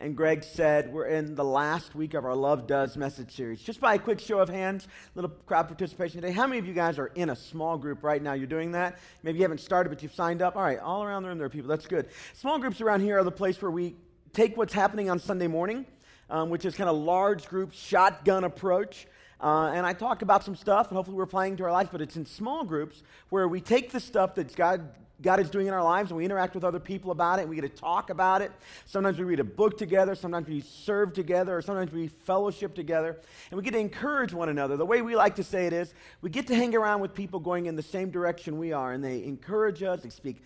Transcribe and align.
and 0.00 0.16
Greg 0.16 0.44
said 0.44 0.92
we're 0.92 1.06
in 1.06 1.34
the 1.34 1.44
last 1.44 1.94
week 1.94 2.14
of 2.14 2.24
our 2.24 2.34
Love 2.34 2.68
Does 2.68 2.96
message 2.96 3.34
series. 3.34 3.60
Just 3.60 3.80
by 3.80 3.94
a 3.94 3.98
quick 3.98 4.20
show 4.20 4.38
of 4.38 4.48
hands, 4.48 4.86
little 5.16 5.30
crowd 5.46 5.66
participation 5.66 6.20
today. 6.20 6.32
How 6.32 6.46
many 6.46 6.60
of 6.60 6.66
you 6.66 6.72
guys 6.72 7.00
are 7.00 7.08
in 7.16 7.30
a 7.30 7.36
small 7.36 7.76
group 7.76 8.04
right 8.04 8.22
now? 8.22 8.34
You're 8.34 8.46
doing 8.46 8.72
that? 8.72 9.00
Maybe 9.24 9.38
you 9.38 9.42
haven't 9.42 9.60
started, 9.60 9.88
but 9.88 10.02
you've 10.02 10.14
signed 10.14 10.40
up. 10.40 10.54
All 10.54 10.62
right, 10.62 10.78
all 10.78 11.02
around 11.02 11.24
the 11.24 11.28
room 11.28 11.38
there 11.38 11.46
are 11.46 11.50
people. 11.50 11.68
That's 11.68 11.86
good. 11.86 12.08
Small 12.34 12.60
groups 12.60 12.80
around 12.80 13.00
here 13.00 13.18
are 13.18 13.24
the 13.24 13.32
place 13.32 13.60
where 13.60 13.72
we 13.72 13.96
take 14.32 14.56
what's 14.56 14.72
happening 14.72 15.10
on 15.10 15.18
Sunday 15.18 15.48
morning, 15.48 15.84
um, 16.30 16.48
which 16.48 16.64
is 16.64 16.76
kind 16.76 16.88
of 16.88 16.96
large 16.96 17.48
group 17.48 17.72
shotgun 17.72 18.44
approach. 18.44 19.08
Uh, 19.40 19.72
and 19.74 19.84
I 19.84 19.94
talk 19.94 20.22
about 20.22 20.44
some 20.44 20.54
stuff, 20.54 20.88
and 20.88 20.96
hopefully 20.96 21.16
we're 21.16 21.24
applying 21.24 21.56
to 21.56 21.64
our 21.64 21.72
lives, 21.72 21.88
but 21.90 22.00
it's 22.00 22.16
in 22.16 22.24
small 22.24 22.62
groups 22.62 23.02
where 23.30 23.48
we 23.48 23.60
take 23.60 23.90
the 23.90 24.00
stuff 24.00 24.36
that 24.36 24.54
God 24.54 24.90
God 25.20 25.40
is 25.40 25.50
doing 25.50 25.66
in 25.66 25.74
our 25.74 25.82
lives, 25.82 26.10
and 26.10 26.16
we 26.16 26.24
interact 26.24 26.54
with 26.54 26.62
other 26.62 26.78
people 26.78 27.10
about 27.10 27.40
it, 27.40 27.42
and 27.42 27.50
we 27.50 27.56
get 27.56 27.62
to 27.62 27.68
talk 27.68 28.10
about 28.10 28.40
it. 28.40 28.52
Sometimes 28.86 29.18
we 29.18 29.24
read 29.24 29.40
a 29.40 29.44
book 29.44 29.76
together, 29.76 30.14
sometimes 30.14 30.46
we 30.46 30.60
serve 30.60 31.12
together, 31.12 31.56
or 31.56 31.62
sometimes 31.62 31.92
we 31.92 32.08
fellowship 32.08 32.74
together, 32.74 33.16
and 33.50 33.58
we 33.58 33.64
get 33.64 33.72
to 33.72 33.78
encourage 33.78 34.32
one 34.32 34.48
another. 34.48 34.76
The 34.76 34.86
way 34.86 35.02
we 35.02 35.16
like 35.16 35.34
to 35.36 35.42
say 35.42 35.66
it 35.66 35.72
is, 35.72 35.92
we 36.22 36.30
get 36.30 36.46
to 36.48 36.54
hang 36.54 36.74
around 36.76 37.00
with 37.00 37.14
people 37.14 37.40
going 37.40 37.66
in 37.66 37.74
the 37.74 37.82
same 37.82 38.10
direction 38.10 38.58
we 38.58 38.72
are, 38.72 38.92
and 38.92 39.02
they 39.02 39.24
encourage 39.24 39.82
us, 39.82 40.02
they 40.02 40.10
speak 40.10 40.42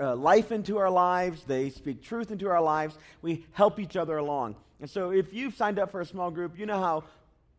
uh, 0.00 0.16
life 0.16 0.50
into 0.50 0.78
our 0.78 0.90
lives, 0.90 1.44
they 1.44 1.70
speak 1.70 2.02
truth 2.02 2.32
into 2.32 2.48
our 2.48 2.60
lives. 2.60 2.98
We 3.20 3.46
help 3.52 3.78
each 3.78 3.96
other 3.96 4.16
along. 4.16 4.56
And 4.80 4.90
so, 4.90 5.10
if 5.10 5.32
you've 5.32 5.54
signed 5.54 5.78
up 5.78 5.92
for 5.92 6.00
a 6.00 6.06
small 6.06 6.32
group, 6.32 6.58
you 6.58 6.66
know 6.66 6.80
how 6.80 7.04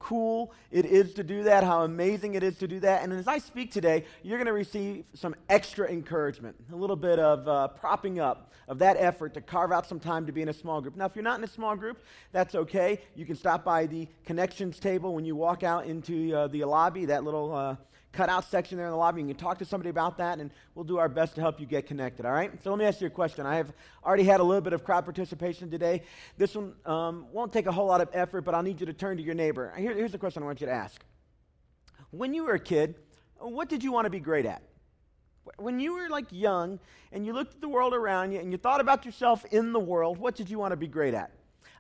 cool 0.04 0.52
it 0.70 0.86
is 0.86 1.14
to 1.14 1.24
do 1.24 1.44
that, 1.44 1.64
how 1.64 1.84
amazing 1.84 2.36
it 2.36 2.44
is 2.44 2.58
to 2.58 2.68
do 2.68 2.80
that. 2.82 3.04
And 3.04 3.14
as 3.14 3.28
I 3.28 3.38
speak 3.38 3.72
today, 3.72 4.04
you're 4.22 4.38
going 4.38 4.48
to 4.48 4.54
receive 4.54 5.06
some 5.14 5.34
extra 5.50 5.88
encouragement, 5.88 6.56
a 6.72 6.76
little 6.76 6.98
bit 6.98 7.20
of 7.20 7.48
uh, 7.48 7.70
propping 7.70 8.20
up 8.20 8.52
of 8.68 8.80
that 8.80 8.98
effort 8.98 9.34
to 9.36 9.42
carve 9.42 9.72
out 9.72 9.88
some 9.88 10.00
time 10.00 10.26
to 10.26 10.32
be 10.32 10.42
in 10.42 10.50
a 10.50 10.54
small 10.54 10.82
group. 10.82 10.98
Now, 10.98 11.06
if 11.06 11.16
you're 11.16 11.24
not 11.24 11.38
in 11.38 11.44
a 11.44 11.48
small 11.48 11.76
group, 11.76 12.04
that's 12.34 12.54
okay. 12.54 13.00
You 13.16 13.26
can 13.26 13.36
stop 13.36 13.64
by 13.64 13.86
the 13.86 14.08
connections 14.26 14.78
table 14.78 15.16
when 15.16 15.26
you 15.26 15.36
walk 15.36 15.64
out 15.64 15.86
into 15.86 16.36
uh, 16.36 16.48
the 16.48 16.66
lobby, 16.66 17.06
that 17.06 17.24
little. 17.24 17.78
Cutout 18.14 18.46
section 18.46 18.78
there 18.78 18.86
in 18.86 18.92
the 18.92 18.98
lobby. 18.98 19.22
You 19.22 19.28
can 19.28 19.36
talk 19.36 19.58
to 19.58 19.66
somebody 19.66 19.90
about 19.90 20.18
that, 20.20 20.40
and 20.40 20.52
we'll 20.76 20.86
do 20.86 21.00
our 21.00 21.10
best 21.10 21.34
to 21.36 21.42
help 21.42 21.60
you 21.60 21.66
get 21.66 21.88
connected, 21.88 22.26
all 22.26 22.32
right? 22.32 22.52
So 22.64 22.70
let 22.70 22.78
me 22.78 22.86
ask 22.86 23.02
you 23.02 23.08
a 23.08 23.10
question. 23.10 23.46
I 23.48 23.56
have 23.56 23.74
already 24.06 24.24
had 24.24 24.40
a 24.40 24.44
little 24.44 24.62
bit 24.62 24.74
of 24.74 24.84
crowd 24.84 25.04
participation 25.04 25.72
today. 25.72 26.04
This 26.38 26.56
one 26.56 26.74
um, 26.86 27.26
won't 27.32 27.52
take 27.52 27.66
a 27.66 27.72
whole 27.72 27.88
lot 27.88 28.02
of 28.02 28.10
effort, 28.14 28.42
but 28.42 28.54
I'll 28.54 28.62
need 28.62 28.80
you 28.80 28.86
to 28.86 28.94
turn 28.94 29.18
to 29.18 29.24
your 29.24 29.34
neighbor. 29.34 29.74
Here, 29.76 29.96
here's 29.96 30.12
the 30.12 30.20
question 30.20 30.44
I 30.44 30.46
want 30.46 30.62
you 30.62 30.68
to 30.68 30.74
ask. 30.74 31.04
When 32.12 32.36
you 32.36 32.44
were 32.44 32.54
a 32.54 32.60
kid, 32.60 32.96
what 33.40 33.68
did 33.68 33.84
you 33.84 33.92
want 33.92 34.06
to 34.06 34.12
be 34.12 34.20
great 34.20 34.46
at? 34.46 34.62
When 35.58 35.80
you 35.80 35.94
were 35.94 36.08
like 36.08 36.28
young 36.30 36.80
and 37.12 37.26
you 37.26 37.34
looked 37.34 37.56
at 37.56 37.62
the 37.62 37.68
world 37.68 37.96
around 37.96 38.32
you 38.32 38.40
and 38.40 38.52
you 38.52 38.58
thought 38.58 38.80
about 38.80 39.06
yourself 39.06 39.44
in 39.52 39.74
the 39.74 39.80
world, 39.80 40.20
what 40.20 40.36
did 40.36 40.52
you 40.52 40.60
want 40.60 40.72
to 40.72 40.78
be 40.78 40.88
great 40.88 41.16
at? 41.16 41.32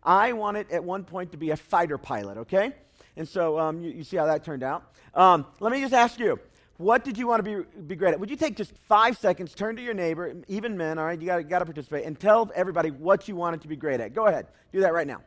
I 0.01 0.33
wanted 0.33 0.71
at 0.71 0.83
one 0.83 1.03
point 1.03 1.31
to 1.31 1.37
be 1.37 1.51
a 1.51 1.55
fighter 1.55 1.97
pilot, 1.97 2.39
okay? 2.39 2.73
And 3.15 3.27
so 3.27 3.59
um, 3.59 3.79
you, 3.79 3.91
you, 3.91 4.03
see 4.03 4.17
how 4.17 4.25
that 4.25 4.43
turned 4.43 4.63
out. 4.63 4.91
Um, 5.13 5.45
let 5.59 5.71
me 5.71 5.81
just 5.81 5.93
ask 5.93 6.19
you, 6.19 6.39
what 6.77 7.03
did 7.03 7.17
you 7.17 7.27
want 7.27 7.45
to 7.45 7.63
be, 7.63 7.81
be 7.81 7.95
great 7.95 8.13
at? 8.13 8.19
Would 8.19 8.29
you 8.29 8.35
take 8.35 8.57
just 8.57 8.73
five 8.87 9.17
seconds, 9.17 9.53
turn 9.53 9.75
to 9.75 9.81
your 9.81 9.93
neighbor, 9.93 10.33
even 10.47 10.75
men, 10.75 10.97
all 10.97 11.05
right, 11.05 11.19
you 11.19 11.27
got 11.27 11.59
to 11.59 11.65
participate, 11.65 12.05
and 12.05 12.19
tell 12.19 12.51
everybody 12.55 12.89
what 12.89 13.27
you 13.27 13.35
wanted 13.35 13.61
to 13.61 13.67
be 13.67 13.75
great 13.75 13.99
at? 13.99 14.13
Go 14.13 14.25
ahead. 14.25 14.47
Do 14.71 14.81
that 14.81 14.93
right 14.93 15.07
now. 15.07 15.21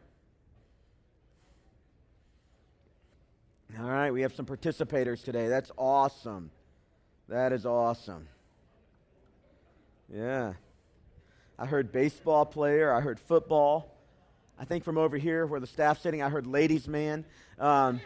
All 3.78 3.88
right, 3.88 4.10
we 4.10 4.22
have 4.22 4.34
some 4.34 4.46
participators 4.46 5.22
today. 5.22 5.48
That's 5.48 5.70
awesome. 5.76 6.50
That 7.28 7.52
is 7.52 7.66
awesome. 7.66 8.26
Yeah. 10.12 10.54
I 11.58 11.66
heard 11.66 11.92
baseball 11.92 12.46
player, 12.46 12.92
I 12.92 13.00
heard 13.00 13.18
football. 13.20 13.95
I 14.58 14.64
think 14.64 14.84
from 14.84 14.96
over 14.96 15.16
here 15.18 15.46
where 15.46 15.60
the 15.60 15.66
staff's 15.66 16.02
sitting, 16.02 16.22
I 16.22 16.28
heard 16.28 16.46
ladies' 16.46 16.88
man. 16.88 17.24
Um, 17.58 18.00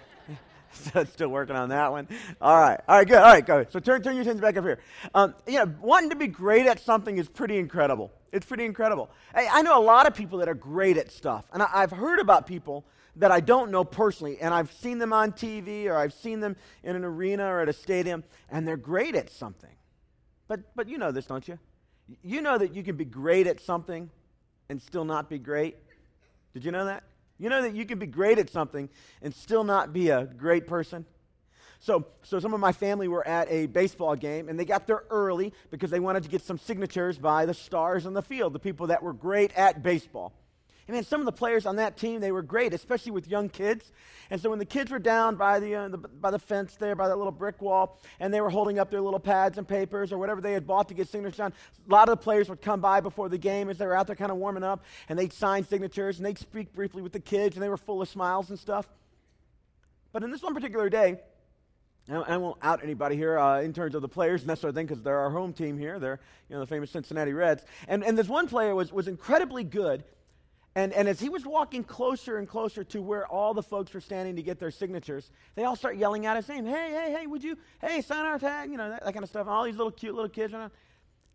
still 1.12 1.28
working 1.28 1.56
on 1.56 1.68
that 1.70 1.90
one. 1.90 2.08
All 2.40 2.58
right. 2.58 2.80
All 2.88 2.96
right, 2.96 3.06
good. 3.06 3.18
All 3.18 3.24
right, 3.24 3.44
go. 3.44 3.64
So 3.70 3.80
turn, 3.80 4.02
turn 4.02 4.14
your 4.14 4.22
attention 4.22 4.40
back 4.40 4.56
up 4.56 4.64
here. 4.64 4.80
Um, 5.14 5.34
know, 5.46 5.72
wanting 5.80 6.10
to 6.10 6.16
be 6.16 6.26
great 6.26 6.66
at 6.66 6.80
something 6.80 7.18
is 7.18 7.28
pretty 7.28 7.58
incredible. 7.58 8.12
It's 8.32 8.46
pretty 8.46 8.64
incredible. 8.64 9.10
I, 9.34 9.48
I 9.48 9.62
know 9.62 9.78
a 9.78 9.82
lot 9.82 10.06
of 10.06 10.14
people 10.14 10.38
that 10.38 10.48
are 10.48 10.54
great 10.54 10.96
at 10.96 11.10
stuff. 11.10 11.44
And 11.52 11.62
I, 11.62 11.68
I've 11.72 11.90
heard 11.90 12.20
about 12.20 12.46
people 12.46 12.84
that 13.16 13.32
I 13.32 13.40
don't 13.40 13.70
know 13.70 13.84
personally, 13.84 14.40
and 14.40 14.54
I've 14.54 14.72
seen 14.72 14.98
them 14.98 15.12
on 15.12 15.32
TV 15.32 15.86
or 15.86 15.96
I've 15.96 16.12
seen 16.12 16.40
them 16.40 16.56
in 16.82 16.96
an 16.96 17.04
arena 17.04 17.44
or 17.44 17.60
at 17.60 17.68
a 17.68 17.72
stadium, 17.72 18.24
and 18.50 18.66
they're 18.66 18.76
great 18.76 19.14
at 19.16 19.30
something. 19.30 19.74
But, 20.48 20.60
but 20.74 20.88
you 20.88 20.98
know 20.98 21.12
this, 21.12 21.26
don't 21.26 21.46
you? 21.46 21.58
You 22.22 22.40
know 22.40 22.58
that 22.58 22.74
you 22.74 22.82
can 22.82 22.96
be 22.96 23.04
great 23.04 23.46
at 23.46 23.60
something 23.60 24.10
and 24.68 24.80
still 24.80 25.04
not 25.04 25.28
be 25.28 25.38
great. 25.38 25.76
Did 26.52 26.64
you 26.64 26.72
know 26.72 26.86
that? 26.86 27.04
You 27.38 27.48
know 27.48 27.62
that 27.62 27.74
you 27.74 27.86
can 27.86 27.98
be 27.98 28.06
great 28.06 28.38
at 28.38 28.50
something 28.50 28.88
and 29.22 29.34
still 29.34 29.64
not 29.64 29.92
be 29.92 30.10
a 30.10 30.24
great 30.24 30.66
person? 30.66 31.06
So, 31.78 32.06
so 32.22 32.38
some 32.38 32.52
of 32.52 32.60
my 32.60 32.72
family 32.72 33.08
were 33.08 33.26
at 33.26 33.50
a 33.50 33.66
baseball 33.66 34.14
game 34.14 34.50
and 34.50 34.60
they 34.60 34.66
got 34.66 34.86
there 34.86 35.04
early 35.08 35.54
because 35.70 35.90
they 35.90 36.00
wanted 36.00 36.24
to 36.24 36.28
get 36.28 36.42
some 36.42 36.58
signatures 36.58 37.16
by 37.16 37.46
the 37.46 37.54
stars 37.54 38.04
on 38.04 38.12
the 38.12 38.22
field, 38.22 38.52
the 38.52 38.58
people 38.58 38.88
that 38.88 39.02
were 39.02 39.14
great 39.14 39.52
at 39.56 39.82
baseball. 39.82 40.34
And 40.90 40.96
man, 40.96 41.04
some 41.04 41.20
of 41.20 41.24
the 41.24 41.30
players 41.30 41.66
on 41.66 41.76
that 41.76 41.96
team, 41.96 42.20
they 42.20 42.32
were 42.32 42.42
great, 42.42 42.74
especially 42.74 43.12
with 43.12 43.28
young 43.28 43.48
kids. 43.48 43.92
And 44.28 44.40
so 44.40 44.50
when 44.50 44.58
the 44.58 44.64
kids 44.64 44.90
were 44.90 44.98
down 44.98 45.36
by 45.36 45.60
the, 45.60 45.76
uh, 45.76 45.86
the, 45.86 45.98
by 45.98 46.32
the 46.32 46.38
fence 46.40 46.74
there, 46.74 46.96
by 46.96 47.06
that 47.06 47.16
little 47.16 47.30
brick 47.30 47.62
wall, 47.62 48.00
and 48.18 48.34
they 48.34 48.40
were 48.40 48.50
holding 48.50 48.80
up 48.80 48.90
their 48.90 49.00
little 49.00 49.20
pads 49.20 49.56
and 49.56 49.68
papers 49.68 50.12
or 50.12 50.18
whatever 50.18 50.40
they 50.40 50.52
had 50.52 50.66
bought 50.66 50.88
to 50.88 50.94
get 50.94 51.06
signatures 51.06 51.38
on, 51.38 51.52
a 51.88 51.92
lot 51.92 52.08
of 52.08 52.18
the 52.18 52.24
players 52.24 52.48
would 52.48 52.60
come 52.60 52.80
by 52.80 52.98
before 53.00 53.28
the 53.28 53.38
game 53.38 53.70
as 53.70 53.78
they 53.78 53.86
were 53.86 53.94
out 53.94 54.08
there 54.08 54.16
kind 54.16 54.32
of 54.32 54.38
warming 54.38 54.64
up, 54.64 54.82
and 55.08 55.16
they'd 55.16 55.32
sign 55.32 55.64
signatures, 55.64 56.16
and 56.16 56.26
they'd 56.26 56.38
speak 56.38 56.72
briefly 56.72 57.02
with 57.02 57.12
the 57.12 57.20
kids, 57.20 57.54
and 57.54 57.62
they 57.62 57.68
were 57.68 57.76
full 57.76 58.02
of 58.02 58.08
smiles 58.08 58.50
and 58.50 58.58
stuff. 58.58 58.88
But 60.10 60.24
in 60.24 60.32
this 60.32 60.42
one 60.42 60.54
particular 60.54 60.90
day, 60.90 61.20
I 62.10 62.36
won't 62.36 62.58
out 62.62 62.82
anybody 62.82 63.14
here 63.14 63.38
uh, 63.38 63.60
in 63.60 63.72
terms 63.72 63.94
of 63.94 64.02
the 64.02 64.08
players 64.08 64.40
and 64.40 64.50
that 64.50 64.58
sort 64.58 64.70
of 64.70 64.74
thing 64.74 64.86
because 64.86 65.04
they're 65.04 65.20
our 65.20 65.30
home 65.30 65.52
team 65.52 65.78
here. 65.78 66.00
They're 66.00 66.18
you 66.48 66.56
know 66.56 66.60
the 66.60 66.66
famous 66.66 66.90
Cincinnati 66.90 67.32
Reds. 67.32 67.62
And, 67.86 68.02
and 68.02 68.18
this 68.18 68.26
one 68.26 68.48
player 68.48 68.74
was, 68.74 68.92
was 68.92 69.06
incredibly 69.06 69.62
good 69.62 70.02
and, 70.76 70.92
and 70.92 71.08
as 71.08 71.18
he 71.18 71.28
was 71.28 71.44
walking 71.44 71.82
closer 71.82 72.38
and 72.38 72.48
closer 72.48 72.84
to 72.84 73.02
where 73.02 73.26
all 73.26 73.54
the 73.54 73.62
folks 73.62 73.92
were 73.92 74.00
standing 74.00 74.36
to 74.36 74.42
get 74.42 74.60
their 74.60 74.70
signatures, 74.70 75.30
they 75.56 75.64
all 75.64 75.74
start 75.74 75.96
yelling 75.96 76.26
out 76.26 76.36
his 76.36 76.48
name. 76.48 76.64
Hey, 76.64 76.90
hey, 76.90 77.16
hey, 77.18 77.26
would 77.26 77.42
you, 77.42 77.56
hey, 77.80 78.00
sign 78.02 78.24
our 78.24 78.38
tag, 78.38 78.70
you 78.70 78.76
know, 78.76 78.88
that, 78.88 79.04
that 79.04 79.12
kind 79.12 79.24
of 79.24 79.28
stuff. 79.28 79.42
And 79.42 79.50
all 79.50 79.64
these 79.64 79.76
little 79.76 79.90
cute 79.90 80.14
little 80.14 80.30
kids. 80.30 80.54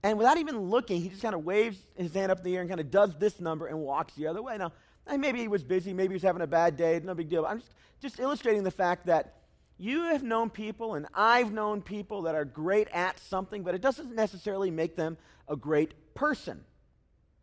And 0.03 0.17
without 0.17 0.37
even 0.37 0.57
looking, 0.59 1.01
he 1.01 1.09
just 1.09 1.21
kind 1.21 1.35
of 1.35 1.43
waves 1.43 1.77
his 1.95 2.13
hand 2.13 2.31
up 2.31 2.37
in 2.37 2.43
the 2.45 2.55
air 2.55 2.61
and 2.61 2.69
kind 2.69 2.79
of 2.79 2.89
does 2.89 3.17
this 3.17 3.41
number 3.41 3.67
and 3.67 3.79
walks 3.79 4.13
the 4.13 4.27
other 4.27 4.41
way. 4.41 4.57
Now, 4.57 4.71
maybe 5.17 5.39
he 5.39 5.49
was 5.49 5.63
busy, 5.63 5.93
maybe 5.93 6.13
he 6.13 6.15
was 6.15 6.23
having 6.23 6.41
a 6.41 6.47
bad 6.47 6.77
day, 6.77 7.01
no 7.03 7.13
big 7.13 7.29
deal. 7.29 7.41
But 7.41 7.51
I'm 7.51 7.59
just, 7.59 7.73
just 8.01 8.19
illustrating 8.19 8.63
the 8.63 8.71
fact 8.71 9.07
that 9.07 9.33
you 9.77 10.03
have 10.03 10.23
known 10.23 10.49
people, 10.49 10.95
and 10.95 11.07
I've 11.13 11.51
known 11.51 11.81
people 11.81 12.21
that 12.23 12.35
are 12.35 12.45
great 12.45 12.87
at 12.93 13.19
something, 13.19 13.63
but 13.63 13.75
it 13.75 13.81
doesn't 13.81 14.15
necessarily 14.15 14.71
make 14.71 14.95
them 14.95 15.17
a 15.49 15.57
great 15.57 16.13
person. 16.13 16.61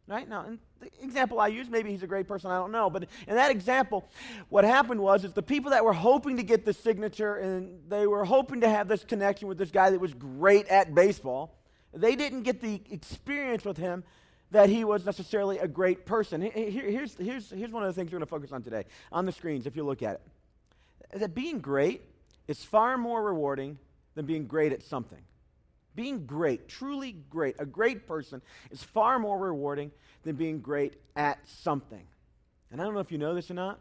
Right? 0.07 0.27
Now, 0.27 0.47
the 0.83 1.05
example 1.05 1.41
I 1.41 1.49
use, 1.49 1.69
maybe 1.69 1.91
he's 1.91 2.03
a 2.03 2.07
great 2.07 2.27
person, 2.29 2.51
I 2.51 2.59
don't 2.59 2.73
know. 2.73 2.91
But 2.91 3.05
in 3.27 3.37
that 3.37 3.51
example, 3.51 4.09
what 4.49 4.65
happened 4.65 5.01
was 5.01 5.25
is 5.25 5.33
the 5.33 5.43
people 5.43 5.71
that 5.71 5.85
were 5.85 5.93
hoping 5.93 6.37
to 6.37 6.43
get 6.43 6.65
the 6.65 6.73
signature 6.73 7.37
and 7.37 7.81
they 7.89 8.07
were 8.07 8.25
hoping 8.25 8.61
to 8.63 8.69
have 8.69 8.89
this 8.89 9.05
connection 9.05 9.49
with 9.49 9.59
this 9.59 9.71
guy 9.71 9.91
that 9.91 10.01
was 10.01 10.13
great 10.15 10.67
at 10.69 10.95
baseball, 10.95 11.57
they 11.95 12.17
didn't 12.17 12.43
get 12.43 12.61
the 12.61 12.81
experience 12.91 13.65
with 13.65 13.77
him 13.77 14.05
that 14.51 14.69
he 14.69 14.85
was 14.85 15.07
necessarily 15.07 15.59
a 15.59 15.69
great 15.69 16.05
person. 16.05 16.43
Here, 16.43 16.53
here's, 16.53 17.17
here's, 17.17 17.51
here's 17.51 17.71
one 17.71 17.83
of 17.83 17.89
the 17.89 17.99
things 17.99 18.11
we're 18.11 18.19
going 18.19 18.27
to 18.27 18.31
focus 18.31 18.53
on 18.53 18.63
today 18.63 18.85
on 19.11 19.25
the 19.25 19.33
screens, 19.33 19.67
if 19.67 19.77
you 19.77 19.85
look 19.85 20.03
at 20.03 20.15
it. 20.17 21.21
That 21.21 21.35
being 21.35 21.61
great 21.61 22.03
is 22.49 22.63
far 22.63 22.99
more 22.99 23.23
rewarding 23.23 23.79
than 24.15 24.27
being 24.27 24.47
great 24.47 24.73
at 24.73 24.83
something. 24.83 25.21
Being 25.95 26.27
great, 26.27 26.69
truly 26.69 27.17
great, 27.31 27.57
a 27.59 27.67
great 27.67 28.07
person 28.07 28.41
is 28.71 28.83
far 28.83 29.19
more 29.19 29.39
rewarding 29.39 29.91
than 30.23 30.37
being 30.37 30.61
great 30.61 30.95
at 31.17 31.39
something. 31.49 32.03
And 32.71 32.81
I 32.81 32.85
don't 32.85 32.95
know 32.95 33.01
if 33.01 33.13
you 33.13 33.19
know 33.19 33.35
this 33.35 33.51
or 33.51 33.55
not, 33.55 33.79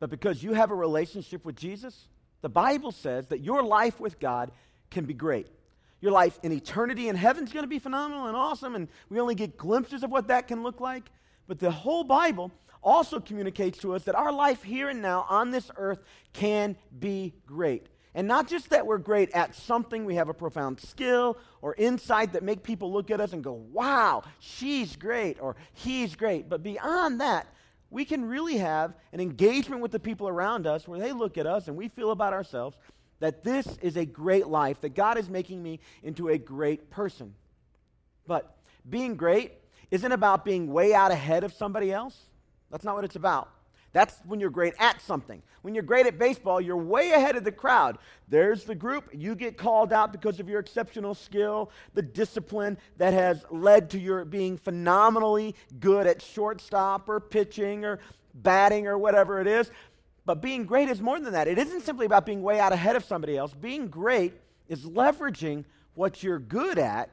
but 0.00 0.10
because 0.10 0.42
you 0.42 0.54
have 0.54 0.70
a 0.70 0.74
relationship 0.74 1.44
with 1.44 1.56
Jesus, 1.56 2.08
the 2.42 2.48
Bible 2.48 2.92
says 2.92 3.28
that 3.28 3.40
your 3.40 3.62
life 3.62 4.00
with 4.00 4.18
God 4.18 4.50
can 4.90 5.04
be 5.04 5.14
great. 5.14 5.46
Your 6.00 6.12
life 6.12 6.38
in 6.42 6.52
eternity 6.52 7.08
in 7.08 7.16
heaven 7.16 7.44
is 7.44 7.52
going 7.52 7.62
to 7.62 7.68
be 7.68 7.78
phenomenal 7.78 8.26
and 8.26 8.36
awesome, 8.36 8.74
and 8.74 8.88
we 9.08 9.20
only 9.20 9.34
get 9.34 9.56
glimpses 9.56 10.02
of 10.02 10.10
what 10.10 10.28
that 10.28 10.48
can 10.48 10.62
look 10.62 10.80
like. 10.80 11.04
But 11.46 11.60
the 11.60 11.70
whole 11.70 12.04
Bible 12.04 12.50
also 12.82 13.20
communicates 13.20 13.78
to 13.78 13.94
us 13.94 14.04
that 14.04 14.14
our 14.14 14.32
life 14.32 14.62
here 14.62 14.88
and 14.88 15.00
now 15.00 15.24
on 15.28 15.50
this 15.50 15.70
earth 15.76 16.00
can 16.32 16.76
be 16.98 17.32
great. 17.46 17.86
And 18.14 18.28
not 18.28 18.48
just 18.48 18.70
that 18.70 18.86
we're 18.86 18.98
great 18.98 19.30
at 19.32 19.54
something, 19.54 20.04
we 20.04 20.14
have 20.14 20.28
a 20.28 20.34
profound 20.34 20.80
skill 20.80 21.36
or 21.62 21.74
insight 21.76 22.32
that 22.34 22.44
make 22.44 22.62
people 22.62 22.92
look 22.92 23.10
at 23.10 23.20
us 23.20 23.32
and 23.32 23.42
go, 23.42 23.52
wow, 23.52 24.22
she's 24.38 24.94
great 24.94 25.40
or 25.40 25.56
he's 25.72 26.14
great. 26.14 26.48
But 26.48 26.62
beyond 26.62 27.20
that, 27.20 27.48
we 27.90 28.04
can 28.04 28.24
really 28.24 28.58
have 28.58 28.94
an 29.12 29.20
engagement 29.20 29.82
with 29.82 29.90
the 29.90 29.98
people 29.98 30.28
around 30.28 30.66
us 30.66 30.86
where 30.86 31.00
they 31.00 31.12
look 31.12 31.38
at 31.38 31.46
us 31.46 31.66
and 31.66 31.76
we 31.76 31.88
feel 31.88 32.12
about 32.12 32.32
ourselves 32.32 32.76
that 33.18 33.42
this 33.42 33.66
is 33.82 33.96
a 33.96 34.04
great 34.04 34.46
life, 34.46 34.80
that 34.82 34.94
God 34.94 35.18
is 35.18 35.28
making 35.28 35.62
me 35.62 35.80
into 36.02 36.28
a 36.28 36.38
great 36.38 36.90
person. 36.90 37.34
But 38.26 38.56
being 38.88 39.16
great 39.16 39.52
isn't 39.90 40.12
about 40.12 40.44
being 40.44 40.72
way 40.72 40.94
out 40.94 41.10
ahead 41.10 41.42
of 41.44 41.52
somebody 41.52 41.92
else. 41.92 42.16
That's 42.70 42.84
not 42.84 42.94
what 42.94 43.04
it's 43.04 43.16
about. 43.16 43.48
That's 43.94 44.20
when 44.26 44.40
you're 44.40 44.50
great 44.50 44.74
at 44.80 45.00
something. 45.00 45.40
When 45.62 45.72
you're 45.72 45.84
great 45.84 46.06
at 46.06 46.18
baseball, 46.18 46.60
you're 46.60 46.76
way 46.76 47.12
ahead 47.12 47.36
of 47.36 47.44
the 47.44 47.52
crowd. 47.52 47.98
There's 48.28 48.64
the 48.64 48.74
group. 48.74 49.08
You 49.14 49.36
get 49.36 49.56
called 49.56 49.92
out 49.92 50.10
because 50.10 50.40
of 50.40 50.48
your 50.48 50.58
exceptional 50.58 51.14
skill, 51.14 51.70
the 51.94 52.02
discipline 52.02 52.76
that 52.98 53.14
has 53.14 53.44
led 53.50 53.88
to 53.90 54.00
your 54.00 54.24
being 54.24 54.58
phenomenally 54.58 55.54
good 55.78 56.08
at 56.08 56.20
shortstop 56.20 57.08
or 57.08 57.20
pitching 57.20 57.84
or 57.84 58.00
batting 58.34 58.88
or 58.88 58.98
whatever 58.98 59.40
it 59.40 59.46
is. 59.46 59.70
But 60.26 60.42
being 60.42 60.64
great 60.64 60.88
is 60.88 61.00
more 61.00 61.20
than 61.20 61.32
that. 61.32 61.46
It 61.46 61.58
isn't 61.58 61.82
simply 61.82 62.04
about 62.04 62.26
being 62.26 62.42
way 62.42 62.58
out 62.58 62.72
ahead 62.72 62.96
of 62.96 63.04
somebody 63.04 63.36
else. 63.36 63.54
Being 63.54 63.86
great 63.86 64.34
is 64.68 64.84
leveraging 64.86 65.64
what 65.94 66.20
you're 66.20 66.40
good 66.40 66.80
at 66.80 67.10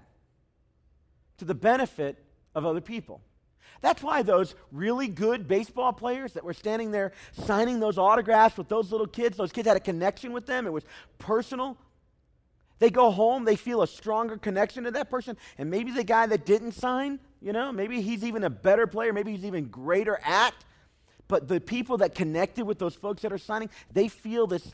to 1.37 1.45
the 1.45 1.53
benefit 1.53 2.17
of 2.55 2.65
other 2.65 2.81
people. 2.81 3.21
That's 3.81 4.03
why 4.03 4.21
those 4.21 4.53
really 4.71 5.07
good 5.07 5.47
baseball 5.47 5.91
players 5.91 6.33
that 6.33 6.43
were 6.43 6.53
standing 6.53 6.91
there 6.91 7.13
signing 7.31 7.79
those 7.79 7.97
autographs 7.97 8.57
with 8.57 8.69
those 8.69 8.91
little 8.91 9.07
kids, 9.07 9.37
those 9.37 9.51
kids 9.51 9.67
had 9.67 9.77
a 9.77 9.81
connection 9.81 10.33
with 10.33 10.45
them. 10.45 10.67
It 10.67 10.73
was 10.73 10.83
personal. 11.17 11.77
They 12.79 12.89
go 12.89 13.11
home, 13.11 13.45
they 13.45 13.55
feel 13.55 13.83
a 13.83 13.87
stronger 13.87 14.37
connection 14.37 14.85
to 14.85 14.91
that 14.91 15.09
person. 15.09 15.37
And 15.57 15.69
maybe 15.69 15.91
the 15.91 16.03
guy 16.03 16.25
that 16.27 16.45
didn't 16.45 16.71
sign, 16.71 17.19
you 17.39 17.53
know, 17.53 17.71
maybe 17.71 18.01
he's 18.01 18.23
even 18.23 18.43
a 18.43 18.49
better 18.49 18.87
player, 18.87 19.13
maybe 19.13 19.31
he's 19.31 19.45
even 19.45 19.65
greater 19.65 20.19
at. 20.23 20.53
But 21.27 21.47
the 21.47 21.61
people 21.61 21.97
that 21.97 22.15
connected 22.15 22.65
with 22.65 22.79
those 22.79 22.95
folks 22.95 23.21
that 23.21 23.31
are 23.31 23.37
signing, 23.37 23.69
they 23.93 24.07
feel 24.07 24.47
this. 24.47 24.73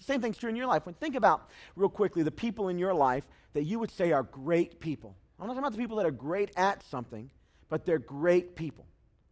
Same 0.00 0.20
thing's 0.20 0.36
true 0.36 0.50
in 0.50 0.56
your 0.56 0.66
life. 0.66 0.84
When 0.84 0.94
think 0.94 1.14
about 1.14 1.48
real 1.76 1.88
quickly 1.88 2.22
the 2.22 2.30
people 2.30 2.68
in 2.68 2.78
your 2.78 2.94
life 2.94 3.24
that 3.52 3.64
you 3.64 3.78
would 3.78 3.90
say 3.90 4.12
are 4.12 4.22
great 4.24 4.80
people. 4.80 5.16
I'm 5.38 5.46
not 5.46 5.54
talking 5.54 5.64
about 5.64 5.72
the 5.72 5.78
people 5.78 5.96
that 5.98 6.06
are 6.06 6.10
great 6.10 6.50
at 6.56 6.82
something 6.84 7.30
but 7.68 7.84
they're 7.84 7.98
great 7.98 8.56
people. 8.56 8.86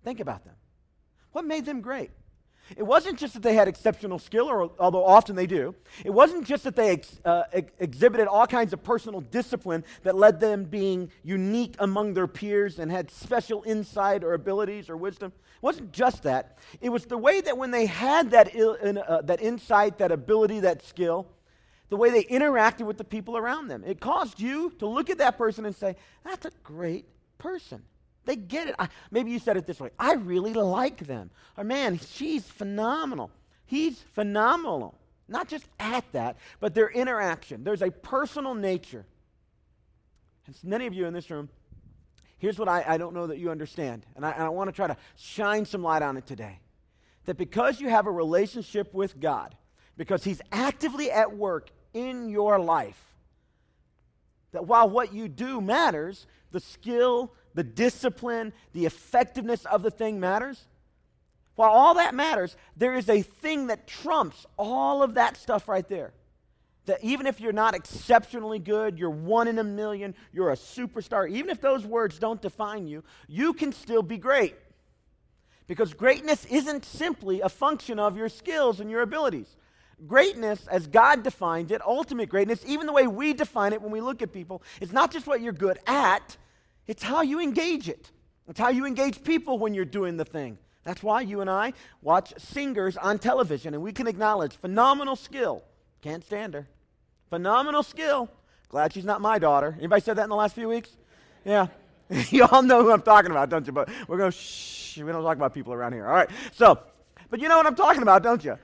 Think 0.05 0.21
about 0.21 0.45
them. 0.45 0.55
What 1.33 1.45
made 1.45 1.67
them 1.67 1.81
great? 1.81 2.11
It 2.77 2.83
wasn't 2.83 3.19
just 3.19 3.35
that 3.35 3.43
they 3.43 3.55
had 3.55 3.69
exceptional 3.69 4.19
skill, 4.19 4.49
or, 4.49 4.71
although 4.81 5.05
often 5.05 5.37
they 5.37 5.47
do. 5.47 5.75
It 6.05 6.11
wasn't 6.11 6.47
just 6.47 6.65
that 6.65 6.75
they 6.75 6.91
ex, 6.91 7.21
uh, 7.25 7.45
ex- 7.53 7.73
exhibited 7.79 8.27
all 8.27 8.47
kinds 8.47 8.73
of 8.73 8.83
personal 8.83 9.21
discipline 9.21 9.85
that 10.03 10.17
led 10.17 10.41
them 10.41 10.65
being 10.65 11.13
unique 11.23 11.77
among 11.79 12.15
their 12.15 12.27
peers 12.27 12.81
and 12.81 12.91
had 12.91 13.11
special 13.11 13.63
insight 13.67 14.25
or 14.25 14.33
abilities 14.33 14.91
or 14.91 14.97
wisdom. 14.97 15.33
It 15.37 15.63
wasn't 15.63 15.93
just 15.93 16.25
that. 16.25 16.59
It 16.81 16.89
was 16.89 17.07
the 17.07 17.19
way 17.19 17.41
that 17.41 17.57
when 17.57 17.71
they 17.71 17.87
had 17.87 18.33
that, 18.33 18.55
Ill, 18.55 18.77
uh, 18.83 19.23
that 19.23 19.41
insight, 19.41 19.99
that 19.99 20.11
ability, 20.11 20.61
that 20.61 20.85
skill, 20.85 21.29
the 21.89 21.97
way 21.97 22.11
they 22.11 22.25
interacted 22.25 22.85
with 22.87 22.99
the 22.99 23.05
people 23.05 23.37
around 23.37 23.69
them. 23.69 23.85
It 23.87 24.01
caused 24.01 24.41
you 24.41 24.71
to 24.81 24.87
look 24.87 25.09
at 25.09 25.19
that 25.19 25.39
person 25.39 25.67
and 25.67 25.75
say, 25.75 25.95
that's 26.25 26.47
a 26.47 26.51
great 26.65 27.07
person. 27.39 27.85
They 28.27 28.37
get 28.37 28.69
it. 28.69 28.75
I, 28.79 28.89
maybe 29.11 29.31
you 29.31 29.39
said 29.39 29.57
it 29.57 29.67
this 29.67 29.81
way 29.81 29.91
I 29.99 30.15
really 30.15 30.53
like 30.53 30.99
them. 30.99 31.31
Or, 31.57 31.65
man, 31.65 31.99
she's 31.99 32.45
phenomenal. 32.45 33.31
He's 33.65 33.99
phenomenal. 34.15 34.95
Not 35.29 35.49
just 35.49 35.67
at 35.81 36.05
that, 36.13 36.37
but 36.61 36.75
their 36.75 36.89
interaction. 36.89 37.65
There's 37.65 37.83
a 37.83 37.91
personal 37.91 38.55
nature. 38.55 39.07
And 40.47 40.57
many 40.63 40.87
of 40.87 40.95
you 40.95 41.07
in 41.07 41.15
this 41.15 41.31
room, 41.31 41.49
here's 42.39 42.59
what 42.59 42.69
I, 42.69 42.85
I 42.87 42.99
don't 42.99 43.15
know 43.15 43.27
that 43.29 43.39
you 43.39 43.51
understand. 43.51 44.07
And 44.15 44.25
I, 44.25 44.31
and 44.33 44.43
I 44.43 44.49
want 44.51 44.69
to 44.69 44.73
try 44.73 44.87
to 44.87 44.97
shine 45.17 45.65
some 45.65 45.83
light 45.83 46.03
on 46.03 46.17
it 46.17 46.27
today. 46.27 46.61
That 47.25 47.37
because 47.37 47.81
you 47.81 47.89
have 47.89 48.07
a 48.07 48.13
relationship 48.13 48.95
with 48.95 49.19
God, 49.19 49.57
because 49.97 50.23
He's 50.23 50.41
actively 50.53 51.11
at 51.11 51.37
work 51.37 51.71
in 51.93 52.29
your 52.29 52.61
life, 52.61 53.03
that 54.53 54.67
while 54.67 54.89
what 54.89 55.13
you 55.13 55.27
do 55.27 55.61
matters, 55.61 56.27
the 56.53 56.61
skill, 56.61 57.33
the 57.57 57.65
discipline, 57.65 58.53
the 58.75 58.87
effectiveness 58.87 59.65
of 59.65 59.83
the 59.83 59.91
thing 59.91 60.21
matters, 60.21 60.63
while 61.57 61.71
all 61.71 61.95
that 61.95 62.15
matters, 62.15 62.55
there 62.77 62.95
is 62.95 63.09
a 63.09 63.23
thing 63.23 63.69
that 63.69 63.87
trumps 63.87 64.45
all 64.59 65.03
of 65.03 65.15
that 65.15 65.39
stuff 65.39 65.67
right 65.67 65.89
there. 65.89 66.13
That 66.85 67.03
even 67.03 67.27
if 67.27 67.41
you're 67.41 67.55
not 67.55 67.75
exceptionally 67.75 68.59
good, 68.59 68.99
you're 68.99 69.09
one 69.09 69.49
in 69.49 69.59
a 69.59 69.65
million, 69.65 70.15
you're 70.35 70.51
a 70.51 70.57
superstar, 70.57 71.29
even 71.29 71.51
if 71.51 71.63
those 71.63 71.85
words 71.87 72.19
don't 72.19 72.41
define 72.41 72.87
you, 72.87 73.03
you 73.27 73.55
can 73.55 73.73
still 73.73 74.03
be 74.03 74.19
great. 74.19 74.55
Because 75.67 75.95
greatness 75.95 76.45
isn't 76.45 76.85
simply 76.85 77.41
a 77.41 77.49
function 77.49 77.99
of 77.99 78.19
your 78.19 78.29
skills 78.29 78.81
and 78.81 78.91
your 78.91 79.01
abilities. 79.01 79.57
Greatness, 80.07 80.67
as 80.69 80.87
God 80.87 81.23
defines 81.23 81.71
it, 81.71 81.81
ultimate 81.81 82.29
greatness, 82.29 82.63
even 82.67 82.87
the 82.87 82.93
way 82.93 83.07
we 83.07 83.33
define 83.33 83.73
it 83.73 83.81
when 83.81 83.91
we 83.91 84.03
look 84.03 84.21
at 84.21 84.31
people, 84.31 84.63
is 84.83 84.93
not 84.93 85.11
just 85.11 85.27
what 85.27 85.41
you're 85.41 85.55
good 85.55 85.79
at, 85.87 86.37
it's 86.87 87.03
how 87.03 87.23
you 87.23 87.41
engage 87.41 87.89
it. 87.89 88.11
It's 88.49 88.61
how 88.61 88.69
you 88.69 88.87
engage 88.87 89.25
people 89.25 89.59
when 89.59 89.75
you're 89.75 89.85
doing 89.85 90.17
the 90.17 90.25
thing. 90.25 90.59
That's 90.85 91.03
why 91.03 91.23
you 91.23 91.41
and 91.41 91.51
I 91.51 91.73
watch 92.01 92.33
singers 92.39 92.97
on 92.97 93.19
television 93.19 93.75
and 93.75 93.83
we 93.83 93.93
can 93.93 94.07
acknowledge 94.07 94.55
phenomenal 94.55 95.17
skill. 95.17 95.65
Can't 96.01 96.25
stand 96.25 96.55
her. 96.55 96.69
Phenomenal 97.29 97.83
skill. 97.83 98.31
Glad 98.69 98.93
she's 98.93 99.05
not 99.05 99.21
my 99.21 99.39
daughter. 99.39 99.75
Anybody 99.79 100.01
said 100.01 100.17
that 100.17 100.25
in 100.25 100.31
the 100.31 100.37
last 100.37 100.55
few 100.55 100.69
weeks? 100.69 100.91
Yeah. 101.45 101.67
you 102.31 102.45
all 102.45 102.63
know 102.63 102.85
who 102.85 102.93
I'm 102.93 103.03
talking 103.03 103.33
about, 103.33 103.49
don't 103.49 103.67
you? 103.67 103.73
But 103.73 103.89
we're 104.07 104.19
going 104.19 104.31
to 104.31 104.37
shh. 104.37 104.99
We 104.99 105.11
don't 105.11 105.23
talk 105.23 105.37
about 105.37 105.53
people 105.53 105.73
around 105.73 105.93
here. 105.93 106.07
All 106.07 106.15
right. 106.15 106.31
So, 106.53 106.79
but 107.31 107.41
you 107.41 107.49
know 107.49 107.57
what 107.57 107.67
I'm 107.67 107.75
talking 107.75 108.03
about, 108.03 108.23
don't 108.23 108.45
you? 108.45 108.57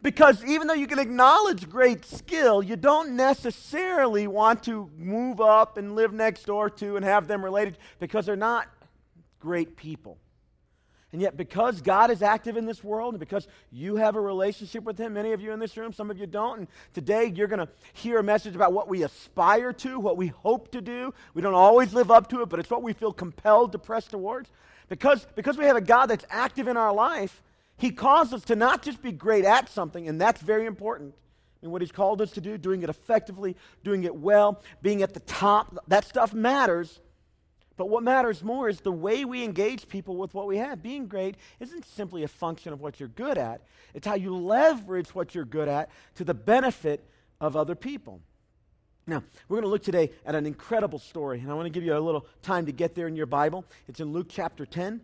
Because 0.00 0.44
even 0.44 0.68
though 0.68 0.74
you 0.74 0.86
can 0.86 1.00
acknowledge 1.00 1.68
great 1.68 2.04
skill, 2.04 2.62
you 2.62 2.76
don't 2.76 3.16
necessarily 3.16 4.28
want 4.28 4.62
to 4.64 4.90
move 4.96 5.40
up 5.40 5.76
and 5.76 5.96
live 5.96 6.12
next 6.12 6.46
door 6.46 6.70
to 6.70 6.96
and 6.96 7.04
have 7.04 7.26
them 7.26 7.44
related 7.44 7.78
because 7.98 8.26
they're 8.26 8.36
not 8.36 8.68
great 9.40 9.76
people. 9.76 10.18
And 11.10 11.22
yet, 11.22 11.38
because 11.38 11.80
God 11.80 12.10
is 12.10 12.22
active 12.22 12.58
in 12.58 12.66
this 12.66 12.84
world 12.84 13.14
and 13.14 13.20
because 13.20 13.48
you 13.72 13.96
have 13.96 14.14
a 14.14 14.20
relationship 14.20 14.84
with 14.84 14.98
Him, 14.98 15.14
many 15.14 15.32
of 15.32 15.40
you 15.40 15.52
in 15.52 15.58
this 15.58 15.76
room, 15.76 15.92
some 15.92 16.10
of 16.10 16.18
you 16.18 16.26
don't, 16.26 16.58
and 16.58 16.68
today 16.92 17.32
you're 17.34 17.48
going 17.48 17.66
to 17.66 17.68
hear 17.94 18.18
a 18.18 18.22
message 18.22 18.54
about 18.54 18.74
what 18.74 18.88
we 18.88 19.02
aspire 19.04 19.72
to, 19.72 19.98
what 19.98 20.18
we 20.18 20.26
hope 20.26 20.70
to 20.72 20.82
do. 20.82 21.14
We 21.32 21.40
don't 21.40 21.54
always 21.54 21.94
live 21.94 22.10
up 22.10 22.28
to 22.28 22.42
it, 22.42 22.50
but 22.50 22.60
it's 22.60 22.70
what 22.70 22.82
we 22.82 22.92
feel 22.92 23.12
compelled 23.12 23.72
to 23.72 23.78
press 23.78 24.06
towards. 24.06 24.50
Because, 24.90 25.26
because 25.34 25.56
we 25.56 25.64
have 25.64 25.76
a 25.76 25.80
God 25.80 26.06
that's 26.06 26.26
active 26.28 26.68
in 26.68 26.76
our 26.76 26.92
life, 26.92 27.42
he 27.78 27.90
calls 27.90 28.32
us 28.32 28.44
to 28.44 28.56
not 28.56 28.82
just 28.82 29.00
be 29.00 29.12
great 29.12 29.44
at 29.44 29.68
something, 29.68 30.08
and 30.08 30.20
that's 30.20 30.42
very 30.42 30.66
important. 30.66 31.14
And 31.62 31.72
what 31.72 31.80
He's 31.80 31.92
called 31.92 32.20
us 32.20 32.32
to 32.32 32.40
do, 32.40 32.58
doing 32.58 32.82
it 32.82 32.90
effectively, 32.90 33.56
doing 33.82 34.04
it 34.04 34.14
well, 34.14 34.62
being 34.82 35.02
at 35.02 35.14
the 35.14 35.20
top, 35.20 35.78
that 35.88 36.04
stuff 36.04 36.34
matters. 36.34 37.00
But 37.76 37.88
what 37.88 38.02
matters 38.02 38.42
more 38.42 38.68
is 38.68 38.80
the 38.80 38.92
way 38.92 39.24
we 39.24 39.44
engage 39.44 39.88
people 39.88 40.16
with 40.16 40.34
what 40.34 40.48
we 40.48 40.58
have. 40.58 40.82
Being 40.82 41.06
great 41.06 41.36
isn't 41.60 41.84
simply 41.86 42.24
a 42.24 42.28
function 42.28 42.72
of 42.72 42.80
what 42.80 42.98
you're 42.98 43.08
good 43.08 43.38
at, 43.38 43.62
it's 43.94 44.06
how 44.06 44.14
you 44.14 44.36
leverage 44.36 45.14
what 45.14 45.34
you're 45.34 45.44
good 45.44 45.68
at 45.68 45.88
to 46.16 46.24
the 46.24 46.34
benefit 46.34 47.08
of 47.40 47.56
other 47.56 47.76
people. 47.76 48.20
Now, 49.06 49.22
we're 49.48 49.56
going 49.56 49.62
to 49.62 49.70
look 49.70 49.84
today 49.84 50.10
at 50.26 50.34
an 50.34 50.44
incredible 50.44 50.98
story, 50.98 51.40
and 51.40 51.50
I 51.50 51.54
want 51.54 51.66
to 51.66 51.70
give 51.70 51.82
you 51.82 51.96
a 51.96 51.98
little 51.98 52.26
time 52.42 52.66
to 52.66 52.72
get 52.72 52.94
there 52.94 53.06
in 53.06 53.16
your 53.16 53.26
Bible. 53.26 53.64
It's 53.86 54.00
in 54.00 54.12
Luke 54.12 54.26
chapter 54.28 54.66
10. 54.66 55.00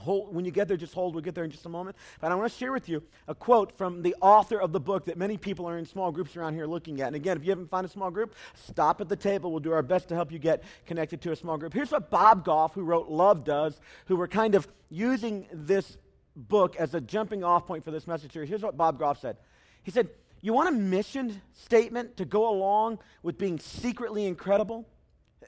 Hold, 0.00 0.34
when 0.34 0.44
you 0.44 0.50
get 0.50 0.68
there, 0.68 0.76
just 0.76 0.94
hold. 0.94 1.14
We'll 1.14 1.22
get 1.22 1.34
there 1.34 1.44
in 1.44 1.50
just 1.50 1.66
a 1.66 1.68
moment. 1.68 1.96
But 2.20 2.32
I 2.32 2.34
want 2.34 2.50
to 2.50 2.58
share 2.58 2.72
with 2.72 2.88
you 2.88 3.02
a 3.28 3.34
quote 3.34 3.72
from 3.76 4.02
the 4.02 4.14
author 4.20 4.60
of 4.60 4.72
the 4.72 4.80
book 4.80 5.04
that 5.06 5.16
many 5.16 5.36
people 5.36 5.68
are 5.68 5.78
in 5.78 5.86
small 5.86 6.12
groups 6.12 6.36
around 6.36 6.54
here 6.54 6.66
looking 6.66 7.00
at. 7.00 7.08
And 7.08 7.16
again, 7.16 7.36
if 7.36 7.44
you 7.44 7.50
haven't 7.50 7.70
found 7.70 7.86
a 7.86 7.88
small 7.88 8.10
group, 8.10 8.34
stop 8.54 9.00
at 9.00 9.08
the 9.08 9.16
table. 9.16 9.50
We'll 9.50 9.60
do 9.60 9.72
our 9.72 9.82
best 9.82 10.08
to 10.08 10.14
help 10.14 10.32
you 10.32 10.38
get 10.38 10.62
connected 10.86 11.20
to 11.22 11.32
a 11.32 11.36
small 11.36 11.56
group. 11.56 11.72
Here's 11.72 11.90
what 11.90 12.10
Bob 12.10 12.44
Goff, 12.44 12.74
who 12.74 12.82
wrote 12.82 13.08
Love 13.08 13.44
Does, 13.44 13.80
who 14.06 14.16
were 14.16 14.28
kind 14.28 14.54
of 14.54 14.68
using 14.90 15.46
this 15.52 15.96
book 16.36 16.76
as 16.76 16.94
a 16.94 17.00
jumping 17.00 17.44
off 17.44 17.66
point 17.66 17.84
for 17.84 17.90
this 17.90 18.06
message 18.06 18.32
here. 18.32 18.44
Here's 18.44 18.62
what 18.62 18.76
Bob 18.76 18.98
Goff 18.98 19.20
said. 19.20 19.36
He 19.82 19.90
said, 19.90 20.08
You 20.40 20.52
want 20.52 20.68
a 20.68 20.72
mission 20.72 21.40
statement 21.52 22.16
to 22.16 22.24
go 22.24 22.48
along 22.48 22.98
with 23.22 23.38
being 23.38 23.58
secretly 23.58 24.26
incredible? 24.26 24.86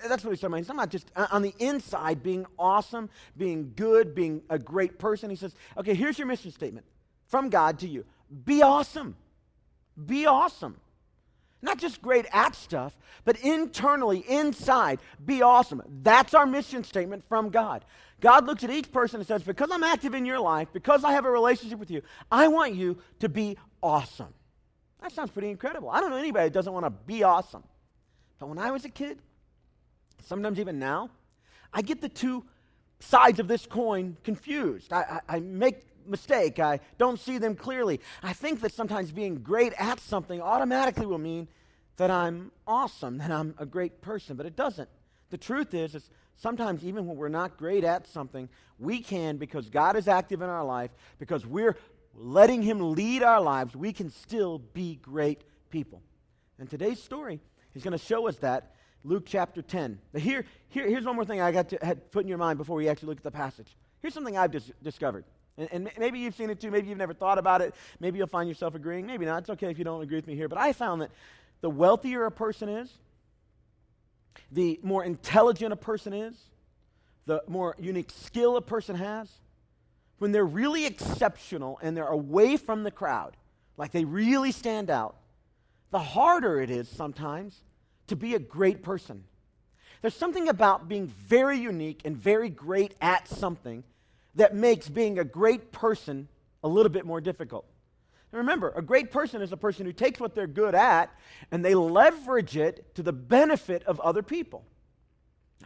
That's 0.09 0.25
what 0.25 0.31
he's 0.31 0.41
talking 0.41 0.55
about. 0.55 0.57
He's 0.59 0.71
about 0.71 0.91
just 0.91 1.11
uh, 1.17 1.27
on 1.31 1.43
the 1.43 1.55
inside 1.59 2.23
being 2.23 2.47
awesome, 2.59 3.11
being 3.37 3.73
good, 3.77 4.15
being 4.15 4.43
a 4.51 4.59
great 4.59 4.99
person. 4.99 5.31
He 5.31 5.37
says, 5.37 5.55
okay, 5.77 5.95
here's 5.95 6.19
your 6.19 6.27
mission 6.27 6.51
statement 6.51 6.87
from 7.27 7.49
God 7.51 7.79
to 7.81 7.89
you 7.89 8.05
be 8.45 8.63
awesome. 8.63 9.17
Be 10.05 10.27
awesome. 10.27 10.77
Not 11.63 11.79
just 11.79 12.03
great 12.03 12.27
at 12.33 12.55
stuff, 12.55 12.95
but 13.25 13.41
internally, 13.41 14.25
inside, 14.29 15.01
be 15.25 15.43
awesome. 15.43 15.83
That's 16.03 16.35
our 16.35 16.47
mission 16.47 16.85
statement 16.85 17.25
from 17.29 17.51
God. 17.51 17.85
God 18.21 18.47
looks 18.47 18.63
at 18.63 18.71
each 18.71 18.93
person 18.93 19.21
and 19.21 19.27
says, 19.27 19.43
Because 19.43 19.71
I'm 19.73 19.83
active 19.83 20.15
in 20.15 20.27
your 20.27 20.39
life, 20.39 20.69
because 20.73 21.03
I 21.03 21.13
have 21.13 21.25
a 21.25 21.31
relationship 21.31 21.79
with 21.79 21.91
you, 21.91 22.03
I 22.31 22.49
want 22.49 22.75
you 22.75 22.99
to 23.21 23.29
be 23.29 23.57
awesome. 23.83 24.33
That 25.03 25.13
sounds 25.13 25.31
pretty 25.31 25.51
incredible. 25.51 25.91
I 25.91 26.01
don't 26.01 26.11
know 26.11 26.17
anybody 26.17 26.47
that 26.47 26.53
doesn't 26.53 26.73
want 26.73 26.87
to 26.87 26.91
be 26.91 27.23
awesome. 27.23 27.63
But 28.39 28.49
when 28.49 28.59
I 28.59 28.71
was 28.71 28.85
a 28.85 28.89
kid, 28.89 29.19
sometimes 30.25 30.59
even 30.59 30.79
now, 30.79 31.11
I 31.73 31.83
get 31.83 32.01
the 32.01 32.09
two 32.09 32.45
sides 33.01 33.41
of 33.41 33.49
this 33.49 33.67
coin 33.67 34.17
confused. 34.25 34.93
I, 34.93 35.21
I, 35.29 35.37
I 35.37 35.41
make 35.41 35.83
mistake. 36.07 36.59
I 36.59 36.81
don't 36.99 37.19
see 37.19 37.39
them 37.39 37.55
clearly. 37.55 38.01
I 38.23 38.33
think 38.33 38.61
that 38.61 38.73
sometimes 38.73 39.13
being 39.13 39.37
great 39.37 39.73
at 39.79 40.01
something 40.01 40.41
automatically 40.41 41.07
will 41.07 41.19
mean 41.19 41.49
that 41.97 42.11
I'm 42.11 42.53
awesome, 42.67 43.19
that 43.19 43.31
I'm 43.31 43.55
a 43.59 43.67
great 43.67 44.01
person, 44.01 44.37
but 44.37 44.47
it 44.47 44.57
doesn't. 44.57 44.89
The 45.31 45.39
truth 45.39 45.75
is, 45.75 45.95
is 45.95 46.11
sometimes 46.37 46.85
even 46.85 47.07
when 47.07 47.17
we're 47.17 47.29
not 47.29 47.57
great 47.57 47.85
at 47.85 48.07
something, 48.07 48.49
we 48.79 49.01
can, 49.01 49.37
because 49.37 49.69
God 49.69 49.97
is 49.97 50.07
active 50.07 50.43
in 50.43 50.49
our 50.49 50.65
life, 50.65 50.91
because 51.19 51.47
we're 51.47 51.77
letting 52.15 52.63
Him 52.63 52.95
lead 52.95 53.23
our 53.23 53.41
lives, 53.41 53.75
we 53.75 53.93
can 53.93 54.11
still 54.11 54.59
be 54.59 54.97
great 54.97 55.43
people. 55.71 56.03
And 56.59 56.69
today's 56.69 57.03
story 57.03 57.41
is 57.75 57.83
going 57.83 57.93
to 57.93 58.05
show 58.05 58.29
us 58.29 58.37
that. 58.37 58.76
Luke 59.07 59.23
chapter 59.25 59.63
10. 59.63 60.01
Here, 60.17 60.45
here, 60.69 60.89
here's 60.89 61.05
one 61.05 61.15
more 61.15 61.25
thing 61.25 61.41
I 61.41 61.53
got 61.53 61.69
to 61.69 61.79
had 61.81 62.11
put 62.11 62.25
in 62.25 62.29
your 62.29 62.39
mind 62.39 62.59
before 62.59 62.77
we 62.77 62.89
actually 62.89 63.11
look 63.11 63.19
at 63.19 63.23
the 63.23 63.31
passage. 63.31 63.77
Here's 64.03 64.13
something 64.13 64.37
I've 64.37 64.51
dis- 64.51 64.73
discovered. 64.83 65.25
And, 65.57 65.69
and, 65.71 65.91
maybe 65.97 66.19
you've 66.19 66.35
seen 66.35 66.51
it 66.51 66.61
too. 66.61 66.73
Maybe 66.73 66.89
you've 66.89 66.99
never 66.99 67.15
thought 67.15 67.39
about 67.39 67.63
it. 67.63 67.75
Maybe 68.01 68.19
you'll 68.19 68.27
find 68.27 68.49
yourself 68.49 68.75
agreeing. 68.75 69.07
Maybe 69.07 69.25
not. 69.25 69.39
It's 69.39 69.51
okay 69.51 69.71
if 69.71 69.79
you 69.79 69.85
don't 69.85 70.03
agree 70.03 70.17
with 70.17 70.27
me 70.27 70.35
here. 70.35 70.49
But 70.49 70.59
I 70.59 70.73
found 70.73 71.03
that 71.03 71.11
the 71.61 71.71
wealthier 71.71 72.25
a 72.25 72.33
person 72.33 72.69
is, 72.69 72.91
the 74.51 74.81
more 74.83 75.05
intelligent 75.05 75.73
a 75.73 75.77
person 75.77 76.13
is, 76.13 76.35
the 77.27 77.43
more 77.47 77.77
unique 77.79 78.11
skill 78.11 78.57
a 78.57 78.63
person 78.63 78.97
has, 78.97 79.31
when 80.19 80.33
they're 80.33 80.45
really 80.45 80.85
exceptional 80.85 81.79
and 81.81 81.97
they're 81.97 82.07
away 82.07 82.57
from 82.57 82.83
the 82.83 82.91
crowd, 82.91 83.37
like 83.77 83.93
they 83.93 84.05
really 84.05 84.51
stand 84.51 84.91
out, 84.91 85.17
the 85.91 85.99
harder 86.01 86.61
it 86.61 86.71
is 86.71 86.89
sometimes 86.89 87.63
to 88.09 88.17
be 88.17 88.35
a 88.35 88.39
great 88.39 88.83
person. 88.83 89.25
There's 90.03 90.15
something 90.15 90.49
about 90.49 90.89
being 90.89 91.07
very 91.07 91.59
unique 91.59 92.03
and 92.05 92.17
very 92.17 92.49
great 92.49 92.95
at 93.01 93.29
something 93.29 93.83
that 94.35 94.55
makes 94.55 94.89
being 94.89 95.19
a 95.19 95.25
great 95.25 95.73
person 95.73 96.29
a 96.63 96.69
little 96.69 96.91
bit 96.91 97.07
more 97.07 97.21
difficult. 97.21 97.67
And 98.33 98.39
remember, 98.39 98.73
a 98.77 98.83
great 98.83 99.11
person 99.11 99.41
is 99.41 99.53
a 99.53 99.57
person 99.57 99.87
who 99.87 99.93
takes 99.93 100.21
what 100.21 100.35
they're 100.35 100.47
good 100.47 100.75
at 100.75 101.11
and 101.51 101.65
they 101.65 101.75
leverage 101.75 102.57
it 102.57 102.95
to 102.97 103.03
the 103.03 103.13
benefit 103.13 103.83
of 103.85 103.99
other 104.01 104.23
people. 104.23 104.65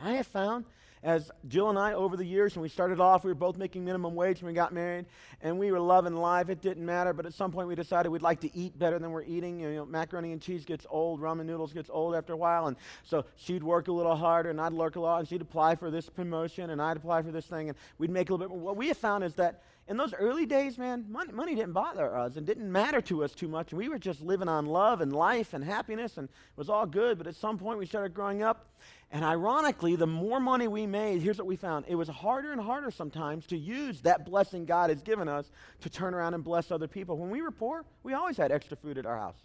I 0.00 0.12
have 0.12 0.26
found 0.26 0.66
as 1.02 1.30
Jill 1.48 1.70
and 1.70 1.78
I, 1.78 1.94
over 1.94 2.16
the 2.16 2.24
years, 2.24 2.54
when 2.54 2.62
we 2.62 2.68
started 2.68 3.00
off, 3.00 3.24
we 3.24 3.30
were 3.30 3.34
both 3.34 3.56
making 3.56 3.84
minimum 3.84 4.14
wage 4.14 4.42
when 4.42 4.48
we 4.48 4.54
got 4.54 4.72
married, 4.72 5.06
and 5.40 5.58
we 5.58 5.72
were 5.72 5.80
loving 5.80 6.14
life. 6.14 6.50
It 6.50 6.60
didn't 6.60 6.84
matter, 6.84 7.12
but 7.12 7.24
at 7.24 7.32
some 7.32 7.52
point 7.52 7.68
we 7.68 7.74
decided 7.74 8.10
we'd 8.10 8.20
like 8.20 8.40
to 8.40 8.54
eat 8.54 8.78
better 8.78 8.98
than 8.98 9.10
we're 9.10 9.22
eating. 9.22 9.60
You 9.60 9.70
know, 9.70 9.86
macaroni 9.86 10.32
and 10.32 10.42
cheese 10.42 10.64
gets 10.64 10.86
old, 10.90 11.20
ramen 11.20 11.46
noodles 11.46 11.72
gets 11.72 11.88
old 11.90 12.14
after 12.14 12.34
a 12.34 12.36
while, 12.36 12.66
and 12.66 12.76
so 13.04 13.24
she'd 13.36 13.62
work 13.62 13.88
a 13.88 13.92
little 13.92 14.16
harder, 14.16 14.50
and 14.50 14.60
I'd 14.60 14.74
work 14.74 14.96
a 14.96 15.00
lot, 15.00 15.20
and 15.20 15.28
she'd 15.28 15.40
apply 15.40 15.76
for 15.76 15.90
this 15.90 16.08
promotion, 16.08 16.70
and 16.70 16.82
I'd 16.82 16.98
apply 16.98 17.22
for 17.22 17.30
this 17.30 17.46
thing, 17.46 17.70
and 17.70 17.78
we'd 17.98 18.10
make 18.10 18.28
a 18.28 18.34
little 18.34 18.46
bit 18.46 18.54
more. 18.54 18.60
What 18.60 18.76
we 18.76 18.88
have 18.88 18.98
found 18.98 19.24
is 19.24 19.34
that 19.34 19.62
in 19.88 19.96
those 19.96 20.14
early 20.14 20.46
days, 20.46 20.78
man, 20.78 21.04
money, 21.08 21.32
money 21.32 21.54
didn't 21.56 21.72
bother 21.72 22.14
us 22.16 22.36
and 22.36 22.46
didn't 22.46 22.70
matter 22.70 23.00
to 23.00 23.24
us 23.24 23.32
too 23.32 23.48
much. 23.48 23.72
We 23.72 23.88
were 23.88 23.98
just 23.98 24.20
living 24.20 24.46
on 24.46 24.66
love 24.66 25.00
and 25.00 25.12
life 25.12 25.52
and 25.52 25.64
happiness, 25.64 26.16
and 26.16 26.28
it 26.28 26.34
was 26.56 26.70
all 26.70 26.86
good. 26.86 27.18
But 27.18 27.26
at 27.26 27.34
some 27.34 27.58
point, 27.58 27.78
we 27.78 27.86
started 27.86 28.14
growing 28.14 28.40
up, 28.40 28.68
and 29.12 29.24
ironically, 29.24 29.96
the 29.96 30.06
more 30.06 30.38
money 30.38 30.68
we 30.68 30.86
made, 30.86 31.20
here's 31.20 31.38
what 31.38 31.46
we 31.46 31.56
found 31.56 31.86
it 31.88 31.96
was 31.96 32.08
harder 32.08 32.52
and 32.52 32.60
harder 32.60 32.92
sometimes 32.92 33.46
to 33.46 33.56
use 33.56 34.00
that 34.02 34.24
blessing 34.24 34.66
God 34.66 34.90
has 34.90 35.02
given 35.02 35.28
us 35.28 35.50
to 35.80 35.90
turn 35.90 36.14
around 36.14 36.34
and 36.34 36.44
bless 36.44 36.70
other 36.70 36.86
people. 36.86 37.16
When 37.16 37.30
we 37.30 37.42
were 37.42 37.50
poor, 37.50 37.84
we 38.04 38.14
always 38.14 38.36
had 38.36 38.52
extra 38.52 38.76
food 38.76 38.98
at 38.98 39.06
our 39.06 39.18
house. 39.18 39.38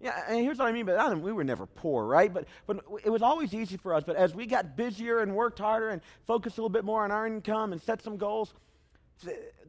Yeah, 0.00 0.20
and 0.28 0.40
here's 0.40 0.58
what 0.58 0.66
I 0.66 0.72
mean, 0.72 0.84
but 0.86 0.98
I 0.98 1.14
we 1.14 1.32
were 1.32 1.44
never 1.44 1.66
poor, 1.66 2.04
right? 2.04 2.34
But, 2.34 2.48
but 2.66 2.84
it 3.04 3.10
was 3.10 3.22
always 3.22 3.54
easy 3.54 3.76
for 3.76 3.94
us. 3.94 4.02
But 4.04 4.16
as 4.16 4.34
we 4.34 4.46
got 4.46 4.76
busier 4.76 5.20
and 5.20 5.36
worked 5.36 5.60
harder 5.60 5.90
and 5.90 6.02
focused 6.26 6.58
a 6.58 6.60
little 6.60 6.70
bit 6.70 6.84
more 6.84 7.04
on 7.04 7.12
our 7.12 7.24
income 7.24 7.72
and 7.72 7.80
set 7.80 8.02
some 8.02 8.16
goals, 8.16 8.52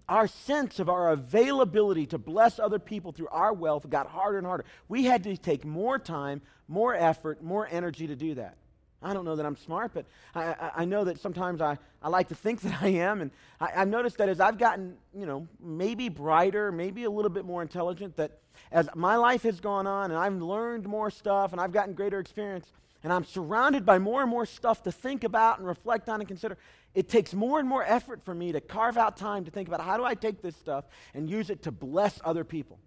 our 0.09 0.27
sense 0.27 0.79
of 0.79 0.89
our 0.89 1.11
availability 1.11 2.07
to 2.07 2.17
bless 2.17 2.57
other 2.57 2.79
people 2.79 3.11
through 3.11 3.27
our 3.27 3.53
wealth 3.53 3.87
got 3.87 4.07
harder 4.07 4.39
and 4.39 4.47
harder. 4.47 4.65
We 4.89 5.03
had 5.03 5.23
to 5.25 5.37
take 5.37 5.63
more 5.63 5.99
time, 5.99 6.41
more 6.67 6.95
effort, 6.95 7.43
more 7.43 7.67
energy 7.69 8.07
to 8.07 8.15
do 8.15 8.33
that. 8.33 8.57
I 9.03 9.13
don't 9.13 9.25
know 9.25 9.35
that 9.35 9.45
I'm 9.45 9.57
smart, 9.57 9.91
but 9.93 10.05
I, 10.33 10.43
I, 10.43 10.71
I 10.77 10.85
know 10.85 11.03
that 11.03 11.19
sometimes 11.19 11.61
I, 11.61 11.77
I 12.01 12.09
like 12.09 12.29
to 12.29 12.35
think 12.35 12.61
that 12.63 12.81
I 12.81 12.87
am. 12.87 13.21
And 13.21 13.31
I, 13.59 13.71
I've 13.77 13.87
noticed 13.87 14.17
that 14.17 14.29
as 14.29 14.39
I've 14.39 14.57
gotten, 14.57 14.95
you 15.13 15.25
know, 15.25 15.47
maybe 15.59 16.09
brighter, 16.09 16.71
maybe 16.71 17.03
a 17.03 17.09
little 17.09 17.31
bit 17.31 17.45
more 17.45 17.61
intelligent, 17.61 18.15
that 18.17 18.39
as 18.71 18.89
my 18.95 19.15
life 19.15 19.43
has 19.43 19.59
gone 19.59 19.87
on 19.87 20.11
and 20.11 20.19
I've 20.19 20.41
learned 20.41 20.87
more 20.87 21.09
stuff 21.09 21.51
and 21.51 21.61
I've 21.61 21.71
gotten 21.71 21.93
greater 21.93 22.19
experience, 22.19 22.71
and 23.03 23.11
I'm 23.11 23.25
surrounded 23.25 23.85
by 23.85 23.99
more 23.99 24.21
and 24.21 24.29
more 24.29 24.45
stuff 24.45 24.83
to 24.83 24.91
think 24.91 25.23
about 25.23 25.59
and 25.59 25.67
reflect 25.67 26.07
on 26.07 26.21
and 26.21 26.27
consider, 26.27 26.57
it 26.95 27.09
takes 27.09 27.33
more 27.33 27.59
and 27.59 27.67
more 27.67 27.83
effort 27.83 28.23
for 28.23 28.33
me 28.33 28.53
to 28.53 28.61
carve 28.61 28.97
out 28.97 29.17
time 29.17 29.43
to 29.45 29.51
think 29.51 29.67
about 29.67 29.81
how 29.81 29.97
do 29.97 30.05
I 30.05 30.15
take 30.15 30.41
this 30.41 30.55
stuff 30.55 30.85
and 31.13 31.29
use 31.29 31.49
it 31.49 31.63
to 31.63 31.71
bless 31.71 32.21
other 32.23 32.43
people. 32.43 32.79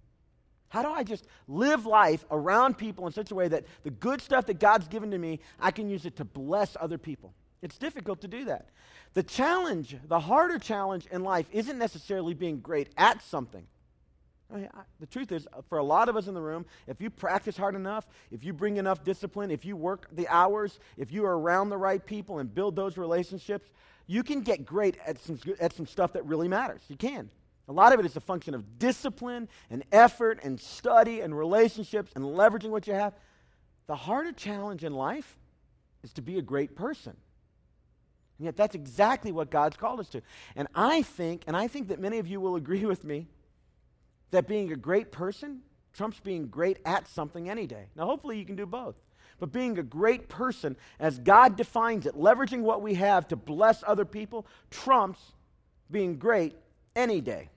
How 0.68 0.82
do 0.82 0.90
I 0.90 1.04
just 1.04 1.26
live 1.48 1.86
life 1.86 2.24
around 2.30 2.76
people 2.76 3.06
in 3.06 3.12
such 3.12 3.30
a 3.30 3.34
way 3.34 3.48
that 3.48 3.64
the 3.84 3.90
good 3.90 4.20
stuff 4.20 4.46
that 4.46 4.58
God's 4.58 4.88
given 4.88 5.10
to 5.12 5.18
me, 5.18 5.40
I 5.60 5.70
can 5.70 5.88
use 5.88 6.06
it 6.06 6.16
to 6.16 6.24
bless 6.24 6.76
other 6.80 6.98
people? 6.98 7.32
It's 7.62 7.78
difficult 7.78 8.20
to 8.22 8.28
do 8.28 8.44
that. 8.46 8.68
The 9.14 9.22
challenge, 9.22 9.96
the 10.08 10.20
harder 10.20 10.58
challenge 10.58 11.06
in 11.06 11.22
life, 11.22 11.46
isn't 11.52 11.78
necessarily 11.78 12.34
being 12.34 12.60
great 12.60 12.90
at 12.96 13.22
something. 13.22 13.66
I 14.52 14.56
mean, 14.56 14.68
I, 14.74 14.82
the 15.00 15.06
truth 15.06 15.32
is, 15.32 15.48
uh, 15.52 15.62
for 15.68 15.78
a 15.78 15.82
lot 15.82 16.08
of 16.08 16.16
us 16.16 16.28
in 16.28 16.34
the 16.34 16.40
room, 16.40 16.66
if 16.86 17.00
you 17.00 17.10
practice 17.10 17.56
hard 17.56 17.74
enough, 17.74 18.06
if 18.30 18.44
you 18.44 18.52
bring 18.52 18.76
enough 18.76 19.02
discipline, 19.02 19.50
if 19.50 19.64
you 19.64 19.76
work 19.76 20.08
the 20.12 20.28
hours, 20.28 20.78
if 20.96 21.10
you 21.10 21.24
are 21.24 21.38
around 21.38 21.70
the 21.70 21.76
right 21.76 22.04
people 22.04 22.38
and 22.38 22.54
build 22.54 22.76
those 22.76 22.96
relationships, 22.96 23.70
you 24.06 24.22
can 24.22 24.42
get 24.42 24.64
great 24.64 24.98
at 25.04 25.18
some, 25.20 25.38
at 25.58 25.72
some 25.72 25.86
stuff 25.86 26.12
that 26.12 26.24
really 26.24 26.46
matters. 26.46 26.82
You 26.88 26.96
can. 26.96 27.30
A 27.68 27.72
lot 27.72 27.92
of 27.92 28.00
it 28.00 28.06
is 28.06 28.16
a 28.16 28.20
function 28.20 28.54
of 28.54 28.78
discipline 28.78 29.48
and 29.70 29.84
effort 29.90 30.40
and 30.42 30.60
study 30.60 31.20
and 31.20 31.36
relationships 31.36 32.12
and 32.14 32.24
leveraging 32.24 32.70
what 32.70 32.86
you 32.86 32.92
have. 32.92 33.14
The 33.86 33.96
harder 33.96 34.32
challenge 34.32 34.84
in 34.84 34.92
life 34.92 35.36
is 36.02 36.12
to 36.14 36.22
be 36.22 36.38
a 36.38 36.42
great 36.42 36.76
person. 36.76 37.16
And 38.38 38.44
yet 38.44 38.56
that's 38.56 38.74
exactly 38.74 39.32
what 39.32 39.50
God's 39.50 39.76
called 39.76 39.98
us 40.00 40.08
to. 40.10 40.22
And 40.54 40.68
I 40.74 41.02
think, 41.02 41.42
and 41.46 41.56
I 41.56 41.68
think 41.68 41.88
that 41.88 41.98
many 41.98 42.18
of 42.18 42.26
you 42.26 42.40
will 42.40 42.56
agree 42.56 42.84
with 42.84 43.02
me, 43.04 43.26
that 44.30 44.46
being 44.46 44.72
a 44.72 44.76
great 44.76 45.10
person 45.10 45.62
trumps 45.92 46.20
being 46.20 46.48
great 46.48 46.78
at 46.84 47.08
something 47.08 47.48
any 47.48 47.66
day. 47.66 47.86
Now, 47.96 48.04
hopefully, 48.04 48.38
you 48.38 48.44
can 48.44 48.56
do 48.56 48.66
both. 48.66 48.96
But 49.38 49.52
being 49.52 49.78
a 49.78 49.82
great 49.82 50.28
person, 50.28 50.76
as 51.00 51.18
God 51.18 51.56
defines 51.56 52.06
it, 52.06 52.14
leveraging 52.14 52.60
what 52.60 52.82
we 52.82 52.94
have 52.94 53.26
to 53.28 53.36
bless 53.36 53.82
other 53.86 54.04
people, 54.04 54.46
trumps 54.70 55.20
being 55.90 56.18
great 56.18 56.54
any 56.94 57.20
day. 57.20 57.48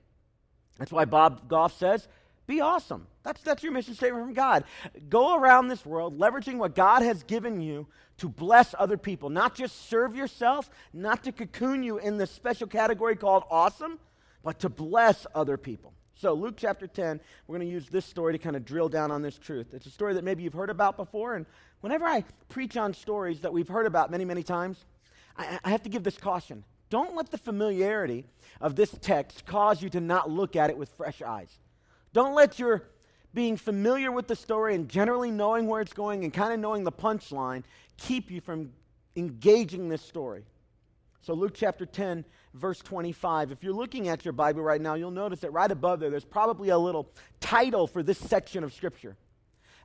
That's 0.79 0.91
why 0.91 1.05
Bob 1.05 1.47
Goff 1.47 1.77
says, 1.77 2.07
be 2.47 2.61
awesome. 2.61 3.05
That's, 3.21 3.41
that's 3.43 3.61
your 3.61 3.71
mission 3.71 3.93
statement 3.93 4.25
from 4.25 4.33
God. 4.33 4.63
Go 5.07 5.35
around 5.35 5.67
this 5.67 5.85
world 5.85 6.17
leveraging 6.17 6.57
what 6.57 6.73
God 6.73 7.03
has 7.03 7.21
given 7.21 7.61
you 7.61 7.85
to 8.17 8.27
bless 8.27 8.73
other 8.79 8.97
people, 8.97 9.29
not 9.29 9.53
just 9.53 9.87
serve 9.87 10.15
yourself, 10.15 10.67
not 10.91 11.23
to 11.25 11.31
cocoon 11.31 11.83
you 11.83 11.99
in 11.99 12.17
this 12.17 12.31
special 12.31 12.65
category 12.65 13.15
called 13.15 13.43
awesome, 13.51 13.99
but 14.43 14.57
to 14.61 14.69
bless 14.69 15.27
other 15.35 15.57
people. 15.57 15.93
So, 16.15 16.33
Luke 16.33 16.55
chapter 16.57 16.87
10, 16.87 17.21
we're 17.45 17.57
going 17.57 17.67
to 17.67 17.71
use 17.71 17.87
this 17.87 18.05
story 18.05 18.33
to 18.33 18.39
kind 18.39 18.55
of 18.55 18.65
drill 18.65 18.89
down 18.89 19.11
on 19.11 19.21
this 19.21 19.37
truth. 19.37 19.73
It's 19.73 19.85
a 19.85 19.91
story 19.91 20.15
that 20.15 20.23
maybe 20.23 20.43
you've 20.43 20.53
heard 20.53 20.71
about 20.71 20.97
before, 20.97 21.35
and 21.35 21.45
whenever 21.81 22.05
I 22.05 22.23
preach 22.49 22.77
on 22.77 22.93
stories 22.93 23.41
that 23.41 23.53
we've 23.53 23.69
heard 23.69 23.85
about 23.85 24.11
many, 24.11 24.25
many 24.25 24.43
times, 24.43 24.83
I, 25.37 25.59
I 25.63 25.69
have 25.69 25.83
to 25.83 25.89
give 25.89 26.03
this 26.03 26.17
caution. 26.17 26.63
Don't 26.89 27.15
let 27.15 27.29
the 27.29 27.37
familiarity 27.37 28.25
of 28.59 28.75
this 28.75 28.95
text 29.01 29.45
cause 29.45 29.81
you 29.81 29.89
to 29.91 29.99
not 29.99 30.29
look 30.29 30.55
at 30.55 30.69
it 30.69 30.77
with 30.77 30.89
fresh 30.89 31.21
eyes. 31.21 31.59
Don't 32.13 32.33
let 32.33 32.57
your 32.57 32.83
being 33.33 33.57
familiar 33.57 34.11
with 34.11 34.27
the 34.27 34.35
story 34.35 34.73
and 34.73 34.89
generally 34.89 35.29
knowing 35.29 35.67
where 35.67 35.81
it's 35.81 35.93
going 35.93 36.23
and 36.23 36.33
kind 36.33 36.51
of 36.51 36.59
knowing 36.59 36.83
the 36.83 36.91
punchline 36.91 37.63
keep 37.97 38.31
you 38.31 38.41
from 38.41 38.71
engaging 39.15 39.89
this 39.89 40.01
story. 40.01 40.45
So, 41.21 41.33
Luke 41.33 41.53
chapter 41.53 41.85
10, 41.85 42.25
verse 42.53 42.79
25. 42.79 43.51
If 43.51 43.61
you're 43.63 43.73
looking 43.73 44.07
at 44.07 44.25
your 44.25 44.31
Bible 44.31 44.63
right 44.63 44.81
now, 44.81 44.95
you'll 44.95 45.11
notice 45.11 45.41
that 45.41 45.51
right 45.51 45.69
above 45.69 45.99
there, 45.99 46.09
there's 46.09 46.25
probably 46.25 46.69
a 46.69 46.77
little 46.77 47.11
title 47.39 47.87
for 47.87 48.01
this 48.01 48.17
section 48.17 48.63
of 48.63 48.73
Scripture. 48.73 49.17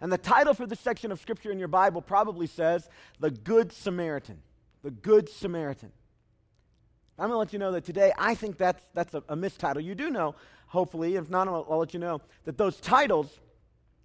And 0.00 0.12
the 0.12 0.18
title 0.18 0.54
for 0.54 0.66
this 0.66 0.80
section 0.80 1.12
of 1.12 1.20
Scripture 1.20 1.50
in 1.50 1.58
your 1.58 1.68
Bible 1.68 2.00
probably 2.00 2.46
says, 2.46 2.88
The 3.20 3.30
Good 3.30 3.72
Samaritan. 3.72 4.38
The 4.82 4.90
Good 4.90 5.28
Samaritan. 5.28 5.92
I'm 7.18 7.28
going 7.28 7.34
to 7.34 7.38
let 7.38 7.52
you 7.52 7.58
know 7.58 7.72
that 7.72 7.84
today 7.84 8.12
I 8.18 8.34
think 8.34 8.58
that's, 8.58 8.82
that's 8.92 9.14
a, 9.14 9.22
a 9.28 9.36
mistitle. 9.36 9.80
You 9.82 9.94
do 9.94 10.10
know, 10.10 10.34
hopefully, 10.66 11.16
if 11.16 11.30
not, 11.30 11.46
I'll, 11.46 11.66
I'll 11.70 11.78
let 11.78 11.94
you 11.94 12.00
know, 12.00 12.20
that 12.44 12.58
those 12.58 12.80
titles 12.80 13.38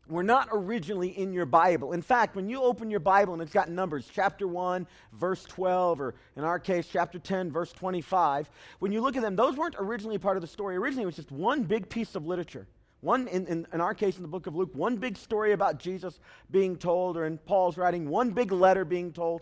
were 0.07 0.23
not 0.23 0.49
originally 0.51 1.09
in 1.17 1.33
your 1.33 1.45
Bible. 1.45 1.93
In 1.93 2.01
fact, 2.01 2.35
when 2.35 2.49
you 2.49 2.61
open 2.61 2.89
your 2.89 2.99
Bible 2.99 3.33
and 3.33 3.41
it's 3.41 3.53
got 3.53 3.69
numbers, 3.69 4.09
chapter 4.11 4.47
1, 4.47 4.87
verse 5.13 5.43
12, 5.45 6.01
or 6.01 6.15
in 6.35 6.43
our 6.43 6.59
case, 6.59 6.87
chapter 6.91 7.19
10, 7.19 7.51
verse 7.51 7.71
25, 7.71 8.49
when 8.79 8.91
you 8.91 9.01
look 9.01 9.15
at 9.15 9.21
them, 9.21 9.35
those 9.35 9.55
weren't 9.55 9.75
originally 9.77 10.17
part 10.17 10.37
of 10.37 10.41
the 10.41 10.47
story. 10.47 10.75
Originally, 10.75 11.03
it 11.03 11.07
was 11.07 11.15
just 11.15 11.31
one 11.31 11.63
big 11.63 11.89
piece 11.89 12.15
of 12.15 12.25
literature. 12.25 12.67
One, 13.01 13.27
in, 13.27 13.47
in, 13.47 13.67
in, 13.71 13.81
our 13.81 13.93
case, 13.93 14.17
in 14.17 14.23
the 14.23 14.27
book 14.27 14.47
of 14.47 14.55
Luke, 14.55 14.71
one 14.73 14.97
big 14.97 15.15
story 15.15 15.53
about 15.53 15.79
Jesus 15.79 16.19
being 16.51 16.75
told, 16.75 17.15
or 17.15 17.25
in 17.25 17.37
Paul's 17.37 17.77
writing, 17.77 18.09
one 18.09 18.31
big 18.31 18.51
letter 18.51 18.83
being 18.83 19.13
told. 19.13 19.41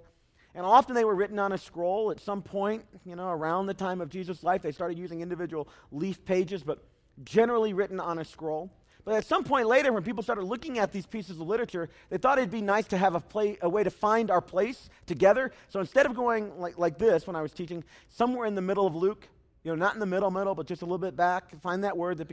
And 0.58 0.66
often 0.66 0.96
they 0.96 1.06
were 1.06 1.14
written 1.14 1.38
on 1.38 1.52
a 1.52 1.58
scroll. 1.58 2.10
At 2.10 2.20
some 2.20 2.42
point, 2.42 2.84
you 3.06 3.16
know, 3.16 3.30
around 3.30 3.68
the 3.68 3.76
time 3.76 4.02
of 4.02 4.10
Jesus' 4.10 4.42
life, 4.42 4.64
they 4.64 4.72
started 4.72 4.98
using 4.98 5.22
individual 5.22 5.70
leaf 5.92 6.26
pages, 6.26 6.64
but 6.64 6.84
generally 7.24 7.74
written 7.74 8.00
on 8.00 8.18
a 8.18 8.26
scroll. 8.26 8.72
But 9.06 9.14
at 9.14 9.26
some 9.26 9.44
point 9.44 9.68
later, 9.68 9.94
when 9.94 10.02
people 10.02 10.24
started 10.24 10.46
looking 10.46 10.80
at 10.80 10.92
these 10.92 11.06
pieces 11.06 11.40
of 11.40 11.48
literature, 11.48 11.90
they 12.10 12.18
thought 12.18 12.40
it'd 12.40 12.50
be 12.50 12.64
nice 12.64 12.88
to 12.88 12.98
have 12.98 13.14
a, 13.14 13.20
play, 13.20 13.60
a 13.62 13.70
way 13.70 13.84
to 13.84 13.92
find 13.92 14.32
our 14.32 14.42
place 14.42 14.90
together. 15.06 15.52
So 15.70 15.80
instead 15.80 16.08
of 16.08 16.16
going 16.16 16.60
like, 16.60 16.80
like 16.80 16.98
this 16.98 17.28
when 17.28 17.36
I 17.36 17.44
was 17.44 17.52
teaching, 17.52 17.84
somewhere 18.10 18.48
in 18.48 18.56
the 18.56 18.62
middle 18.62 18.88
of 18.88 18.96
Luke, 18.96 19.30
you 19.68 19.76
know, 19.76 19.86
not 19.86 19.96
in 19.96 20.00
the 20.00 20.06
middle, 20.06 20.32
middle, 20.32 20.56
but 20.56 20.66
just 20.66 20.82
a 20.82 20.86
little 20.86 20.98
bit 20.98 21.18
back, 21.18 21.60
find 21.62 21.84
that 21.84 21.98
word. 21.98 22.20
That 22.20 22.32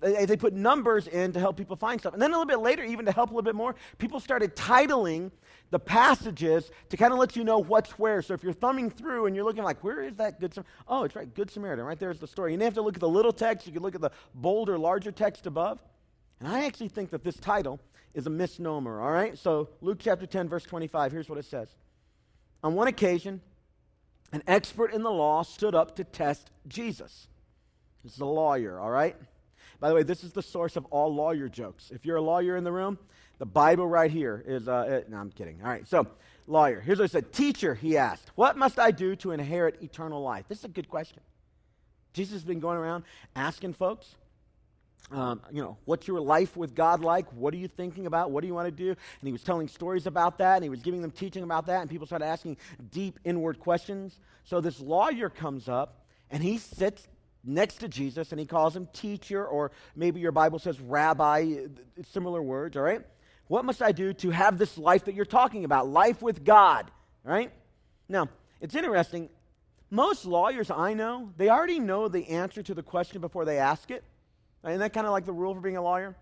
they, 0.00 0.24
they 0.24 0.36
put 0.38 0.54
numbers 0.54 1.06
in 1.06 1.30
to 1.32 1.38
help 1.38 1.58
people 1.58 1.76
find 1.76 2.00
stuff. 2.00 2.14
And 2.14 2.22
then 2.22 2.30
a 2.30 2.32
little 2.32 2.46
bit 2.46 2.60
later, 2.60 2.82
even 2.82 3.04
to 3.04 3.12
help 3.12 3.28
a 3.28 3.34
little 3.34 3.44
bit 3.44 3.54
more, 3.54 3.74
people 3.98 4.18
started 4.18 4.56
titling 4.56 5.30
the 5.68 5.78
passages 5.78 6.70
to 6.88 6.96
kind 6.96 7.12
of 7.12 7.18
let 7.18 7.36
you 7.36 7.44
know 7.44 7.58
what's 7.58 7.98
where. 7.98 8.22
So 8.22 8.32
if 8.32 8.42
you're 8.42 8.54
thumbing 8.54 8.88
through 8.88 9.26
and 9.26 9.36
you're 9.36 9.44
looking 9.44 9.62
like, 9.62 9.84
where 9.84 10.02
is 10.02 10.16
that 10.16 10.40
Good 10.40 10.54
Samaritan? 10.54 10.72
Oh, 10.88 11.04
it's 11.04 11.14
right, 11.14 11.32
Good 11.34 11.50
Samaritan. 11.50 11.84
Right 11.84 11.98
there's 11.98 12.18
the 12.18 12.26
story. 12.26 12.52
You 12.52 12.56
didn't 12.56 12.68
have 12.68 12.74
to 12.74 12.82
look 12.82 12.94
at 12.94 13.00
the 13.00 13.08
little 13.08 13.32
text. 13.32 13.66
You 13.66 13.74
can 13.74 13.82
look 13.82 13.94
at 13.94 14.00
the 14.00 14.10
bolder, 14.34 14.78
larger 14.78 15.12
text 15.12 15.46
above. 15.46 15.82
And 16.40 16.48
I 16.48 16.64
actually 16.64 16.88
think 16.88 17.10
that 17.10 17.22
this 17.22 17.36
title 17.36 17.78
is 18.14 18.26
a 18.26 18.30
misnomer, 18.30 19.02
all 19.02 19.12
right? 19.12 19.36
So, 19.36 19.68
Luke 19.82 19.98
chapter 20.00 20.24
10, 20.24 20.48
verse 20.48 20.64
25, 20.64 21.12
here's 21.12 21.28
what 21.28 21.36
it 21.36 21.44
says. 21.44 21.68
On 22.64 22.74
one 22.74 22.88
occasion, 22.88 23.42
an 24.32 24.42
expert 24.46 24.92
in 24.92 25.02
the 25.02 25.10
law 25.10 25.42
stood 25.42 25.74
up 25.74 25.96
to 25.96 26.04
test 26.04 26.50
Jesus. 26.68 27.28
This 28.04 28.14
is 28.14 28.20
a 28.20 28.26
lawyer, 28.26 28.78
all 28.78 28.90
right? 28.90 29.16
By 29.80 29.88
the 29.88 29.94
way, 29.94 30.02
this 30.02 30.24
is 30.24 30.32
the 30.32 30.42
source 30.42 30.76
of 30.76 30.84
all 30.86 31.14
lawyer 31.14 31.48
jokes. 31.48 31.90
If 31.90 32.04
you're 32.04 32.16
a 32.16 32.22
lawyer 32.22 32.56
in 32.56 32.64
the 32.64 32.72
room, 32.72 32.98
the 33.38 33.46
Bible 33.46 33.86
right 33.86 34.10
here 34.10 34.44
is, 34.46 34.68
uh, 34.68 34.86
it, 34.88 35.10
no, 35.10 35.16
I'm 35.16 35.30
kidding. 35.30 35.60
All 35.62 35.68
right, 35.68 35.86
so, 35.88 36.06
lawyer. 36.46 36.80
Here's 36.80 36.98
what 36.98 37.06
it 37.06 37.10
said 37.10 37.32
Teacher, 37.32 37.74
he 37.74 37.96
asked, 37.96 38.30
what 38.34 38.56
must 38.56 38.78
I 38.78 38.90
do 38.90 39.16
to 39.16 39.32
inherit 39.32 39.82
eternal 39.82 40.22
life? 40.22 40.46
This 40.48 40.58
is 40.58 40.64
a 40.64 40.68
good 40.68 40.88
question. 40.88 41.22
Jesus 42.12 42.34
has 42.34 42.44
been 42.44 42.60
going 42.60 42.76
around 42.76 43.04
asking 43.36 43.74
folks, 43.74 44.14
um, 45.10 45.40
you 45.50 45.60
know, 45.60 45.76
what's 45.86 46.06
your 46.06 46.20
life 46.20 46.56
with 46.56 46.74
God 46.74 47.02
like? 47.02 47.32
What 47.32 47.52
are 47.52 47.56
you 47.56 47.68
thinking 47.68 48.06
about? 48.06 48.30
What 48.30 48.42
do 48.42 48.46
you 48.46 48.54
want 48.54 48.66
to 48.66 48.70
do? 48.70 48.88
And 48.90 49.26
he 49.26 49.32
was 49.32 49.42
telling 49.42 49.66
stories 49.66 50.06
about 50.06 50.38
that, 50.38 50.56
and 50.56 50.62
he 50.62 50.70
was 50.70 50.82
giving 50.82 51.02
them 51.02 51.10
teaching 51.10 51.42
about 51.42 51.66
that, 51.66 51.80
and 51.80 51.90
people 51.90 52.06
started 52.06 52.26
asking 52.26 52.58
deep 52.90 53.18
inward 53.24 53.58
questions. 53.58 54.18
So 54.44 54.60
this 54.60 54.78
lawyer 54.80 55.28
comes 55.28 55.68
up, 55.68 56.04
and 56.30 56.42
he 56.42 56.58
sits 56.58 57.08
next 57.42 57.76
to 57.76 57.88
Jesus, 57.88 58.30
and 58.30 58.38
he 58.38 58.46
calls 58.46 58.76
him 58.76 58.86
teacher, 58.92 59.44
or 59.44 59.72
maybe 59.96 60.20
your 60.20 60.32
Bible 60.32 60.58
says 60.58 60.80
rabbi, 60.80 61.66
similar 62.12 62.42
words, 62.42 62.76
all 62.76 62.82
right? 62.82 63.02
What 63.48 63.64
must 63.64 63.82
I 63.82 63.90
do 63.90 64.12
to 64.12 64.30
have 64.30 64.58
this 64.58 64.78
life 64.78 65.06
that 65.06 65.14
you're 65.14 65.24
talking 65.24 65.64
about? 65.64 65.88
Life 65.88 66.22
with 66.22 66.44
God, 66.44 66.88
right? 67.24 67.50
Now, 68.08 68.28
it's 68.60 68.76
interesting. 68.76 69.28
Most 69.90 70.24
lawyers 70.24 70.70
I 70.70 70.94
know, 70.94 71.32
they 71.36 71.48
already 71.48 71.80
know 71.80 72.06
the 72.06 72.28
answer 72.28 72.62
to 72.62 72.74
the 72.74 72.82
question 72.82 73.20
before 73.20 73.44
they 73.44 73.58
ask 73.58 73.90
it. 73.90 74.04
Isn't 74.64 74.80
that 74.80 74.92
kind 74.92 75.06
of 75.06 75.12
like 75.12 75.24
the 75.24 75.32
rule 75.32 75.54
for 75.54 75.60
being 75.60 75.76
a 75.76 75.82
lawyer? 75.82 76.14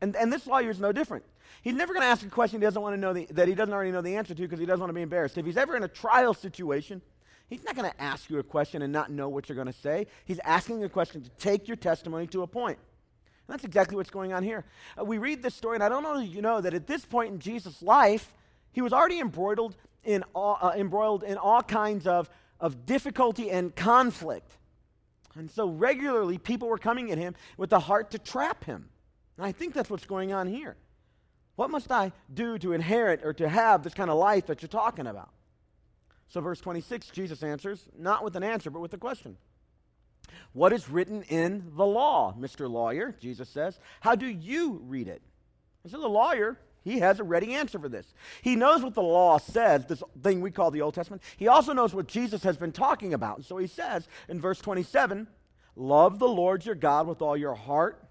And, 0.00 0.16
and 0.16 0.32
this 0.32 0.46
lawyer 0.46 0.70
is 0.70 0.80
no 0.80 0.92
different. 0.92 1.24
He's 1.62 1.74
never 1.74 1.92
going 1.92 2.02
to 2.02 2.08
ask 2.08 2.24
a 2.24 2.28
question 2.28 2.60
he 2.60 2.64
doesn't 2.64 2.80
want 2.80 2.94
to 2.94 3.00
know 3.00 3.12
the, 3.12 3.26
that 3.30 3.48
he 3.48 3.54
doesn't 3.54 3.72
already 3.72 3.92
know 3.92 4.02
the 4.02 4.16
answer 4.16 4.34
to 4.34 4.42
because 4.42 4.58
he 4.58 4.66
doesn't 4.66 4.80
want 4.80 4.90
to 4.90 4.94
be 4.94 5.02
embarrassed. 5.02 5.38
If 5.38 5.46
he's 5.46 5.56
ever 5.56 5.76
in 5.76 5.82
a 5.82 5.88
trial 5.88 6.34
situation, 6.34 7.00
he's 7.48 7.64
not 7.64 7.76
going 7.76 7.90
to 7.90 8.02
ask 8.02 8.28
you 8.28 8.38
a 8.38 8.42
question 8.42 8.82
and 8.82 8.92
not 8.92 9.10
know 9.10 9.28
what 9.28 9.48
you're 9.48 9.56
going 9.56 9.66
to 9.66 9.72
say. 9.72 10.06
He's 10.24 10.40
asking 10.40 10.82
a 10.84 10.88
question 10.88 11.22
to 11.22 11.30
take 11.38 11.68
your 11.68 11.76
testimony 11.76 12.26
to 12.28 12.42
a 12.42 12.46
point. 12.46 12.78
And 13.46 13.54
that's 13.54 13.64
exactly 13.64 13.96
what's 13.96 14.10
going 14.10 14.32
on 14.32 14.42
here. 14.42 14.64
Uh, 14.98 15.04
we 15.04 15.18
read 15.18 15.42
this 15.42 15.54
story, 15.54 15.76
and 15.76 15.84
I 15.84 15.88
don't 15.88 16.02
know 16.02 16.18
you 16.18 16.42
know 16.42 16.60
that 16.60 16.74
at 16.74 16.86
this 16.86 17.04
point 17.04 17.32
in 17.32 17.38
Jesus' 17.38 17.82
life, 17.82 18.32
he 18.72 18.80
was 18.80 18.92
already 18.92 19.20
embroiled 19.20 19.76
in 20.02 20.24
all, 20.34 20.58
uh, 20.60 20.72
embroiled 20.76 21.22
in 21.22 21.36
all 21.36 21.62
kinds 21.62 22.06
of, 22.06 22.28
of 22.58 22.86
difficulty 22.86 23.50
and 23.50 23.74
conflict. 23.74 24.56
And 25.36 25.50
so 25.50 25.68
regularly, 25.68 26.38
people 26.38 26.68
were 26.68 26.78
coming 26.78 27.10
at 27.10 27.18
him 27.18 27.34
with 27.56 27.70
the 27.70 27.80
heart 27.80 28.12
to 28.12 28.18
trap 28.18 28.64
him. 28.64 28.88
And 29.36 29.46
I 29.46 29.52
think 29.52 29.74
that's 29.74 29.90
what's 29.90 30.06
going 30.06 30.32
on 30.32 30.46
here. 30.46 30.76
What 31.56 31.70
must 31.70 31.90
I 31.90 32.12
do 32.32 32.58
to 32.58 32.72
inherit 32.72 33.20
or 33.24 33.32
to 33.34 33.48
have 33.48 33.82
this 33.82 33.94
kind 33.94 34.10
of 34.10 34.18
life 34.18 34.46
that 34.46 34.62
you're 34.62 34.68
talking 34.68 35.06
about? 35.06 35.30
So, 36.28 36.40
verse 36.40 36.60
26, 36.60 37.08
Jesus 37.08 37.42
answers, 37.42 37.86
not 37.96 38.24
with 38.24 38.34
an 38.36 38.42
answer, 38.42 38.70
but 38.70 38.80
with 38.80 38.92
a 38.94 38.98
question. 38.98 39.36
What 40.52 40.72
is 40.72 40.88
written 40.88 41.22
in 41.24 41.72
the 41.76 41.86
law, 41.86 42.34
Mr. 42.38 42.70
Lawyer? 42.70 43.14
Jesus 43.20 43.48
says. 43.48 43.78
How 44.00 44.14
do 44.14 44.26
you 44.26 44.80
read 44.84 45.08
it? 45.08 45.22
And 45.82 45.92
so 45.92 46.00
the 46.00 46.08
lawyer 46.08 46.58
he 46.84 46.98
has 46.98 47.18
a 47.18 47.24
ready 47.24 47.54
answer 47.54 47.78
for 47.78 47.88
this. 47.88 48.12
He 48.42 48.56
knows 48.56 48.82
what 48.82 48.94
the 48.94 49.02
law 49.02 49.38
says, 49.38 49.86
this 49.86 50.02
thing 50.22 50.42
we 50.42 50.50
call 50.50 50.70
the 50.70 50.82
Old 50.82 50.94
Testament. 50.94 51.22
He 51.38 51.48
also 51.48 51.72
knows 51.72 51.94
what 51.94 52.06
Jesus 52.06 52.42
has 52.42 52.58
been 52.58 52.72
talking 52.72 53.14
about. 53.14 53.38
And 53.38 53.46
so 53.46 53.56
he 53.56 53.66
says 53.66 54.06
in 54.28 54.40
verse 54.40 54.60
27 54.60 55.26
Love 55.76 56.18
the 56.18 56.28
Lord 56.28 56.64
your 56.64 56.74
God 56.74 57.08
with 57.08 57.20
all 57.22 57.36
your 57.36 57.54
heart, 57.54 58.04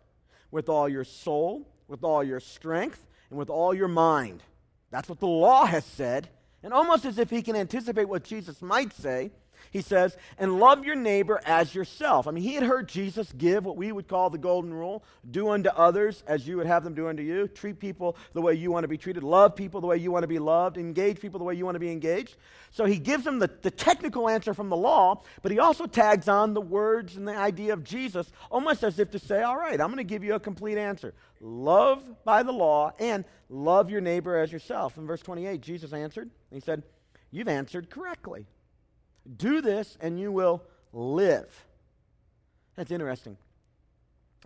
with 0.52 0.68
all 0.68 0.90
your 0.90 1.04
soul, 1.04 1.68
with 1.88 2.04
all 2.04 2.24
your 2.24 2.40
strength, 2.40 3.06
and 3.30 3.40
with 3.40 3.50
all 3.50 3.74
your 3.74 3.88
mind. 3.88 4.44
That's 4.92 5.08
what 5.08 5.20
the 5.20 5.28
law 5.28 5.66
has 5.66 5.86
said. 5.86 6.30
And 6.62 6.74
almost 6.74 7.06
as 7.06 7.20
if 7.20 7.30
he 7.30 7.42
can 7.42 7.56
anticipate 7.56 8.10
what 8.10 8.24
Jesus 8.24 8.62
might 8.62 8.94
say, 8.94 9.32
he 9.74 9.82
says, 9.82 10.16
and 10.38 10.60
love 10.60 10.86
your 10.86 10.96
neighbor 10.96 11.42
as 11.46 11.74
yourself. 11.74 12.28
I 12.28 12.32
mean, 12.32 12.44
he 12.44 12.54
had 12.54 12.64
heard 12.64 12.88
Jesus 12.88 13.34
give 13.36 13.66
what 13.66 13.76
we 13.76 13.92
would 13.92 14.08
call 14.08 14.30
the 14.30 14.38
golden 14.38 14.72
rule 14.72 15.04
do 15.32 15.50
unto 15.50 15.70
others 15.70 16.24
as 16.28 16.48
you 16.48 16.58
would 16.58 16.68
have 16.68 16.84
them 16.84 16.94
do 16.94 17.08
unto 17.08 17.24
you. 17.24 17.48
Treat 17.48 17.80
people 17.80 18.16
the 18.34 18.42
way 18.42 18.54
you 18.54 18.72
want 18.72 18.84
to 18.84 18.88
be 18.88 19.00
treated. 19.00 19.24
Love 19.24 19.56
people 19.56 19.82
the 19.82 19.88
way 19.88 19.98
you 19.98 20.12
want 20.12 20.22
to 20.22 20.28
be 20.28 20.38
loved. 20.38 20.78
Engage 20.78 21.20
people 21.20 21.40
the 21.40 21.44
way 21.44 21.56
you 21.56 21.66
want 21.66 21.74
to 21.74 21.80
be 21.80 21.92
engaged. 21.92 22.36
So 22.70 22.86
he 22.86 23.00
gives 23.00 23.24
them 23.24 23.40
the, 23.40 23.50
the 23.64 23.72
technical 23.72 24.30
answer 24.30 24.54
from 24.54 24.70
the 24.70 24.78
law, 24.78 25.24
but 25.42 25.52
he 25.52 25.58
also 25.58 25.88
tags 25.88 26.28
on 26.28 26.54
the 26.54 26.62
words 26.62 27.16
and 27.16 27.28
the 27.28 27.36
idea 27.36 27.74
of 27.74 27.84
Jesus, 27.84 28.32
almost 28.52 28.84
as 28.84 29.00
if 29.00 29.10
to 29.10 29.20
say, 29.20 29.42
all 29.42 29.58
right, 29.58 29.82
I'm 29.82 29.88
going 29.88 29.98
to 29.98 30.04
give 30.04 30.24
you 30.24 30.36
a 30.36 30.40
complete 30.40 30.78
answer. 30.78 31.16
Love 31.42 32.04
by 32.24 32.44
the 32.44 32.54
law 32.54 32.94
and 33.00 33.26
love 33.50 33.90
your 33.90 34.02
neighbor 34.02 34.38
as 34.38 34.52
yourself. 34.52 35.00
In 35.00 35.08
verse 35.08 35.24
28, 35.24 35.62
Jesus 35.62 35.94
answered, 35.94 36.30
and 36.52 36.56
he 36.56 36.60
said, 36.60 36.84
You've 37.34 37.48
answered 37.48 37.90
correctly. 37.90 38.46
Do 39.38 39.62
this 39.62 39.98
and 40.02 40.20
you 40.20 40.32
will 40.32 40.64
live. 40.92 41.66
That's 42.76 42.92
interesting. 42.92 43.38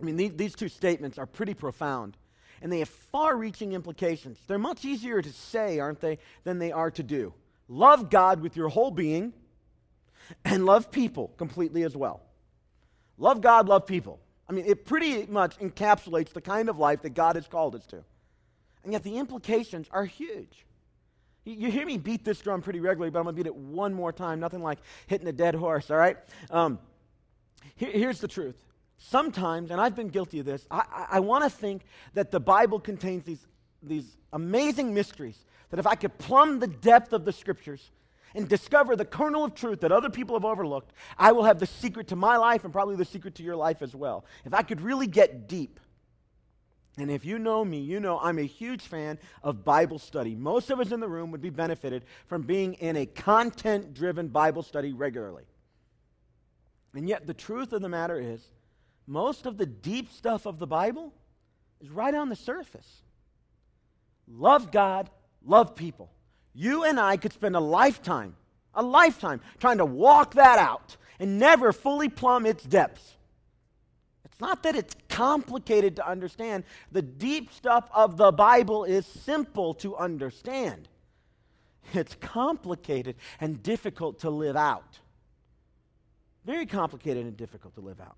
I 0.00 0.04
mean, 0.04 0.16
these, 0.16 0.32
these 0.34 0.54
two 0.54 0.68
statements 0.68 1.18
are 1.18 1.26
pretty 1.26 1.54
profound, 1.54 2.16
and 2.62 2.70
they 2.70 2.78
have 2.78 2.88
far 2.88 3.36
reaching 3.36 3.72
implications. 3.72 4.38
They're 4.46 4.58
much 4.58 4.84
easier 4.84 5.20
to 5.20 5.32
say, 5.32 5.80
aren't 5.80 6.00
they, 6.00 6.18
than 6.44 6.58
they 6.58 6.70
are 6.70 6.90
to 6.92 7.02
do. 7.02 7.34
Love 7.68 8.08
God 8.10 8.40
with 8.40 8.56
your 8.56 8.68
whole 8.68 8.90
being, 8.90 9.32
and 10.44 10.64
love 10.64 10.90
people 10.90 11.32
completely 11.36 11.82
as 11.82 11.96
well. 11.96 12.22
Love 13.16 13.40
God, 13.40 13.66
love 13.66 13.86
people. 13.86 14.20
I 14.48 14.52
mean, 14.52 14.66
it 14.66 14.86
pretty 14.86 15.26
much 15.26 15.58
encapsulates 15.58 16.32
the 16.32 16.40
kind 16.40 16.68
of 16.68 16.78
life 16.78 17.02
that 17.02 17.10
God 17.10 17.34
has 17.34 17.46
called 17.48 17.74
us 17.74 17.84
to. 17.86 18.04
And 18.84 18.92
yet 18.92 19.02
the 19.02 19.18
implications 19.18 19.88
are 19.90 20.04
huge. 20.04 20.64
You 21.48 21.70
hear 21.70 21.86
me 21.86 21.96
beat 21.96 22.24
this 22.24 22.40
drum 22.40 22.60
pretty 22.60 22.80
regularly, 22.80 23.10
but 23.10 23.20
I'm 23.20 23.24
going 23.24 23.36
to 23.36 23.42
beat 23.42 23.46
it 23.46 23.56
one 23.56 23.94
more 23.94 24.12
time. 24.12 24.38
Nothing 24.38 24.62
like 24.62 24.78
hitting 25.06 25.26
a 25.28 25.32
dead 25.32 25.54
horse, 25.54 25.90
all 25.90 25.96
right? 25.96 26.18
Um, 26.50 26.78
here, 27.76 27.90
here's 27.90 28.20
the 28.20 28.28
truth. 28.28 28.56
Sometimes, 28.98 29.70
and 29.70 29.80
I've 29.80 29.96
been 29.96 30.08
guilty 30.08 30.40
of 30.40 30.46
this, 30.46 30.66
I, 30.70 30.82
I, 30.92 31.06
I 31.12 31.20
want 31.20 31.44
to 31.44 31.50
think 31.50 31.82
that 32.14 32.30
the 32.30 32.40
Bible 32.40 32.78
contains 32.78 33.24
these, 33.24 33.46
these 33.82 34.16
amazing 34.32 34.92
mysteries 34.92 35.38
that 35.70 35.78
if 35.78 35.86
I 35.86 35.94
could 35.94 36.18
plumb 36.18 36.58
the 36.58 36.66
depth 36.66 37.14
of 37.14 37.24
the 37.24 37.32
scriptures 37.32 37.90
and 38.34 38.46
discover 38.46 38.94
the 38.94 39.06
kernel 39.06 39.44
of 39.44 39.54
truth 39.54 39.80
that 39.80 39.92
other 39.92 40.10
people 40.10 40.36
have 40.36 40.44
overlooked, 40.44 40.92
I 41.16 41.32
will 41.32 41.44
have 41.44 41.60
the 41.60 41.66
secret 41.66 42.08
to 42.08 42.16
my 42.16 42.36
life 42.36 42.64
and 42.64 42.72
probably 42.72 42.96
the 42.96 43.06
secret 43.06 43.36
to 43.36 43.42
your 43.42 43.56
life 43.56 43.80
as 43.80 43.94
well. 43.94 44.26
If 44.44 44.52
I 44.52 44.62
could 44.62 44.82
really 44.82 45.06
get 45.06 45.48
deep, 45.48 45.80
and 46.98 47.10
if 47.10 47.24
you 47.24 47.38
know 47.38 47.64
me, 47.64 47.78
you 47.78 48.00
know 48.00 48.18
I'm 48.18 48.38
a 48.38 48.46
huge 48.46 48.82
fan 48.82 49.18
of 49.42 49.64
Bible 49.64 49.98
study. 49.98 50.34
Most 50.34 50.70
of 50.70 50.80
us 50.80 50.90
in 50.90 51.00
the 51.00 51.08
room 51.08 51.30
would 51.30 51.40
be 51.40 51.50
benefited 51.50 52.04
from 52.26 52.42
being 52.42 52.74
in 52.74 52.96
a 52.96 53.06
content 53.06 53.94
driven 53.94 54.28
Bible 54.28 54.62
study 54.62 54.92
regularly. 54.92 55.44
And 56.94 57.08
yet, 57.08 57.26
the 57.26 57.34
truth 57.34 57.72
of 57.72 57.82
the 57.82 57.88
matter 57.88 58.18
is, 58.18 58.40
most 59.06 59.46
of 59.46 59.58
the 59.58 59.66
deep 59.66 60.10
stuff 60.10 60.46
of 60.46 60.58
the 60.58 60.66
Bible 60.66 61.12
is 61.80 61.90
right 61.90 62.14
on 62.14 62.28
the 62.28 62.36
surface. 62.36 63.02
Love 64.26 64.70
God, 64.70 65.10
love 65.44 65.74
people. 65.74 66.10
You 66.54 66.84
and 66.84 66.98
I 66.98 67.16
could 67.16 67.32
spend 67.32 67.54
a 67.54 67.60
lifetime, 67.60 68.34
a 68.74 68.82
lifetime, 68.82 69.40
trying 69.60 69.78
to 69.78 69.84
walk 69.84 70.34
that 70.34 70.58
out 70.58 70.96
and 71.20 71.38
never 71.38 71.72
fully 71.72 72.08
plumb 72.08 72.46
its 72.46 72.64
depths. 72.64 73.17
It's 74.38 74.48
not 74.48 74.62
that 74.62 74.76
it's 74.76 74.94
complicated 75.08 75.96
to 75.96 76.08
understand. 76.08 76.62
The 76.92 77.02
deep 77.02 77.52
stuff 77.52 77.90
of 77.92 78.16
the 78.16 78.30
Bible 78.30 78.84
is 78.84 79.04
simple 79.04 79.74
to 79.74 79.96
understand. 79.96 80.88
It's 81.92 82.14
complicated 82.20 83.16
and 83.40 83.60
difficult 83.60 84.20
to 84.20 84.30
live 84.30 84.54
out. 84.54 85.00
Very 86.44 86.66
complicated 86.66 87.26
and 87.26 87.36
difficult 87.36 87.74
to 87.74 87.80
live 87.80 88.00
out. 88.00 88.16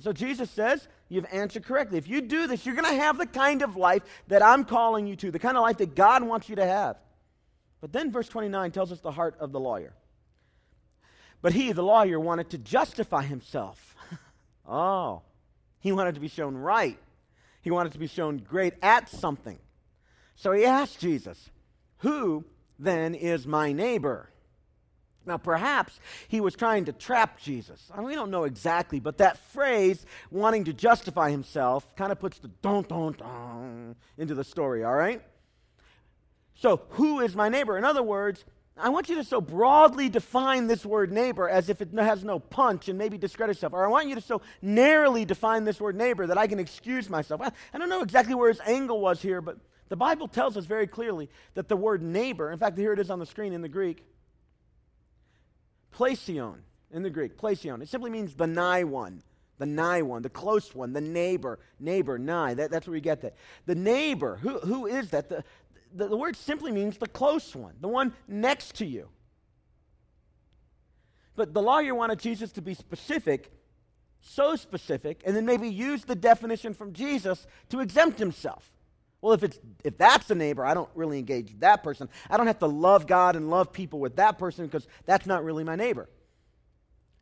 so 0.00 0.12
Jesus 0.12 0.50
says, 0.50 0.88
You've 1.08 1.26
answered 1.30 1.64
correctly. 1.64 1.98
If 1.98 2.08
you 2.08 2.20
do 2.20 2.48
this, 2.48 2.66
you're 2.66 2.74
going 2.74 2.92
to 2.92 3.00
have 3.00 3.16
the 3.16 3.26
kind 3.26 3.62
of 3.62 3.76
life 3.76 4.02
that 4.26 4.42
I'm 4.42 4.64
calling 4.64 5.06
you 5.06 5.14
to, 5.14 5.30
the 5.30 5.38
kind 5.38 5.56
of 5.56 5.62
life 5.62 5.76
that 5.76 5.94
God 5.94 6.24
wants 6.24 6.48
you 6.48 6.56
to 6.56 6.66
have. 6.66 6.96
But 7.80 7.92
then 7.92 8.10
verse 8.10 8.28
29 8.28 8.72
tells 8.72 8.90
us 8.90 8.98
the 8.98 9.12
heart 9.12 9.36
of 9.38 9.52
the 9.52 9.60
lawyer. 9.60 9.92
But 11.42 11.52
he, 11.52 11.70
the 11.70 11.84
lawyer, 11.84 12.18
wanted 12.18 12.50
to 12.50 12.58
justify 12.58 13.22
himself. 13.22 13.94
oh, 14.68 15.22
he 15.84 15.92
wanted 15.92 16.14
to 16.14 16.20
be 16.20 16.28
shown 16.28 16.56
right. 16.56 16.98
He 17.60 17.70
wanted 17.70 17.92
to 17.92 17.98
be 17.98 18.06
shown 18.06 18.38
great 18.38 18.72
at 18.80 19.10
something. 19.10 19.58
So 20.34 20.52
he 20.52 20.64
asked 20.64 20.98
Jesus, 20.98 21.50
Who 21.98 22.46
then 22.78 23.14
is 23.14 23.46
my 23.46 23.72
neighbor? 23.72 24.30
Now, 25.26 25.36
perhaps 25.36 26.00
he 26.28 26.40
was 26.40 26.54
trying 26.54 26.86
to 26.86 26.92
trap 26.92 27.38
Jesus. 27.38 27.90
I 27.92 27.98
mean, 27.98 28.06
we 28.06 28.14
don't 28.14 28.30
know 28.30 28.44
exactly, 28.44 28.98
but 28.98 29.18
that 29.18 29.36
phrase, 29.52 30.06
wanting 30.30 30.64
to 30.64 30.72
justify 30.72 31.30
himself, 31.30 31.94
kind 31.96 32.10
of 32.10 32.18
puts 32.18 32.38
the 32.38 32.48
don't, 32.62 32.88
don't, 32.88 33.18
don't 33.18 33.94
into 34.16 34.34
the 34.34 34.44
story, 34.44 34.84
all 34.84 34.94
right? 34.94 35.20
So, 36.54 36.80
who 36.90 37.20
is 37.20 37.36
my 37.36 37.50
neighbor? 37.50 37.76
In 37.76 37.84
other 37.84 38.02
words, 38.02 38.46
I 38.76 38.88
want 38.88 39.08
you 39.08 39.14
to 39.16 39.24
so 39.24 39.40
broadly 39.40 40.08
define 40.08 40.66
this 40.66 40.84
word 40.84 41.12
neighbor 41.12 41.48
as 41.48 41.68
if 41.68 41.80
it 41.80 41.90
has 41.94 42.24
no 42.24 42.40
punch 42.40 42.88
and 42.88 42.98
maybe 42.98 43.16
discredit 43.16 43.56
yourself. 43.56 43.72
Or 43.72 43.84
I 43.84 43.88
want 43.88 44.08
you 44.08 44.16
to 44.16 44.20
so 44.20 44.42
narrowly 44.62 45.24
define 45.24 45.64
this 45.64 45.80
word 45.80 45.94
neighbor 45.94 46.26
that 46.26 46.38
I 46.38 46.48
can 46.48 46.58
excuse 46.58 47.08
myself. 47.08 47.40
I, 47.40 47.52
I 47.72 47.78
don't 47.78 47.88
know 47.88 48.02
exactly 48.02 48.34
where 48.34 48.48
his 48.48 48.60
angle 48.66 49.00
was 49.00 49.22
here, 49.22 49.40
but 49.40 49.58
the 49.90 49.96
Bible 49.96 50.26
tells 50.26 50.56
us 50.56 50.64
very 50.64 50.88
clearly 50.88 51.30
that 51.54 51.68
the 51.68 51.76
word 51.76 52.02
neighbor, 52.02 52.50
in 52.50 52.58
fact, 52.58 52.76
here 52.76 52.92
it 52.92 52.98
is 52.98 53.10
on 53.10 53.20
the 53.20 53.26
screen 53.26 53.52
in 53.52 53.62
the 53.62 53.68
Greek, 53.68 54.04
plesion 55.96 56.56
in 56.90 57.02
the 57.04 57.10
Greek, 57.10 57.36
plesion. 57.36 57.80
It 57.80 57.88
simply 57.88 58.10
means 58.10 58.34
the 58.34 58.46
nigh 58.46 58.82
one, 58.82 59.22
the 59.58 59.66
nigh 59.66 60.02
one, 60.02 60.22
the 60.22 60.30
close 60.30 60.74
one, 60.74 60.92
the 60.92 61.00
neighbor, 61.00 61.60
neighbor, 61.78 62.18
nigh. 62.18 62.54
That, 62.54 62.72
that's 62.72 62.88
where 62.88 62.92
we 62.94 63.00
get 63.00 63.20
that. 63.20 63.34
The 63.66 63.76
neighbor, 63.76 64.36
who, 64.36 64.58
who 64.58 64.86
is 64.86 65.10
that? 65.10 65.28
The, 65.28 65.44
the, 65.94 66.08
the 66.08 66.16
word 66.16 66.36
simply 66.36 66.72
means 66.72 66.98
the 66.98 67.06
close 67.06 67.54
one, 67.54 67.74
the 67.80 67.88
one 67.88 68.12
next 68.26 68.76
to 68.76 68.86
you. 68.86 69.08
But 71.36 71.54
the 71.54 71.62
lawyer 71.62 71.94
wanted 71.94 72.18
Jesus 72.18 72.52
to 72.52 72.62
be 72.62 72.74
specific, 72.74 73.52
so 74.20 74.56
specific, 74.56 75.22
and 75.24 75.34
then 75.34 75.46
maybe 75.46 75.68
use 75.68 76.04
the 76.04 76.14
definition 76.14 76.74
from 76.74 76.92
Jesus 76.92 77.46
to 77.70 77.80
exempt 77.80 78.18
himself. 78.18 78.70
Well, 79.20 79.32
if, 79.32 79.42
it's, 79.42 79.58
if 79.82 79.96
that's 79.96 80.30
a 80.30 80.34
neighbor, 80.34 80.66
I 80.66 80.74
don't 80.74 80.90
really 80.94 81.18
engage 81.18 81.58
that 81.60 81.82
person. 81.82 82.08
I 82.28 82.36
don't 82.36 82.46
have 82.46 82.58
to 82.58 82.66
love 82.66 83.06
God 83.06 83.36
and 83.36 83.48
love 83.48 83.72
people 83.72 83.98
with 83.98 84.16
that 84.16 84.38
person 84.38 84.66
because 84.66 84.86
that's 85.06 85.26
not 85.26 85.44
really 85.44 85.64
my 85.64 85.76
neighbor. 85.76 86.08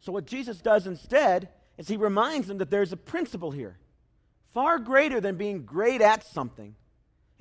So, 0.01 0.11
what 0.11 0.27
Jesus 0.27 0.61
does 0.61 0.89
instead 0.89 1.49
is 1.79 1.87
he 1.87 1.97
reminds 1.97 2.49
them 2.49 2.59
that 2.59 2.71
there's 2.71 2.93
a 2.93 2.97
principle 2.97 3.53
here 3.53 3.79
far 4.53 4.81
greater 4.81 5.21
than 5.21 5.37
being 5.37 5.65
great 5.65 6.01
at 6.01 6.27
something 6.27 6.75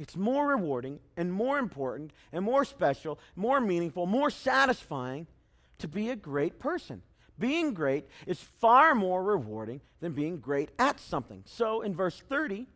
it's 0.02 0.18
more 0.18 0.48
rewarding 0.48 1.00
and 1.16 1.32
more 1.32 1.60
important 1.60 2.12
and 2.34 2.44
more 2.44 2.66
special, 2.66 3.20
more 3.36 3.62
meaningful, 3.62 4.08
more 4.08 4.32
satisfying 4.32 5.28
to 5.78 5.88
be 5.88 6.10
a 6.10 6.16
great 6.16 6.60
person. 6.60 7.04
Being 7.38 7.74
great 7.74 8.08
is 8.26 8.40
far 8.60 8.96
more 8.96 9.24
rewarding 9.24 9.80
than 10.00 10.14
being 10.14 10.40
great 10.40 10.72
at 10.80 11.00
something. 11.00 11.44
So 11.46 11.82
in 11.82 11.94
verse 11.94 12.22
30, 12.30 12.68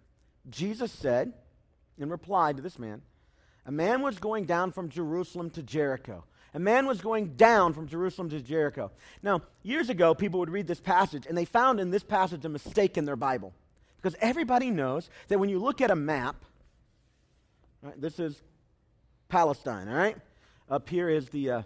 Jesus 0.49 0.91
said, 0.91 1.33
in 1.97 2.09
reply 2.09 2.53
to 2.53 2.61
this 2.61 2.77
man, 2.77 3.01
a 3.65 3.71
man 3.71 4.03
was 4.03 4.19
going 4.19 4.45
down 4.45 4.71
from 4.71 4.89
Jerusalem 4.89 5.49
to 5.51 5.63
Jericho. 5.63 6.23
A 6.53 6.59
man 6.59 6.85
was 6.85 7.01
going 7.01 7.35
down 7.35 7.73
from 7.73 7.87
Jerusalem 7.87 8.29
to 8.29 8.39
Jericho. 8.39 8.91
Now, 9.23 9.41
years 9.63 9.89
ago, 9.89 10.13
people 10.13 10.39
would 10.39 10.51
read 10.51 10.67
this 10.67 10.79
passage, 10.79 11.25
and 11.27 11.35
they 11.35 11.45
found 11.45 11.79
in 11.79 11.89
this 11.89 12.03
passage 12.03 12.45
a 12.45 12.49
mistake 12.49 12.97
in 12.97 13.05
their 13.05 13.15
Bible. 13.15 13.53
Because 13.97 14.15
everybody 14.21 14.69
knows 14.69 15.09
that 15.27 15.39
when 15.39 15.49
you 15.49 15.57
look 15.57 15.81
at 15.81 15.89
a 15.89 15.95
map, 15.95 16.45
Right, 17.85 18.01
this 18.01 18.19
is 18.19 18.41
Palestine, 19.29 19.87
all 19.87 19.93
right? 19.93 20.17
Up 20.71 20.89
here 20.89 21.07
is 21.07 21.29
the 21.29 21.51
uh, 21.51 21.61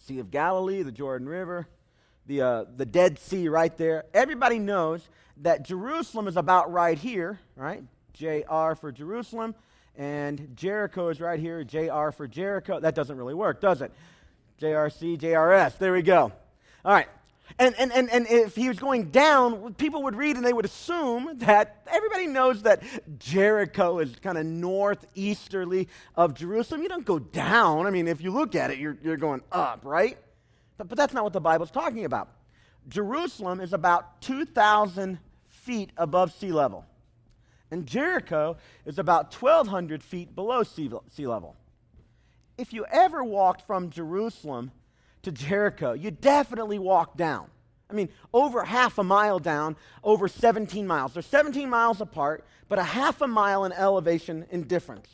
Sea 0.00 0.18
of 0.18 0.30
Galilee, 0.30 0.82
the 0.82 0.92
Jordan 0.92 1.26
River, 1.26 1.66
the, 2.26 2.42
uh, 2.42 2.64
the 2.76 2.84
Dead 2.84 3.18
Sea 3.18 3.48
right 3.48 3.74
there. 3.78 4.04
Everybody 4.12 4.58
knows 4.58 5.08
that 5.38 5.64
Jerusalem 5.64 6.28
is 6.28 6.36
about 6.36 6.70
right 6.70 6.98
here, 6.98 7.40
right? 7.56 7.82
JR 8.12 8.74
for 8.74 8.92
Jerusalem, 8.92 9.54
and 9.96 10.54
Jericho 10.54 11.08
is 11.08 11.22
right 11.22 11.40
here, 11.40 11.64
JR 11.64 12.10
for 12.10 12.28
Jericho. 12.28 12.78
That 12.78 12.94
doesn't 12.94 13.16
really 13.16 13.32
work, 13.32 13.62
does 13.62 13.80
it? 13.80 13.92
JRC, 14.60 15.18
JRS. 15.18 15.78
There 15.78 15.94
we 15.94 16.02
go. 16.02 16.32
All 16.84 16.92
right. 16.92 17.08
And, 17.58 17.74
and, 17.78 17.92
and, 17.92 18.10
and 18.10 18.26
if 18.26 18.56
he 18.56 18.68
was 18.68 18.78
going 18.78 19.10
down, 19.10 19.74
people 19.74 20.02
would 20.04 20.16
read 20.16 20.36
and 20.36 20.44
they 20.44 20.52
would 20.52 20.64
assume 20.64 21.38
that 21.38 21.86
everybody 21.90 22.26
knows 22.26 22.62
that 22.62 22.82
Jericho 23.18 24.00
is 24.00 24.16
kind 24.16 24.38
of 24.38 24.46
northeasterly 24.46 25.88
of 26.16 26.34
Jerusalem. 26.34 26.82
You 26.82 26.88
don't 26.88 27.04
go 27.04 27.18
down. 27.18 27.86
I 27.86 27.90
mean, 27.90 28.08
if 28.08 28.20
you 28.20 28.30
look 28.30 28.54
at 28.54 28.70
it, 28.70 28.78
you're, 28.78 28.96
you're 29.02 29.16
going 29.16 29.42
up, 29.52 29.80
right? 29.84 30.18
But, 30.78 30.88
but 30.88 30.98
that's 30.98 31.14
not 31.14 31.22
what 31.22 31.32
the 31.32 31.40
Bible's 31.40 31.70
talking 31.70 32.04
about. 32.04 32.28
Jerusalem 32.88 33.60
is 33.60 33.72
about 33.72 34.20
2,000 34.22 35.18
feet 35.48 35.90
above 35.96 36.32
sea 36.34 36.52
level, 36.52 36.84
and 37.70 37.86
Jericho 37.86 38.56
is 38.84 38.98
about 38.98 39.32
1,200 39.34 40.02
feet 40.02 40.34
below 40.34 40.62
sea, 40.62 40.90
sea 41.10 41.26
level. 41.26 41.56
If 42.58 42.72
you 42.72 42.84
ever 42.90 43.24
walked 43.24 43.66
from 43.66 43.90
Jerusalem 43.90 44.70
to 45.24 45.32
Jericho, 45.32 45.92
you 45.92 46.10
definitely 46.10 46.78
walk 46.78 47.16
down. 47.16 47.48
I 47.90 47.94
mean, 47.94 48.08
over 48.32 48.64
half 48.64 48.98
a 48.98 49.04
mile 49.04 49.38
down, 49.38 49.76
over 50.02 50.26
17 50.26 50.86
miles. 50.86 51.12
They're 51.12 51.22
17 51.22 51.68
miles 51.68 52.00
apart, 52.00 52.44
but 52.68 52.78
a 52.78 52.82
half 52.82 53.20
a 53.20 53.26
mile 53.26 53.64
in 53.64 53.72
elevation 53.72 54.46
in 54.50 54.64
difference. 54.64 55.08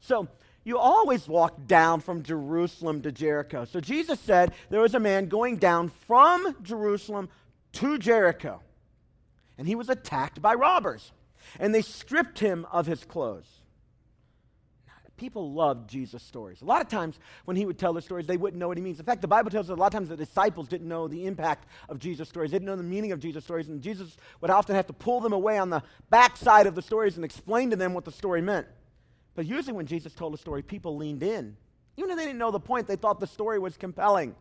So 0.00 0.28
you 0.64 0.76
always 0.76 1.28
walk 1.28 1.66
down 1.66 2.00
from 2.00 2.22
Jerusalem 2.22 3.02
to 3.02 3.12
Jericho. 3.12 3.64
So 3.64 3.80
Jesus 3.80 4.18
said 4.20 4.52
there 4.70 4.80
was 4.80 4.94
a 4.94 5.00
man 5.00 5.28
going 5.28 5.56
down 5.56 5.90
from 6.06 6.56
Jerusalem 6.62 7.28
to 7.74 7.98
Jericho, 7.98 8.60
and 9.56 9.66
he 9.66 9.74
was 9.74 9.88
attacked 9.88 10.42
by 10.42 10.54
robbers, 10.54 11.12
and 11.58 11.74
they 11.74 11.82
stripped 11.82 12.40
him 12.40 12.66
of 12.72 12.86
his 12.86 13.04
clothes 13.04 13.59
people 15.20 15.52
loved 15.52 15.88
Jesus' 15.88 16.22
stories. 16.22 16.62
A 16.62 16.64
lot 16.64 16.80
of 16.80 16.88
times 16.88 17.20
when 17.44 17.54
he 17.54 17.66
would 17.66 17.78
tell 17.78 17.92
the 17.92 18.00
stories, 18.00 18.26
they 18.26 18.38
wouldn't 18.38 18.58
know 18.58 18.66
what 18.66 18.78
he 18.78 18.82
means. 18.82 18.98
In 18.98 19.04
fact, 19.04 19.20
the 19.20 19.28
Bible 19.28 19.50
tells 19.50 19.68
us 19.68 19.76
a 19.76 19.78
lot 19.78 19.88
of 19.88 19.92
times 19.92 20.08
the 20.08 20.16
disciples 20.16 20.66
didn't 20.66 20.88
know 20.88 21.06
the 21.06 21.26
impact 21.26 21.68
of 21.90 21.98
Jesus' 21.98 22.28
stories. 22.28 22.50
They 22.50 22.56
didn't 22.56 22.66
know 22.66 22.76
the 22.76 22.82
meaning 22.82 23.12
of 23.12 23.20
Jesus' 23.20 23.44
stories, 23.44 23.68
and 23.68 23.82
Jesus 23.82 24.16
would 24.40 24.50
often 24.50 24.74
have 24.74 24.86
to 24.86 24.94
pull 24.94 25.20
them 25.20 25.34
away 25.34 25.58
on 25.58 25.68
the 25.68 25.82
backside 26.08 26.66
of 26.66 26.74
the 26.74 26.80
stories 26.80 27.16
and 27.16 27.24
explain 27.24 27.68
to 27.68 27.76
them 27.76 27.92
what 27.92 28.06
the 28.06 28.10
story 28.10 28.40
meant. 28.40 28.66
But 29.34 29.44
usually 29.44 29.74
when 29.74 29.86
Jesus 29.86 30.14
told 30.14 30.32
a 30.32 30.38
story, 30.38 30.62
people 30.62 30.96
leaned 30.96 31.22
in. 31.22 31.54
Even 31.98 32.10
if 32.10 32.16
they 32.16 32.24
didn't 32.24 32.38
know 32.38 32.50
the 32.50 32.58
point, 32.58 32.88
they 32.88 32.96
thought 32.96 33.20
the 33.20 33.26
story 33.26 33.58
was 33.58 33.76
compelling. 33.76 34.34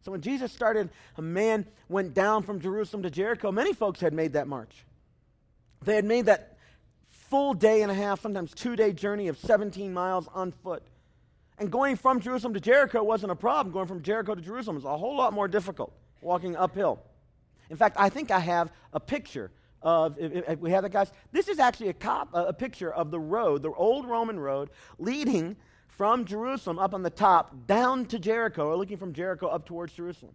So 0.00 0.12
when 0.12 0.22
Jesus 0.22 0.50
started, 0.50 0.88
a 1.16 1.22
man 1.22 1.66
went 1.90 2.14
down 2.14 2.42
from 2.42 2.58
Jerusalem 2.58 3.02
to 3.02 3.10
Jericho. 3.10 3.52
Many 3.52 3.74
folks 3.74 4.00
had 4.00 4.14
made 4.14 4.32
that 4.32 4.48
march. 4.48 4.86
They 5.84 5.94
had 5.94 6.06
made 6.06 6.26
that 6.26 6.55
full 7.28 7.54
day 7.54 7.82
and 7.82 7.90
a 7.90 7.94
half, 7.94 8.20
sometimes 8.20 8.52
two 8.52 8.76
day 8.76 8.92
journey 8.92 9.28
of 9.28 9.38
17 9.38 9.92
miles 9.92 10.28
on 10.34 10.52
foot. 10.52 10.82
And 11.58 11.70
going 11.70 11.96
from 11.96 12.20
Jerusalem 12.20 12.54
to 12.54 12.60
Jericho 12.60 13.02
wasn't 13.02 13.32
a 13.32 13.36
problem. 13.36 13.72
Going 13.72 13.86
from 13.86 14.02
Jericho 14.02 14.34
to 14.34 14.40
Jerusalem 14.40 14.76
was 14.76 14.84
a 14.84 14.96
whole 14.96 15.16
lot 15.16 15.32
more 15.32 15.48
difficult, 15.48 15.92
walking 16.20 16.54
uphill. 16.56 17.00
In 17.70 17.76
fact, 17.76 17.96
I 17.98 18.08
think 18.08 18.30
I 18.30 18.38
have 18.38 18.70
a 18.92 19.00
picture 19.00 19.50
of, 19.82 20.18
if, 20.18 20.48
if 20.48 20.58
we 20.58 20.70
have 20.70 20.82
that, 20.82 20.92
guys, 20.92 21.12
this 21.32 21.48
is 21.48 21.58
actually 21.58 21.88
a, 21.88 21.94
cop, 21.94 22.28
a 22.32 22.52
picture 22.52 22.92
of 22.92 23.10
the 23.10 23.20
road, 23.20 23.62
the 23.62 23.70
old 23.72 24.06
Roman 24.06 24.38
road, 24.38 24.70
leading 24.98 25.56
from 25.88 26.24
Jerusalem 26.24 26.78
up 26.78 26.92
on 26.92 27.02
the 27.02 27.10
top 27.10 27.66
down 27.66 28.04
to 28.06 28.18
Jericho, 28.18 28.68
or 28.68 28.76
looking 28.76 28.98
from 28.98 29.12
Jericho 29.12 29.46
up 29.46 29.64
towards 29.64 29.94
Jerusalem. 29.94 30.34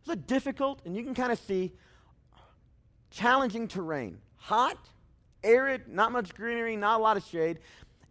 It's 0.00 0.08
a 0.08 0.16
difficult, 0.16 0.80
and 0.84 0.96
you 0.96 1.02
can 1.02 1.14
kind 1.14 1.32
of 1.32 1.38
see 1.38 1.72
challenging 3.10 3.68
terrain. 3.68 4.18
Hot, 4.36 4.78
arid, 5.46 5.88
not 5.88 6.12
much 6.12 6.34
greenery, 6.34 6.76
not 6.76 7.00
a 7.00 7.02
lot 7.02 7.16
of 7.16 7.24
shade. 7.24 7.58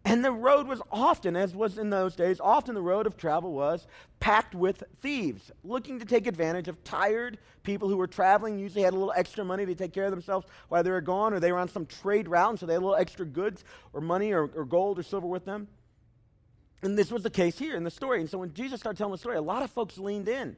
And 0.04 0.24
the 0.24 0.30
road 0.30 0.68
was 0.68 0.80
often, 0.92 1.34
as 1.34 1.52
was 1.52 1.78
in 1.78 1.90
those 1.90 2.14
days, 2.14 2.38
often 2.38 2.76
the 2.76 2.80
road 2.80 3.08
of 3.08 3.16
travel 3.16 3.52
was 3.52 3.88
packed 4.20 4.54
with 4.54 4.84
thieves 5.02 5.50
looking 5.64 5.98
to 5.98 6.04
take 6.04 6.28
advantage 6.28 6.68
of 6.68 6.82
tired 6.84 7.38
people 7.64 7.88
who 7.88 7.96
were 7.96 8.06
traveling, 8.06 8.56
usually 8.56 8.84
had 8.84 8.92
a 8.92 8.96
little 8.96 9.12
extra 9.16 9.44
money 9.44 9.66
to 9.66 9.74
take 9.74 9.92
care 9.92 10.04
of 10.04 10.12
themselves 10.12 10.46
while 10.68 10.84
they 10.84 10.90
were 10.90 11.00
gone, 11.00 11.34
or 11.34 11.40
they 11.40 11.50
were 11.50 11.58
on 11.58 11.68
some 11.68 11.86
trade 11.86 12.28
route, 12.28 12.50
and 12.50 12.60
so 12.60 12.66
they 12.66 12.74
had 12.74 12.82
a 12.82 12.86
little 12.86 12.94
extra 12.94 13.26
goods 13.26 13.64
or 13.92 14.00
money 14.00 14.32
or, 14.32 14.48
or 14.54 14.64
gold 14.64 14.96
or 14.96 15.02
silver 15.02 15.26
with 15.26 15.44
them. 15.44 15.66
And 16.82 16.96
this 16.96 17.10
was 17.10 17.24
the 17.24 17.30
case 17.30 17.58
here 17.58 17.76
in 17.76 17.82
the 17.82 17.90
story. 17.90 18.20
And 18.20 18.30
so 18.30 18.38
when 18.38 18.54
Jesus 18.54 18.78
started 18.78 18.98
telling 18.98 19.12
the 19.12 19.18
story, 19.18 19.36
a 19.36 19.42
lot 19.42 19.62
of 19.62 19.70
folks 19.70 19.98
leaned 19.98 20.28
in. 20.28 20.56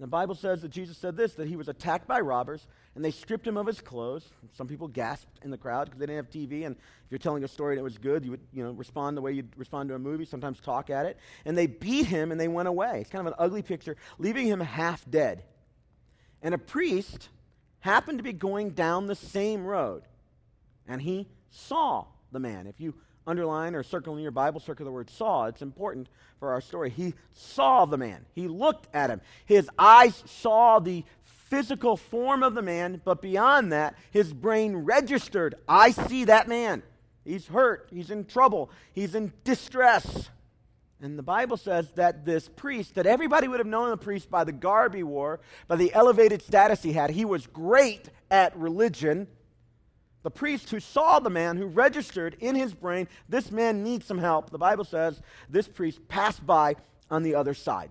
The 0.00 0.06
Bible 0.06 0.36
says 0.36 0.62
that 0.62 0.70
Jesus 0.70 0.96
said 0.96 1.16
this 1.16 1.34
that 1.34 1.48
he 1.48 1.56
was 1.56 1.68
attacked 1.68 2.06
by 2.06 2.20
robbers 2.20 2.66
and 2.94 3.04
they 3.04 3.10
stripped 3.10 3.46
him 3.46 3.56
of 3.56 3.66
his 3.66 3.80
clothes. 3.80 4.28
Some 4.52 4.68
people 4.68 4.86
gasped 4.86 5.44
in 5.44 5.50
the 5.50 5.58
crowd 5.58 5.86
because 5.86 5.98
they 5.98 6.06
didn't 6.06 6.24
have 6.24 6.30
TV. 6.30 6.66
And 6.66 6.76
if 6.76 7.10
you're 7.10 7.18
telling 7.18 7.42
a 7.42 7.48
story 7.48 7.74
and 7.74 7.80
it 7.80 7.82
was 7.82 7.98
good, 7.98 8.24
you 8.24 8.30
would 8.30 8.46
you 8.52 8.62
know, 8.62 8.70
respond 8.70 9.16
the 9.16 9.20
way 9.20 9.32
you'd 9.32 9.52
respond 9.56 9.88
to 9.88 9.96
a 9.96 9.98
movie, 9.98 10.24
sometimes 10.24 10.60
talk 10.60 10.88
at 10.88 11.06
it. 11.06 11.18
And 11.44 11.58
they 11.58 11.66
beat 11.66 12.06
him 12.06 12.30
and 12.30 12.40
they 12.40 12.46
went 12.46 12.68
away. 12.68 13.00
It's 13.00 13.10
kind 13.10 13.26
of 13.26 13.32
an 13.32 13.38
ugly 13.38 13.62
picture, 13.62 13.96
leaving 14.18 14.46
him 14.46 14.60
half 14.60 15.04
dead. 15.10 15.42
And 16.42 16.54
a 16.54 16.58
priest 16.58 17.28
happened 17.80 18.18
to 18.18 18.24
be 18.24 18.32
going 18.32 18.70
down 18.70 19.06
the 19.06 19.16
same 19.16 19.64
road 19.64 20.04
and 20.88 21.02
he 21.02 21.28
saw 21.50 22.06
the 22.32 22.40
man. 22.40 22.66
If 22.66 22.80
you 22.80 22.94
underline 23.28 23.74
or 23.74 23.82
circle 23.82 24.16
in 24.16 24.22
your 24.22 24.30
Bible, 24.30 24.60
circle 24.60 24.84
the 24.84 24.92
word 24.92 25.10
saw. 25.10 25.46
It's 25.46 25.62
important 25.62 26.08
for 26.38 26.52
our 26.52 26.60
story. 26.60 26.90
He 26.90 27.14
saw 27.32 27.84
the 27.84 27.98
man, 27.98 28.24
he 28.34 28.48
looked 28.48 28.88
at 28.94 29.10
him. 29.10 29.20
His 29.44 29.68
eyes 29.78 30.22
saw 30.26 30.78
the 30.78 31.04
physical 31.22 31.96
form 31.96 32.42
of 32.42 32.54
the 32.54 32.62
man, 32.62 33.00
but 33.04 33.22
beyond 33.22 33.72
that, 33.72 33.94
his 34.10 34.32
brain 34.32 34.76
registered 34.76 35.54
I 35.68 35.90
see 35.90 36.24
that 36.24 36.48
man. 36.48 36.82
He's 37.24 37.46
hurt. 37.46 37.88
He's 37.92 38.10
in 38.10 38.24
trouble. 38.24 38.70
He's 38.94 39.14
in 39.14 39.32
distress. 39.44 40.30
And 41.00 41.18
the 41.18 41.22
Bible 41.22 41.56
says 41.56 41.90
that 41.92 42.24
this 42.24 42.48
priest, 42.48 42.94
that 42.96 43.06
everybody 43.06 43.46
would 43.46 43.60
have 43.60 43.66
known 43.66 43.90
the 43.90 43.96
priest 43.96 44.30
by 44.30 44.44
the 44.44 44.52
garb 44.52 44.94
he 44.94 45.02
wore, 45.02 45.40
by 45.68 45.76
the 45.76 45.92
elevated 45.94 46.42
status 46.42 46.82
he 46.82 46.92
had, 46.92 47.10
he 47.10 47.24
was 47.24 47.46
great 47.46 48.08
at 48.30 48.56
religion. 48.56 49.28
The 50.28 50.32
priest 50.32 50.68
who 50.68 50.78
saw 50.78 51.20
the 51.20 51.30
man, 51.30 51.56
who 51.56 51.64
registered 51.64 52.36
in 52.40 52.54
his 52.54 52.74
brain, 52.74 53.08
this 53.30 53.50
man 53.50 53.82
needs 53.82 54.04
some 54.04 54.18
help, 54.18 54.50
the 54.50 54.58
Bible 54.58 54.84
says 54.84 55.22
this 55.48 55.66
priest 55.66 56.06
passed 56.06 56.44
by 56.44 56.76
on 57.10 57.22
the 57.22 57.34
other 57.34 57.54
side. 57.54 57.88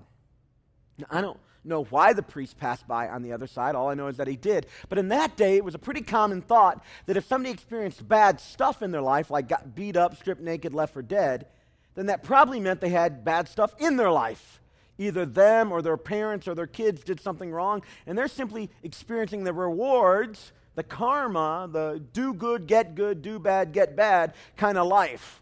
Now, 0.99 1.07
I 1.09 1.21
don't 1.21 1.39
know 1.63 1.85
why 1.85 2.13
the 2.13 2.21
priest 2.21 2.59
passed 2.59 2.87
by 2.87 3.07
on 3.07 3.23
the 3.23 3.33
other 3.33 3.47
side. 3.47 3.73
All 3.73 3.89
I 3.89 3.95
know 3.95 4.05
is 4.05 4.17
that 4.17 4.27
he 4.27 4.35
did. 4.35 4.67
But 4.87 4.99
in 4.99 5.07
that 5.07 5.35
day, 5.35 5.57
it 5.57 5.65
was 5.65 5.73
a 5.73 5.79
pretty 5.79 6.01
common 6.01 6.43
thought 6.43 6.83
that 7.07 7.17
if 7.17 7.25
somebody 7.25 7.51
experienced 7.51 8.07
bad 8.07 8.39
stuff 8.39 8.83
in 8.83 8.91
their 8.91 9.01
life, 9.01 9.31
like 9.31 9.49
got 9.49 9.73
beat 9.73 9.97
up, 9.97 10.15
stripped 10.15 10.39
naked, 10.39 10.75
left 10.75 10.93
for 10.93 11.01
dead, 11.01 11.47
then 11.95 12.05
that 12.05 12.21
probably 12.21 12.59
meant 12.59 12.81
they 12.81 12.89
had 12.89 13.25
bad 13.25 13.47
stuff 13.47 13.73
in 13.79 13.97
their 13.97 14.11
life. 14.11 14.61
Either 14.99 15.25
them 15.25 15.71
or 15.71 15.81
their 15.81 15.97
parents 15.97 16.47
or 16.47 16.53
their 16.53 16.67
kids 16.67 17.03
did 17.03 17.19
something 17.19 17.49
wrong, 17.51 17.81
and 18.05 18.15
they're 18.15 18.27
simply 18.27 18.69
experiencing 18.83 19.43
the 19.43 19.53
rewards, 19.53 20.51
the 20.77 20.83
karma, 20.83 21.67
the 21.71 21.99
do 22.13 22.35
good, 22.35 22.67
get 22.67 22.93
good, 22.93 23.23
do 23.23 23.39
bad, 23.39 23.73
get 23.73 23.95
bad 23.95 24.35
kind 24.57 24.77
of 24.77 24.85
life. 24.85 25.41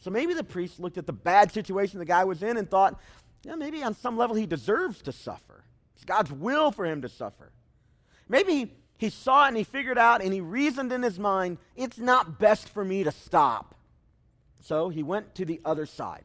So 0.00 0.10
maybe 0.10 0.34
the 0.34 0.42
priest 0.42 0.80
looked 0.80 0.98
at 0.98 1.06
the 1.06 1.12
bad 1.12 1.52
situation 1.52 2.00
the 2.00 2.04
guy 2.04 2.24
was 2.24 2.42
in 2.42 2.56
and 2.56 2.68
thought, 2.68 3.00
yeah, 3.44 3.54
maybe 3.54 3.84
on 3.84 3.94
some 3.94 4.16
level 4.16 4.34
he 4.34 4.46
deserves 4.46 5.02
to 5.02 5.12
suffer. 5.12 5.62
It's 5.94 6.04
God's 6.04 6.32
will 6.32 6.72
for 6.72 6.84
him 6.84 7.02
to 7.02 7.08
suffer. 7.08 7.52
Maybe 8.28 8.74
he 8.98 9.08
saw 9.08 9.44
it 9.44 9.48
and 9.48 9.56
he 9.56 9.62
figured 9.62 9.98
out 9.98 10.20
and 10.20 10.32
he 10.32 10.40
reasoned 10.40 10.92
in 10.92 11.04
his 11.04 11.18
mind, 11.18 11.58
it's 11.76 11.98
not 11.98 12.40
best 12.40 12.68
for 12.68 12.84
me 12.84 13.04
to 13.04 13.12
stop. 13.12 13.76
So 14.64 14.88
he 14.88 15.04
went 15.04 15.36
to 15.36 15.44
the 15.44 15.60
other 15.64 15.86
side. 15.86 16.24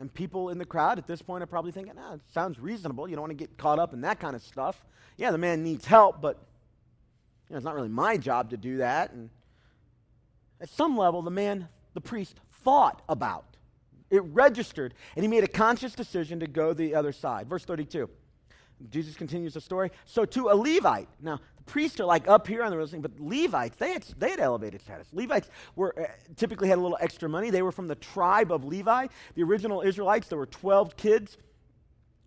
And 0.00 0.12
people 0.12 0.48
in 0.48 0.58
the 0.58 0.64
crowd 0.64 0.98
at 0.98 1.06
this 1.06 1.22
point 1.22 1.44
are 1.44 1.46
probably 1.46 1.70
thinking, 1.70 1.94
ah, 1.96 2.14
it 2.14 2.20
sounds 2.34 2.58
reasonable. 2.58 3.08
You 3.08 3.14
don't 3.14 3.22
want 3.22 3.38
to 3.38 3.46
get 3.46 3.56
caught 3.56 3.78
up 3.78 3.92
in 3.92 4.00
that 4.00 4.18
kind 4.18 4.34
of 4.34 4.42
stuff. 4.42 4.84
Yeah, 5.16 5.30
the 5.30 5.38
man 5.38 5.62
needs 5.62 5.84
help, 5.84 6.20
but 6.20 6.46
know, 7.50 7.56
it's 7.56 7.64
not 7.64 7.74
really 7.74 7.88
my 7.88 8.16
job 8.16 8.50
to 8.50 8.56
do 8.56 8.78
that. 8.78 9.12
And 9.12 9.30
at 10.60 10.68
some 10.68 10.96
level, 10.96 11.22
the 11.22 11.30
man, 11.30 11.68
the 11.94 12.00
priest, 12.00 12.40
thought 12.64 13.02
about. 13.08 13.44
It 14.10 14.22
registered, 14.24 14.94
and 15.14 15.24
he 15.24 15.28
made 15.28 15.44
a 15.44 15.48
conscious 15.48 15.94
decision 15.94 16.40
to 16.40 16.46
go 16.46 16.72
the 16.72 16.94
other 16.94 17.12
side. 17.12 17.48
Verse 17.48 17.64
32. 17.64 18.08
Jesus 18.88 19.14
continues 19.14 19.54
the 19.54 19.60
story. 19.60 19.90
So 20.06 20.24
to 20.24 20.48
a 20.48 20.54
Levite, 20.54 21.08
now 21.20 21.38
the 21.56 21.62
priests 21.64 22.00
are 22.00 22.06
like 22.06 22.26
up 22.28 22.46
here 22.46 22.62
on 22.62 22.76
the 22.76 22.86
thing, 22.86 23.02
but 23.02 23.12
Levites, 23.20 23.76
they 23.76 23.92
had, 23.92 24.02
they 24.16 24.30
had 24.30 24.40
elevated 24.40 24.80
status. 24.80 25.06
Levites 25.12 25.50
were 25.76 25.94
uh, 26.00 26.04
typically 26.36 26.68
had 26.68 26.78
a 26.78 26.80
little 26.80 26.98
extra 27.00 27.28
money. 27.28 27.50
They 27.50 27.62
were 27.62 27.72
from 27.72 27.88
the 27.88 27.94
tribe 27.96 28.50
of 28.50 28.64
Levi. 28.64 29.08
The 29.34 29.42
original 29.42 29.82
Israelites, 29.82 30.28
there 30.28 30.38
were 30.38 30.46
12 30.46 30.96
kids 30.96 31.36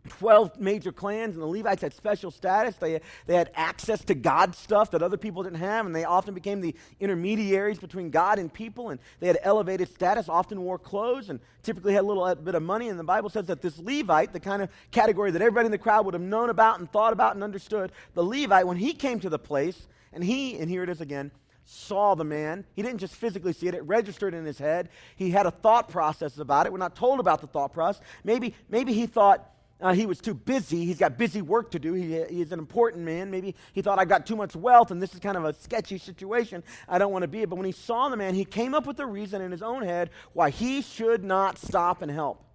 12 0.09 0.59
major 0.59 0.91
clans, 0.91 1.33
and 1.35 1.41
the 1.41 1.47
Levites 1.47 1.81
had 1.81 1.93
special 1.93 2.29
status. 2.29 2.75
They, 2.75 2.99
they 3.25 3.35
had 3.35 3.51
access 3.55 4.03
to 4.05 4.15
God 4.15 4.53
stuff 4.53 4.91
that 4.91 5.01
other 5.01 5.17
people 5.17 5.43
didn't 5.43 5.59
have, 5.59 5.85
and 5.85 5.95
they 5.95 6.03
often 6.03 6.33
became 6.33 6.59
the 6.59 6.75
intermediaries 6.99 7.79
between 7.79 8.09
God 8.09 8.37
and 8.37 8.53
people, 8.53 8.89
and 8.89 8.99
they 9.19 9.27
had 9.27 9.39
elevated 9.43 9.87
status, 9.89 10.27
often 10.27 10.61
wore 10.61 10.77
clothes, 10.77 11.29
and 11.29 11.39
typically 11.63 11.93
had 11.93 12.03
a 12.03 12.07
little 12.07 12.35
bit 12.35 12.55
of 12.55 12.63
money. 12.63 12.89
And 12.89 12.99
the 12.99 13.03
Bible 13.03 13.29
says 13.29 13.45
that 13.45 13.61
this 13.61 13.79
Levite, 13.79 14.33
the 14.33 14.39
kind 14.39 14.61
of 14.61 14.69
category 14.91 15.31
that 15.31 15.41
everybody 15.41 15.67
in 15.67 15.71
the 15.71 15.77
crowd 15.77 16.05
would 16.05 16.13
have 16.13 16.23
known 16.23 16.49
about 16.49 16.79
and 16.79 16.91
thought 16.91 17.13
about 17.13 17.35
and 17.35 17.43
understood, 17.43 17.91
the 18.13 18.23
Levite, 18.23 18.67
when 18.67 18.77
he 18.77 18.93
came 18.93 19.19
to 19.21 19.29
the 19.29 19.39
place, 19.39 19.87
and 20.11 20.23
he, 20.23 20.57
and 20.57 20.69
here 20.69 20.83
it 20.83 20.89
is 20.89 21.01
again, 21.01 21.31
saw 21.65 22.13
the 22.13 22.25
man. 22.25 22.65
He 22.75 22.81
didn't 22.81 22.99
just 22.99 23.15
physically 23.15 23.53
see 23.53 23.67
it, 23.67 23.73
it 23.73 23.83
registered 23.83 24.33
in 24.33 24.45
his 24.45 24.57
head. 24.57 24.89
He 25.15 25.31
had 25.31 25.45
a 25.45 25.51
thought 25.51 25.89
process 25.89 26.37
about 26.37 26.65
it. 26.65 26.71
We're 26.71 26.77
not 26.77 26.95
told 26.95 27.19
about 27.19 27.41
the 27.41 27.47
thought 27.47 27.73
process. 27.73 28.01
Maybe, 28.23 28.53
maybe 28.69 28.93
he 28.93 29.05
thought, 29.05 29.49
uh, 29.83 29.93
he 29.93 30.05
was 30.05 30.19
too 30.19 30.33
busy. 30.33 30.85
He's 30.85 30.97
got 30.97 31.17
busy 31.17 31.41
work 31.41 31.71
to 31.71 31.79
do. 31.79 31.93
He, 31.93 32.23
he's 32.29 32.53
an 32.53 32.59
important 32.59 33.03
man. 33.03 33.29
Maybe 33.29 33.53
he 33.73 33.81
thought, 33.81 33.99
I've 33.99 34.07
got 34.07 34.25
too 34.25 34.37
much 34.37 34.55
wealth, 34.55 34.91
and 34.91 35.01
this 35.01 35.13
is 35.13 35.19
kind 35.19 35.35
of 35.35 35.43
a 35.43 35.53
sketchy 35.53 35.97
situation. 35.97 36.63
I 36.87 36.97
don't 36.97 37.11
want 37.11 37.23
to 37.23 37.27
be 37.27 37.41
it. 37.41 37.49
But 37.49 37.57
when 37.57 37.65
he 37.65 37.73
saw 37.73 38.07
the 38.07 38.15
man, 38.15 38.33
he 38.33 38.45
came 38.45 38.73
up 38.73 38.87
with 38.87 38.97
a 39.01 39.05
reason 39.05 39.41
in 39.41 39.51
his 39.51 39.61
own 39.61 39.83
head 39.83 40.09
why 40.31 40.51
he 40.51 40.81
should 40.81 41.25
not 41.25 41.57
stop 41.57 42.01
and 42.01 42.09
help. 42.09 42.45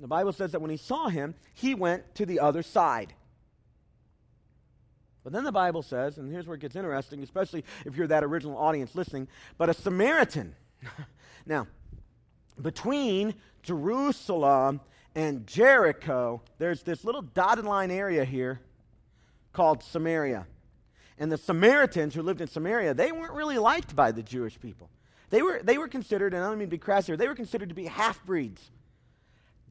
The 0.00 0.08
Bible 0.08 0.32
says 0.32 0.50
that 0.50 0.60
when 0.60 0.70
he 0.70 0.76
saw 0.76 1.08
him, 1.08 1.36
he 1.54 1.76
went 1.76 2.16
to 2.16 2.26
the 2.26 2.40
other 2.40 2.64
side. 2.64 3.14
But 5.22 5.32
then 5.32 5.44
the 5.44 5.52
Bible 5.52 5.82
says, 5.82 6.18
and 6.18 6.32
here's 6.32 6.48
where 6.48 6.56
it 6.56 6.60
gets 6.60 6.74
interesting, 6.74 7.22
especially 7.22 7.64
if 7.86 7.94
you're 7.94 8.08
that 8.08 8.24
original 8.24 8.58
audience 8.58 8.96
listening, 8.96 9.28
but 9.58 9.68
a 9.68 9.74
Samaritan. 9.74 10.56
now, 11.46 11.68
between 12.60 13.34
Jerusalem 13.62 14.80
and 15.14 15.46
Jericho, 15.46 16.42
there's 16.58 16.82
this 16.82 17.04
little 17.04 17.22
dotted 17.22 17.64
line 17.64 17.90
area 17.90 18.24
here 18.24 18.60
called 19.52 19.82
Samaria. 19.82 20.46
And 21.18 21.30
the 21.30 21.38
Samaritans 21.38 22.14
who 22.14 22.22
lived 22.22 22.40
in 22.40 22.48
Samaria, 22.48 22.94
they 22.94 23.12
weren't 23.12 23.34
really 23.34 23.58
liked 23.58 23.94
by 23.94 24.12
the 24.12 24.22
Jewish 24.22 24.58
people. 24.58 24.88
They 25.28 25.42
were, 25.42 25.60
they 25.62 25.78
were 25.78 25.88
considered, 25.88 26.34
and 26.34 26.42
I 26.42 26.48
don't 26.48 26.58
mean 26.58 26.68
to 26.68 26.70
be 26.70 26.78
crass 26.78 27.06
here, 27.06 27.16
they 27.16 27.28
were 27.28 27.34
considered 27.34 27.68
to 27.68 27.74
be 27.74 27.86
half 27.86 28.24
breeds 28.24 28.70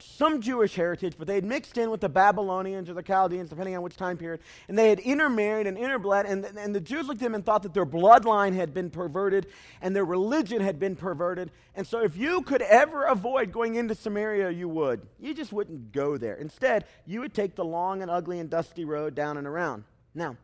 some 0.01 0.41
Jewish 0.41 0.75
heritage, 0.75 1.15
but 1.17 1.27
they 1.27 1.35
had 1.35 1.43
mixed 1.43 1.77
in 1.77 1.89
with 1.89 2.01
the 2.01 2.09
Babylonians 2.09 2.89
or 2.89 2.93
the 2.93 3.03
Chaldeans, 3.03 3.49
depending 3.49 3.75
on 3.75 3.81
which 3.81 3.95
time 3.95 4.17
period, 4.17 4.41
and 4.67 4.77
they 4.77 4.89
had 4.89 4.99
intermarried 4.99 5.67
and 5.67 5.77
interbled, 5.77 6.25
and, 6.25 6.45
and 6.45 6.75
the 6.75 6.79
Jews 6.79 7.07
looked 7.07 7.21
at 7.21 7.25
them 7.25 7.35
and 7.35 7.45
thought 7.45 7.63
that 7.63 7.73
their 7.73 7.85
bloodline 7.85 8.55
had 8.55 8.73
been 8.73 8.89
perverted 8.89 9.47
and 9.81 9.95
their 9.95 10.05
religion 10.05 10.61
had 10.61 10.79
been 10.79 10.95
perverted. 10.95 11.51
And 11.75 11.85
so, 11.85 12.01
if 12.01 12.17
you 12.17 12.41
could 12.41 12.61
ever 12.61 13.05
avoid 13.05 13.51
going 13.51 13.75
into 13.75 13.95
Samaria, 13.95 14.51
you 14.51 14.67
would. 14.69 15.01
You 15.19 15.33
just 15.33 15.53
wouldn't 15.53 15.91
go 15.91 16.17
there. 16.17 16.35
Instead, 16.35 16.85
you 17.05 17.21
would 17.21 17.33
take 17.33 17.55
the 17.55 17.65
long 17.65 18.01
and 18.01 18.11
ugly 18.11 18.39
and 18.39 18.49
dusty 18.49 18.85
road 18.85 19.15
down 19.15 19.37
and 19.37 19.47
around. 19.47 19.83
Now, 20.15 20.37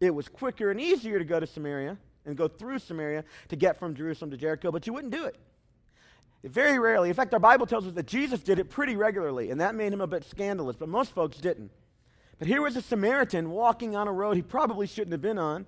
it 0.00 0.14
was 0.14 0.28
quicker 0.28 0.70
and 0.70 0.80
easier 0.80 1.18
to 1.18 1.24
go 1.24 1.38
to 1.38 1.46
Samaria 1.46 1.96
and 2.26 2.36
go 2.36 2.48
through 2.48 2.78
Samaria 2.78 3.24
to 3.48 3.56
get 3.56 3.78
from 3.78 3.94
Jerusalem 3.94 4.30
to 4.30 4.36
Jericho, 4.36 4.70
but 4.70 4.86
you 4.86 4.92
wouldn't 4.92 5.12
do 5.12 5.24
it. 5.24 5.36
Very 6.44 6.78
rarely. 6.78 7.08
In 7.08 7.14
fact, 7.14 7.32
our 7.34 7.40
Bible 7.40 7.66
tells 7.66 7.86
us 7.86 7.92
that 7.92 8.06
Jesus 8.06 8.40
did 8.40 8.58
it 8.58 8.68
pretty 8.68 8.96
regularly, 8.96 9.50
and 9.50 9.60
that 9.60 9.74
made 9.74 9.92
him 9.92 10.00
a 10.00 10.06
bit 10.06 10.24
scandalous, 10.24 10.76
but 10.76 10.88
most 10.88 11.12
folks 11.12 11.36
didn't. 11.38 11.70
But 12.38 12.48
here 12.48 12.60
was 12.60 12.76
a 12.76 12.82
Samaritan 12.82 13.50
walking 13.50 13.94
on 13.94 14.08
a 14.08 14.12
road 14.12 14.34
he 14.36 14.42
probably 14.42 14.88
shouldn't 14.88 15.12
have 15.12 15.22
been 15.22 15.38
on, 15.38 15.66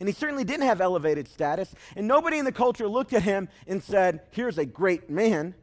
and 0.00 0.08
he 0.08 0.12
certainly 0.12 0.42
didn't 0.42 0.66
have 0.66 0.80
elevated 0.80 1.28
status, 1.28 1.72
and 1.94 2.08
nobody 2.08 2.38
in 2.38 2.44
the 2.44 2.52
culture 2.52 2.88
looked 2.88 3.12
at 3.12 3.22
him 3.22 3.48
and 3.68 3.82
said, 3.82 4.22
Here's 4.32 4.58
a 4.58 4.66
great 4.66 5.08
man. 5.08 5.54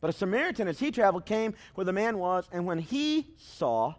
But 0.00 0.10
a 0.10 0.12
Samaritan, 0.12 0.66
as 0.66 0.80
he 0.80 0.90
traveled, 0.90 1.26
came 1.26 1.54
where 1.74 1.84
the 1.84 1.92
man 1.92 2.18
was, 2.18 2.48
and 2.50 2.66
when 2.66 2.78
he 2.78 3.34
saw, 3.36 3.94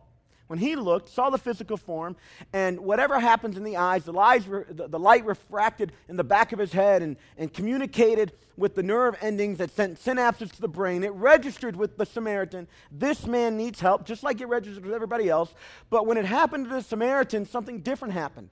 when 0.51 0.59
he 0.59 0.75
looked, 0.75 1.07
saw 1.07 1.29
the 1.29 1.37
physical 1.37 1.77
form, 1.77 2.13
and 2.51 2.77
whatever 2.81 3.17
happens 3.21 3.55
in 3.55 3.63
the 3.63 3.77
eyes, 3.77 4.03
the, 4.03 4.11
lies, 4.11 4.43
the, 4.43 4.85
the, 4.89 4.99
light 4.99 5.25
refracted 5.25 5.93
in 6.09 6.17
the 6.17 6.25
back 6.25 6.51
of 6.51 6.59
his 6.59 6.73
head 6.73 7.01
and, 7.01 7.15
and 7.37 7.53
communicated 7.53 8.33
with 8.57 8.75
the 8.75 8.83
nerve 8.83 9.15
endings 9.21 9.59
that 9.59 9.71
sent 9.71 9.97
synapses 9.97 10.51
to 10.51 10.59
the 10.59 10.67
brain. 10.67 11.05
It 11.05 11.13
registered 11.13 11.77
with 11.77 11.95
the 11.95 12.05
Samaritan. 12.05 12.67
This 12.91 13.25
man 13.25 13.55
needs 13.55 13.79
help, 13.79 14.05
just 14.05 14.23
like 14.23 14.41
it 14.41 14.47
registered 14.47 14.83
with 14.83 14.93
everybody 14.93 15.29
else. 15.29 15.53
But 15.89 16.05
when 16.05 16.17
it 16.17 16.25
happened 16.25 16.65
to 16.65 16.75
the 16.75 16.81
Samaritan, 16.81 17.45
something 17.45 17.79
different 17.79 18.13
happened. 18.13 18.49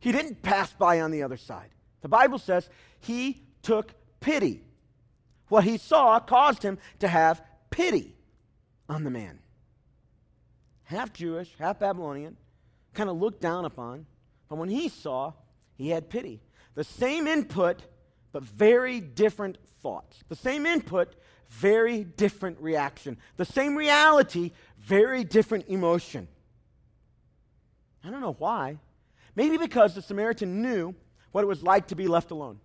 He 0.00 0.12
didn't 0.12 0.40
pass 0.40 0.72
by 0.72 1.02
on 1.02 1.10
the 1.10 1.24
other 1.24 1.36
side. 1.36 1.68
The 2.00 2.08
Bible 2.08 2.38
says 2.38 2.70
he 3.00 3.42
took 3.60 3.92
pity. 4.20 4.62
What 5.48 5.64
he 5.64 5.76
saw 5.76 6.20
caused 6.20 6.62
him 6.62 6.78
to 7.00 7.08
have 7.08 7.42
pity 7.68 8.16
on 8.88 9.04
the 9.04 9.10
man 9.10 9.40
half 10.88 11.12
Jewish, 11.12 11.50
half 11.58 11.78
Babylonian, 11.78 12.36
kind 12.94 13.10
of 13.10 13.18
looked 13.18 13.42
down 13.42 13.66
upon. 13.66 14.06
But 14.48 14.56
when 14.56 14.70
he 14.70 14.88
saw, 14.88 15.34
he 15.76 15.90
had 15.90 16.08
pity. 16.08 16.40
The 16.74 16.84
same 16.84 17.26
input, 17.26 17.82
but 18.32 18.42
very 18.42 18.98
different 19.00 19.58
thoughts. 19.82 20.18
The 20.28 20.36
same 20.36 20.64
input, 20.64 21.14
very 21.50 22.04
different 22.04 22.58
reaction. 22.60 23.18
The 23.36 23.44
same 23.44 23.76
reality, 23.76 24.52
very 24.78 25.24
different 25.24 25.66
emotion. 25.68 26.26
I 28.02 28.10
don't 28.10 28.22
know 28.22 28.36
why. 28.38 28.78
Maybe 29.36 29.58
because 29.58 29.94
the 29.94 30.02
Samaritan 30.02 30.62
knew 30.62 30.94
what 31.32 31.42
it 31.42 31.48
was 31.48 31.62
like 31.62 31.88
to 31.88 31.96
be 31.96 32.08
left 32.08 32.30
alone. 32.30 32.60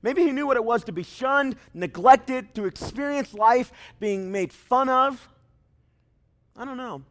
Maybe 0.00 0.22
he 0.22 0.30
knew 0.30 0.46
what 0.46 0.56
it 0.56 0.64
was 0.64 0.84
to 0.84 0.92
be 0.92 1.02
shunned, 1.02 1.56
neglected, 1.74 2.54
to 2.54 2.66
experience 2.66 3.34
life 3.34 3.72
being 3.98 4.30
made 4.30 4.52
fun 4.52 4.88
of. 4.88 5.28
I 6.56 6.64
don't 6.64 6.76
know. 6.76 7.02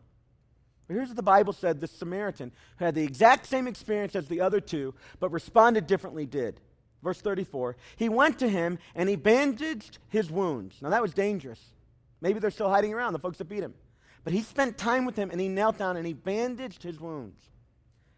Here's 0.91 1.09
what 1.09 1.15
the 1.15 1.23
Bible 1.23 1.53
said 1.53 1.79
the 1.79 1.87
Samaritan, 1.87 2.51
who 2.77 2.85
had 2.85 2.95
the 2.95 3.03
exact 3.03 3.45
same 3.45 3.67
experience 3.67 4.15
as 4.15 4.27
the 4.27 4.41
other 4.41 4.59
two, 4.59 4.93
but 5.19 5.31
responded 5.31 5.87
differently, 5.87 6.25
did. 6.25 6.59
Verse 7.01 7.21
34 7.21 7.77
He 7.95 8.09
went 8.09 8.39
to 8.39 8.47
him 8.47 8.77
and 8.95 9.09
he 9.09 9.15
bandaged 9.15 9.99
his 10.09 10.29
wounds. 10.29 10.81
Now 10.81 10.89
that 10.89 11.01
was 11.01 11.13
dangerous. 11.13 11.61
Maybe 12.19 12.39
they're 12.39 12.51
still 12.51 12.69
hiding 12.69 12.93
around, 12.93 13.13
the 13.13 13.19
folks 13.19 13.37
that 13.39 13.45
beat 13.45 13.63
him. 13.63 13.73
But 14.23 14.33
he 14.33 14.41
spent 14.41 14.77
time 14.77 15.05
with 15.05 15.15
him 15.15 15.31
and 15.31 15.41
he 15.41 15.47
knelt 15.47 15.77
down 15.77 15.97
and 15.97 16.05
he 16.05 16.13
bandaged 16.13 16.83
his 16.83 16.99
wounds. 16.99 17.39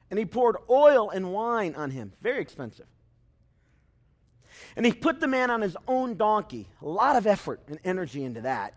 And 0.10 0.20
he 0.20 0.26
poured 0.26 0.58
oil 0.70 1.10
and 1.10 1.32
wine 1.32 1.76
on 1.76 1.90
him, 1.92 2.12
very 2.22 2.42
expensive. 2.42 2.86
And 4.76 4.86
he 4.86 4.92
put 4.92 5.20
the 5.20 5.28
man 5.28 5.50
on 5.50 5.62
his 5.62 5.78
own 5.88 6.18
donkey, 6.18 6.68
a 6.82 6.88
lot 6.88 7.16
of 7.16 7.26
effort 7.26 7.62
and 7.68 7.80
energy 7.84 8.24
into 8.24 8.42
that. 8.42 8.74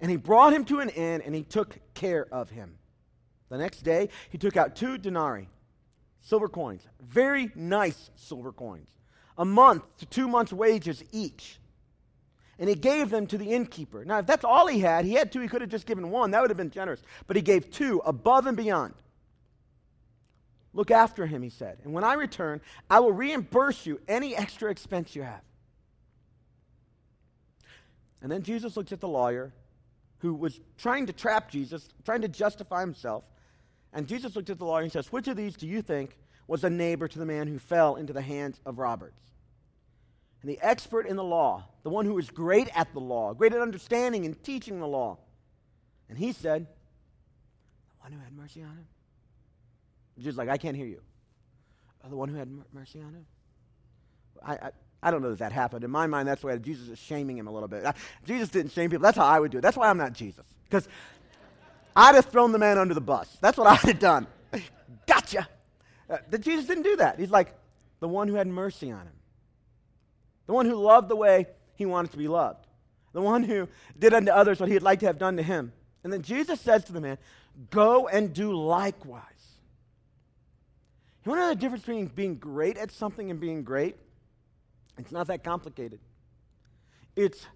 And 0.00 0.10
he 0.10 0.16
brought 0.16 0.52
him 0.52 0.64
to 0.66 0.80
an 0.80 0.90
inn 0.90 1.22
and 1.22 1.34
he 1.34 1.42
took 1.42 1.78
care 1.94 2.26
of 2.32 2.50
him. 2.50 2.76
The 3.48 3.58
next 3.58 3.82
day, 3.82 4.08
he 4.30 4.38
took 4.38 4.56
out 4.56 4.74
two 4.76 4.98
denarii, 4.98 5.48
silver 6.20 6.48
coins, 6.48 6.82
very 7.00 7.50
nice 7.54 8.10
silver 8.16 8.52
coins, 8.52 8.88
a 9.38 9.44
month 9.44 9.84
to 9.98 10.06
two 10.06 10.28
months' 10.28 10.52
wages 10.52 11.04
each. 11.12 11.58
And 12.58 12.68
he 12.68 12.74
gave 12.74 13.10
them 13.10 13.26
to 13.26 13.38
the 13.38 13.52
innkeeper. 13.52 14.04
Now, 14.04 14.18
if 14.18 14.26
that's 14.26 14.44
all 14.44 14.66
he 14.66 14.80
had, 14.80 15.04
he 15.04 15.12
had 15.12 15.30
two, 15.30 15.40
he 15.40 15.48
could 15.48 15.60
have 15.60 15.70
just 15.70 15.86
given 15.86 16.10
one. 16.10 16.30
That 16.30 16.40
would 16.40 16.50
have 16.50 16.56
been 16.56 16.70
generous. 16.70 17.02
But 17.26 17.36
he 17.36 17.42
gave 17.42 17.70
two, 17.70 18.00
above 18.04 18.46
and 18.46 18.56
beyond. 18.56 18.94
Look 20.72 20.90
after 20.90 21.26
him, 21.26 21.42
he 21.42 21.50
said. 21.50 21.78
And 21.84 21.92
when 21.92 22.02
I 22.02 22.14
return, 22.14 22.60
I 22.88 23.00
will 23.00 23.12
reimburse 23.12 23.84
you 23.84 24.00
any 24.08 24.34
extra 24.34 24.70
expense 24.70 25.14
you 25.14 25.22
have. 25.22 25.42
And 28.22 28.32
then 28.32 28.42
Jesus 28.42 28.76
looks 28.76 28.92
at 28.92 29.00
the 29.00 29.08
lawyer 29.08 29.52
who 30.18 30.34
was 30.34 30.60
trying 30.78 31.06
to 31.06 31.12
trap 31.12 31.50
Jesus, 31.50 31.88
trying 32.04 32.22
to 32.22 32.28
justify 32.28 32.80
himself. 32.80 33.24
And 33.96 34.06
Jesus 34.06 34.36
looked 34.36 34.50
at 34.50 34.58
the 34.58 34.64
lawyer 34.66 34.82
and 34.82 34.92
says, 34.92 35.10
Which 35.10 35.26
of 35.26 35.38
these 35.38 35.56
do 35.56 35.66
you 35.66 35.80
think 35.80 36.18
was 36.46 36.64
a 36.64 36.70
neighbor 36.70 37.08
to 37.08 37.18
the 37.18 37.24
man 37.24 37.48
who 37.48 37.58
fell 37.58 37.96
into 37.96 38.12
the 38.12 38.20
hands 38.20 38.60
of 38.66 38.78
robbers? 38.78 39.14
And 40.42 40.50
the 40.50 40.58
expert 40.60 41.06
in 41.06 41.16
the 41.16 41.24
law, 41.24 41.64
the 41.82 41.88
one 41.88 42.04
who 42.04 42.12
was 42.12 42.28
great 42.28 42.68
at 42.76 42.92
the 42.92 43.00
law, 43.00 43.32
great 43.32 43.54
at 43.54 43.60
understanding 43.62 44.26
and 44.26 44.40
teaching 44.44 44.80
the 44.80 44.86
law, 44.86 45.16
and 46.10 46.18
he 46.18 46.32
said, 46.32 46.66
The 46.66 48.02
one 48.02 48.12
who 48.12 48.18
had 48.18 48.36
mercy 48.36 48.62
on 48.62 48.68
him. 48.68 48.86
Jesus 50.18 50.36
like, 50.36 50.50
I 50.50 50.58
can't 50.58 50.76
hear 50.76 50.86
you. 50.86 51.00
Oh, 52.04 52.10
the 52.10 52.16
one 52.16 52.28
who 52.28 52.36
had 52.36 52.50
mercy 52.74 53.00
on 53.00 53.14
him? 53.14 53.26
I, 54.44 54.52
I 54.52 54.70
I 55.02 55.10
don't 55.10 55.22
know 55.22 55.30
that 55.30 55.38
that 55.38 55.52
happened. 55.52 55.84
In 55.84 55.90
my 55.90 56.06
mind, 56.06 56.26
that's 56.26 56.42
why 56.42 56.56
Jesus 56.56 56.88
is 56.88 56.98
shaming 56.98 57.38
him 57.38 57.46
a 57.46 57.50
little 57.50 57.68
bit. 57.68 57.84
I, 57.84 57.94
Jesus 58.26 58.48
didn't 58.48 58.72
shame 58.72 58.90
people. 58.90 59.04
That's 59.04 59.16
how 59.16 59.26
I 59.26 59.38
would 59.38 59.52
do 59.52 59.58
it. 59.58 59.60
That's 59.60 59.76
why 59.76 59.88
I'm 59.88 59.98
not 59.98 60.12
Jesus. 60.12 60.44
Because 60.64 60.88
I'd 61.96 62.14
have 62.14 62.26
thrown 62.26 62.52
the 62.52 62.58
man 62.58 62.76
under 62.76 62.92
the 62.92 63.00
bus. 63.00 63.36
That's 63.40 63.56
what 63.56 63.66
I'd 63.84 63.88
have 63.88 63.98
done. 63.98 64.26
gotcha. 65.06 65.48
Uh, 66.08 66.18
Jesus 66.38 66.66
didn't 66.66 66.84
do 66.84 66.96
that. 66.96 67.18
He's 67.18 67.30
like 67.30 67.52
the 68.00 68.08
one 68.08 68.28
who 68.28 68.34
had 68.34 68.46
mercy 68.46 68.92
on 68.92 69.00
him, 69.00 69.14
the 70.46 70.52
one 70.52 70.66
who 70.66 70.74
loved 70.74 71.08
the 71.08 71.16
way 71.16 71.46
he 71.74 71.86
wanted 71.86 72.12
to 72.12 72.18
be 72.18 72.28
loved, 72.28 72.66
the 73.12 73.22
one 73.22 73.42
who 73.42 73.66
did 73.98 74.12
unto 74.14 74.30
others 74.30 74.60
what 74.60 74.68
he 74.68 74.74
would 74.74 74.82
like 74.82 75.00
to 75.00 75.06
have 75.06 75.18
done 75.18 75.38
to 75.38 75.42
him. 75.42 75.72
And 76.04 76.12
then 76.12 76.22
Jesus 76.22 76.60
says 76.60 76.84
to 76.84 76.92
the 76.92 77.00
man, 77.00 77.18
Go 77.70 78.06
and 78.06 78.32
do 78.32 78.52
likewise. 78.52 79.22
You 81.24 81.30
want 81.30 81.40
to 81.40 81.46
know 81.46 81.48
the 81.48 81.60
difference 81.60 81.82
between 81.84 82.06
being 82.06 82.36
great 82.36 82.76
at 82.76 82.92
something 82.92 83.30
and 83.30 83.40
being 83.40 83.64
great? 83.64 83.96
It's 84.98 85.10
not 85.10 85.26
that 85.26 85.42
complicated. 85.42 85.98
It's 87.16 87.46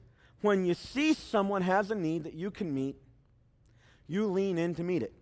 when 0.41 0.65
you 0.65 0.75
see 0.75 1.15
someone 1.15 1.63
has 1.63 1.91
a 1.91 1.95
need 1.95 2.25
that 2.25 2.35
you 2.35 2.51
can 2.51 2.75
meet, 2.75 2.97
you 4.11 4.27
lean 4.27 4.59
in 4.59 4.75
to 4.75 4.83
meet 4.83 5.05
it. 5.05 5.13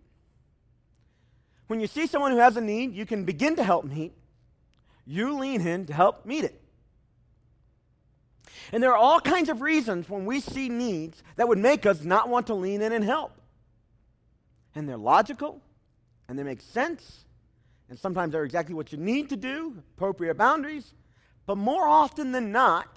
When 1.67 1.79
you 1.79 1.85
see 1.85 2.07
someone 2.07 2.31
who 2.31 2.39
has 2.39 2.57
a 2.57 2.61
need 2.61 2.95
you 2.95 3.05
can 3.05 3.23
begin 3.23 3.55
to 3.57 3.63
help 3.63 3.85
meet, 3.85 4.13
you 5.05 5.37
lean 5.37 5.61
in 5.65 5.85
to 5.85 5.93
help 5.93 6.25
meet 6.25 6.43
it. 6.43 6.59
And 8.71 8.81
there 8.81 8.91
are 8.91 8.97
all 8.97 9.19
kinds 9.19 9.47
of 9.49 9.61
reasons 9.61 10.09
when 10.09 10.25
we 10.25 10.39
see 10.39 10.69
needs 10.69 11.21
that 11.35 11.47
would 11.47 11.59
make 11.59 11.85
us 11.85 12.03
not 12.03 12.29
want 12.29 12.47
to 12.47 12.55
lean 12.55 12.81
in 12.81 12.91
and 12.91 13.05
help. 13.05 13.39
And 14.73 14.89
they're 14.89 14.97
logical, 14.97 15.61
and 16.27 16.37
they 16.37 16.43
make 16.43 16.61
sense, 16.61 17.25
and 17.89 17.97
sometimes 17.97 18.31
they're 18.31 18.43
exactly 18.43 18.73
what 18.73 18.91
you 18.91 18.97
need 18.97 19.29
to 19.29 19.37
do, 19.37 19.83
appropriate 19.95 20.35
boundaries, 20.35 20.93
but 21.45 21.57
more 21.57 21.87
often 21.87 22.31
than 22.31 22.51
not, 22.51 22.87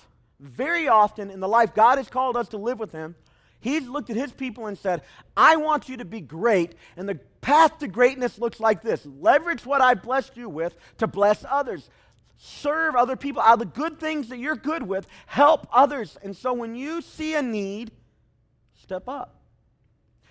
very 0.40 0.88
often 0.88 1.30
in 1.30 1.40
the 1.40 1.48
life 1.48 1.74
God 1.74 1.98
has 1.98 2.08
called 2.08 2.36
us 2.36 2.48
to 2.48 2.56
live 2.56 2.78
with 2.78 2.92
Him, 2.92 3.14
He's 3.62 3.88
looked 3.88 4.10
at 4.10 4.16
His 4.16 4.32
people 4.32 4.66
and 4.66 4.76
said, 4.76 5.02
I 5.36 5.56
want 5.56 5.88
you 5.88 5.96
to 5.98 6.04
be 6.04 6.20
great. 6.20 6.74
And 6.96 7.08
the 7.08 7.14
path 7.40 7.78
to 7.78 7.88
greatness 7.88 8.38
looks 8.38 8.60
like 8.60 8.82
this 8.82 9.06
leverage 9.06 9.64
what 9.64 9.80
I 9.80 9.94
blessed 9.94 10.36
you 10.36 10.48
with 10.48 10.76
to 10.98 11.06
bless 11.06 11.44
others. 11.48 11.88
Serve 12.36 12.96
other 12.96 13.14
people 13.14 13.40
out 13.40 13.54
of 13.54 13.58
the 13.60 13.64
good 13.66 14.00
things 14.00 14.28
that 14.28 14.38
you're 14.38 14.56
good 14.56 14.82
with. 14.82 15.06
Help 15.26 15.68
others. 15.72 16.18
And 16.24 16.36
so 16.36 16.52
when 16.52 16.74
you 16.74 17.00
see 17.00 17.36
a 17.36 17.42
need, 17.42 17.92
step 18.82 19.08
up. 19.08 19.36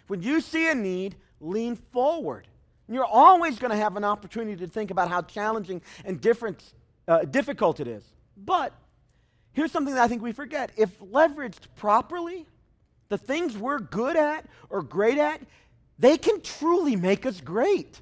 When 0.08 0.22
you 0.22 0.42
see 0.42 0.70
a 0.70 0.76
need, 0.76 1.16
lean 1.40 1.78
forward. 1.78 2.48
And 2.88 2.96
you're 2.96 3.06
always 3.06 3.60
going 3.60 3.72
to 3.72 3.78
have 3.78 3.96
an 3.96 4.04
opportunity 4.04 4.58
to 4.58 4.68
think 4.68 4.92
about 4.92 5.08
how 5.08 5.22
challenging 5.22 5.82
and 6.04 6.20
different 6.20 6.62
uh, 7.08 7.20
difficult 7.20 7.80
it 7.80 7.88
is. 7.88 8.04
But 8.36 8.74
here's 9.54 9.72
something 9.72 9.96
that 9.96 10.04
I 10.04 10.10
think 10.10 10.22
we 10.22 10.34
forget. 10.34 10.74
If 10.76 11.00
leveraged 11.00 11.68
properly, 11.78 12.46
the 13.12 13.18
things 13.18 13.58
we're 13.58 13.80
good 13.80 14.16
at 14.16 14.46
or 14.70 14.82
great 14.82 15.18
at, 15.18 15.42
they 16.00 16.18
can 16.18 16.42
truly 16.42 16.96
make 16.96 17.26
us 17.26 17.42
great. 17.42 18.00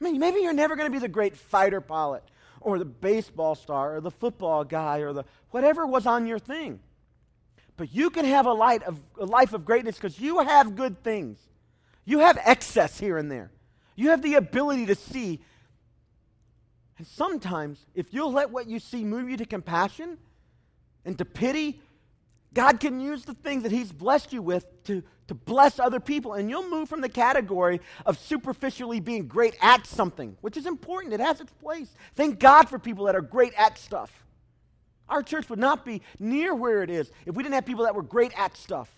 I 0.00 0.04
mean, 0.04 0.18
maybe 0.18 0.40
you're 0.40 0.52
never 0.52 0.76
going 0.76 0.86
to 0.86 0.92
be 0.92 0.98
the 0.98 1.08
great 1.08 1.36
fighter 1.36 1.80
pilot 1.80 2.22
or 2.60 2.78
the 2.78 2.84
baseball 2.84 3.54
star 3.54 3.96
or 3.96 4.00
the 4.02 4.10
football 4.10 4.64
guy 4.64 4.98
or 4.98 5.12
the 5.12 5.24
whatever 5.50 5.86
was 5.86 6.06
on 6.06 6.26
your 6.26 6.38
thing. 6.38 6.80
But 7.76 7.94
you 7.94 8.10
can 8.10 8.24
have 8.24 8.46
a, 8.46 8.52
light 8.52 8.82
of, 8.82 9.00
a 9.18 9.24
life 9.24 9.52
of 9.52 9.64
greatness 9.64 9.96
because 9.96 10.20
you 10.20 10.40
have 10.40 10.76
good 10.76 11.02
things. 11.02 11.38
You 12.04 12.18
have 12.18 12.36
excess 12.44 12.98
here 12.98 13.16
and 13.16 13.30
there. 13.30 13.50
You 13.96 14.10
have 14.10 14.22
the 14.22 14.34
ability 14.34 14.86
to 14.86 14.94
see 14.94 15.40
and 16.98 17.06
sometimes, 17.06 17.84
if 17.94 18.14
you'll 18.14 18.32
let 18.32 18.50
what 18.50 18.68
you 18.68 18.78
see 18.78 19.04
move 19.04 19.28
you 19.28 19.36
to 19.38 19.46
compassion 19.46 20.16
and 21.04 21.18
to 21.18 21.24
pity, 21.24 21.80
God 22.54 22.80
can 22.80 23.00
use 23.00 23.24
the 23.24 23.34
things 23.34 23.64
that 23.64 23.72
He's 23.72 23.92
blessed 23.92 24.32
you 24.32 24.40
with 24.40 24.64
to, 24.84 25.02
to 25.26 25.34
bless 25.34 25.78
other 25.78 26.00
people. 26.00 26.34
And 26.34 26.48
you'll 26.48 26.70
move 26.70 26.88
from 26.88 27.00
the 27.00 27.08
category 27.08 27.80
of 28.06 28.18
superficially 28.18 29.00
being 29.00 29.26
great 29.26 29.56
at 29.60 29.86
something, 29.86 30.36
which 30.40 30.56
is 30.56 30.66
important. 30.66 31.12
It 31.12 31.20
has 31.20 31.40
its 31.40 31.52
place. 31.52 31.88
Thank 32.14 32.38
God 32.38 32.68
for 32.68 32.78
people 32.78 33.06
that 33.06 33.16
are 33.16 33.20
great 33.20 33.52
at 33.58 33.76
stuff. 33.76 34.24
Our 35.08 35.22
church 35.22 35.50
would 35.50 35.58
not 35.58 35.84
be 35.84 36.00
near 36.18 36.54
where 36.54 36.82
it 36.82 36.90
is 36.90 37.10
if 37.26 37.34
we 37.34 37.42
didn't 37.42 37.56
have 37.56 37.66
people 37.66 37.84
that 37.84 37.94
were 37.94 38.02
great 38.02 38.32
at 38.38 38.56
stuff. 38.56 38.90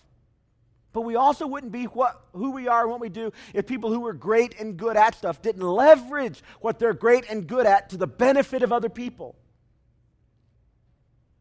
But 0.93 1.01
we 1.01 1.15
also 1.15 1.45
wouldn't 1.45 1.71
be 1.71 1.83
what, 1.83 2.21
who 2.33 2.51
we 2.51 2.67
are 2.67 2.81
and 2.81 2.89
what 2.89 2.99
we 2.99 3.09
do 3.09 3.31
if 3.53 3.67
people 3.67 3.91
who 3.91 3.99
were 3.99 4.13
great 4.13 4.59
and 4.59 4.77
good 4.77 4.95
at 4.95 5.15
stuff 5.15 5.41
didn't 5.41 5.61
leverage 5.61 6.41
what 6.61 6.79
they're 6.79 6.93
great 6.93 7.25
and 7.29 7.45
good 7.45 7.65
at 7.65 7.89
to 7.89 7.97
the 7.97 8.07
benefit 8.07 8.63
of 8.63 8.71
other 8.71 8.89
people. 8.89 9.35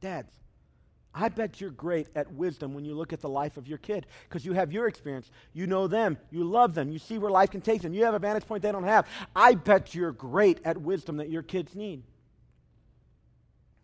Dads, 0.00 0.32
I 1.18 1.30
bet 1.30 1.62
you're 1.62 1.70
great 1.70 2.08
at 2.14 2.30
wisdom 2.30 2.74
when 2.74 2.84
you 2.84 2.94
look 2.94 3.14
at 3.14 3.22
the 3.22 3.28
life 3.28 3.56
of 3.56 3.66
your 3.66 3.78
kid 3.78 4.06
because 4.28 4.44
you 4.44 4.52
have 4.52 4.70
your 4.70 4.86
experience. 4.86 5.30
You 5.54 5.66
know 5.66 5.86
them. 5.86 6.18
You 6.30 6.44
love 6.44 6.74
them. 6.74 6.92
You 6.92 6.98
see 6.98 7.16
where 7.16 7.30
life 7.30 7.50
can 7.50 7.62
take 7.62 7.80
them. 7.80 7.94
You 7.94 8.04
have 8.04 8.12
a 8.12 8.18
vantage 8.18 8.46
point 8.46 8.62
they 8.62 8.70
don't 8.70 8.84
have. 8.84 9.08
I 9.34 9.54
bet 9.54 9.94
you're 9.94 10.12
great 10.12 10.60
at 10.62 10.76
wisdom 10.76 11.16
that 11.16 11.30
your 11.30 11.42
kids 11.42 11.74
need. 11.74 12.02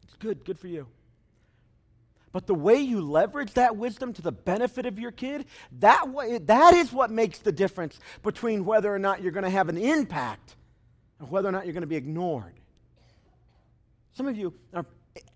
It's 0.03 0.15
good. 0.17 0.45
Good 0.45 0.59
for 0.59 0.67
you. 0.67 0.87
But 2.33 2.47
the 2.47 2.55
way 2.55 2.77
you 2.77 3.01
leverage 3.01 3.55
that 3.55 3.79
wisdom 3.79 4.13
to 4.13 4.23
the 4.23 4.33
benefit 4.33 4.85
of 4.85 4.99
your 4.99 5.11
kid, 5.11 5.47
that, 5.79 6.11
way, 6.11 6.37
that 6.37 6.75
is 6.75 6.93
what 6.93 7.11
makes 7.11 7.39
the 7.39 7.53
difference 7.53 7.99
between 8.23 8.67
whether 8.67 8.95
or 8.95 8.99
not 8.99 9.23
you're 9.23 9.33
going 9.33 9.45
to 9.45 9.51
have 9.51 9.71
an 9.71 9.79
impact 9.79 10.57
and 11.19 11.31
whether 11.31 11.49
or 11.49 11.53
not 11.53 11.65
you're 11.65 11.75
going 11.75 11.81
to 11.81 11.87
be 11.87 11.97
ignored. 11.97 12.53
Some 14.13 14.29
of 14.29 14.37
you 14.37 14.53
are 14.75 14.85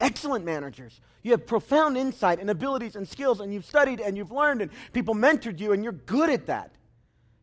excellent 0.00 0.44
managers. 0.44 1.00
You 1.22 1.32
have 1.32 1.46
profound 1.46 1.96
insight 1.96 2.40
and 2.40 2.50
abilities 2.50 2.96
and 2.96 3.06
skills, 3.06 3.40
and 3.40 3.52
you've 3.52 3.64
studied 3.64 4.00
and 4.00 4.16
you've 4.16 4.32
learned, 4.32 4.62
and 4.62 4.70
people 4.92 5.14
mentored 5.14 5.60
you, 5.60 5.72
and 5.72 5.82
you're 5.82 5.92
good 5.92 6.30
at 6.30 6.46
that. 6.46 6.74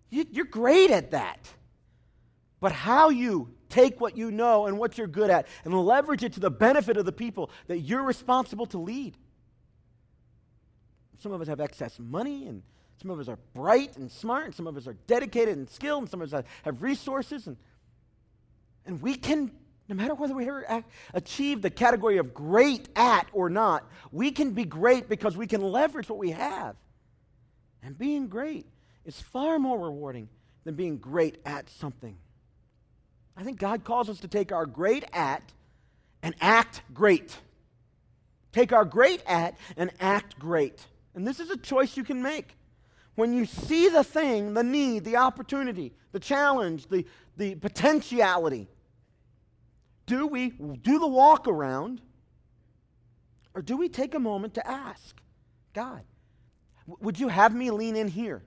You, 0.09 0.25
you're 0.31 0.45
great 0.45 0.91
at 0.91 1.11
that. 1.11 1.49
But 2.59 2.71
how 2.71 3.09
you 3.09 3.49
take 3.69 3.99
what 3.99 4.15
you 4.15 4.31
know 4.31 4.67
and 4.67 4.77
what 4.77 4.97
you're 4.97 5.07
good 5.07 5.29
at 5.29 5.47
and 5.65 5.73
leverage 5.73 6.23
it 6.23 6.33
to 6.33 6.39
the 6.39 6.51
benefit 6.51 6.97
of 6.97 7.05
the 7.05 7.11
people 7.11 7.49
that 7.67 7.79
you're 7.79 8.03
responsible 8.03 8.65
to 8.67 8.77
lead 8.77 9.17
some 11.23 11.31
of 11.31 11.41
us 11.41 11.47
have 11.47 11.61
excess 11.61 11.97
money, 11.97 12.47
and 12.47 12.61
some 13.01 13.09
of 13.09 13.17
us 13.17 13.29
are 13.29 13.39
bright 13.53 13.95
and 13.95 14.11
smart, 14.11 14.45
and 14.45 14.53
some 14.55 14.67
of 14.67 14.75
us 14.75 14.87
are 14.87 14.97
dedicated 15.07 15.57
and 15.57 15.69
skilled, 15.69 16.03
and 16.03 16.11
some 16.11 16.21
of 16.21 16.33
us 16.33 16.43
have 16.63 16.81
resources. 16.81 17.47
And, 17.47 17.55
and 18.85 19.01
we 19.01 19.15
can, 19.15 19.51
no 19.89 19.95
matter 19.95 20.13
whether 20.13 20.33
we 20.33 20.47
ever 20.47 20.83
achieve 21.13 21.61
the 21.61 21.69
category 21.69 22.17
of 22.17 22.33
great 22.33 22.87
at 22.95 23.27
or 23.33 23.49
not, 23.49 23.89
we 24.11 24.31
can 24.31 24.51
be 24.51 24.63
great 24.63 25.09
because 25.09 25.35
we 25.35 25.47
can 25.47 25.61
leverage 25.61 26.09
what 26.09 26.17
we 26.19 26.31
have. 26.31 26.75
And 27.81 27.97
being 27.97 28.27
great 28.27 28.65
is 29.05 29.19
far 29.19 29.59
more 29.59 29.77
rewarding 29.77 30.29
than 30.63 30.75
being 30.75 30.97
great 30.97 31.37
at 31.45 31.69
something. 31.69 32.17
I 33.35 33.43
think 33.43 33.59
God 33.59 33.83
calls 33.83 34.09
us 34.09 34.19
to 34.21 34.27
take 34.27 34.51
our 34.51 34.65
great 34.65 35.03
at 35.11 35.43
and 36.21 36.33
act 36.39 36.81
great. 36.93 37.37
Take 38.53 38.71
our 38.71 38.85
great 38.85 39.21
at 39.27 39.57
and 39.75 39.91
act 39.99 40.39
great. 40.39 40.85
And 41.15 41.27
this 41.27 41.39
is 41.39 41.49
a 41.49 41.57
choice 41.57 41.97
you 41.97 42.03
can 42.03 42.21
make. 42.21 42.55
when 43.15 43.33
you 43.33 43.45
see 43.45 43.89
the 43.89 44.03
thing, 44.03 44.53
the 44.53 44.63
need, 44.63 45.03
the 45.03 45.17
opportunity, 45.17 45.93
the 46.13 46.19
challenge, 46.19 46.87
the, 46.87 47.05
the 47.37 47.55
potentiality, 47.55 48.67
do 50.05 50.27
we 50.27 50.49
do 50.49 50.99
the 50.99 51.07
walk 51.07 51.47
around 51.47 52.01
or 53.53 53.61
do 53.61 53.77
we 53.77 53.89
take 53.89 54.15
a 54.15 54.19
moment 54.19 54.55
to 54.55 54.67
ask 54.67 55.21
God, 55.73 56.01
would 56.87 57.19
you 57.19 57.27
have 57.27 57.53
me 57.55 57.71
lean 57.71 57.95
in 57.95 58.07
here? 58.07 58.43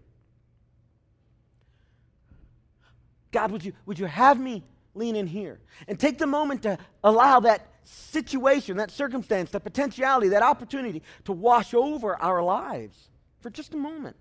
God, 3.32 3.50
would 3.50 3.64
you, 3.64 3.72
would 3.84 3.98
you 3.98 4.07
have 4.07 4.40
me 4.40 4.64
lean 4.94 5.16
in 5.16 5.26
here? 5.26 5.61
And 5.88 5.98
take 5.98 6.18
the 6.18 6.26
moment 6.26 6.62
to 6.62 6.78
allow 7.04 7.40
that 7.40 7.66
situation, 7.84 8.76
that 8.78 8.90
circumstance, 8.90 9.50
that 9.50 9.61
potentiality, 9.61 10.28
that 10.28 10.42
opportunity 10.42 11.02
to 11.24 11.32
wash 11.32 11.74
over 11.74 12.20
our 12.20 12.42
lives 12.42 13.11
for 13.40 13.50
just 13.50 13.74
a 13.74 13.76
moment 13.76 14.16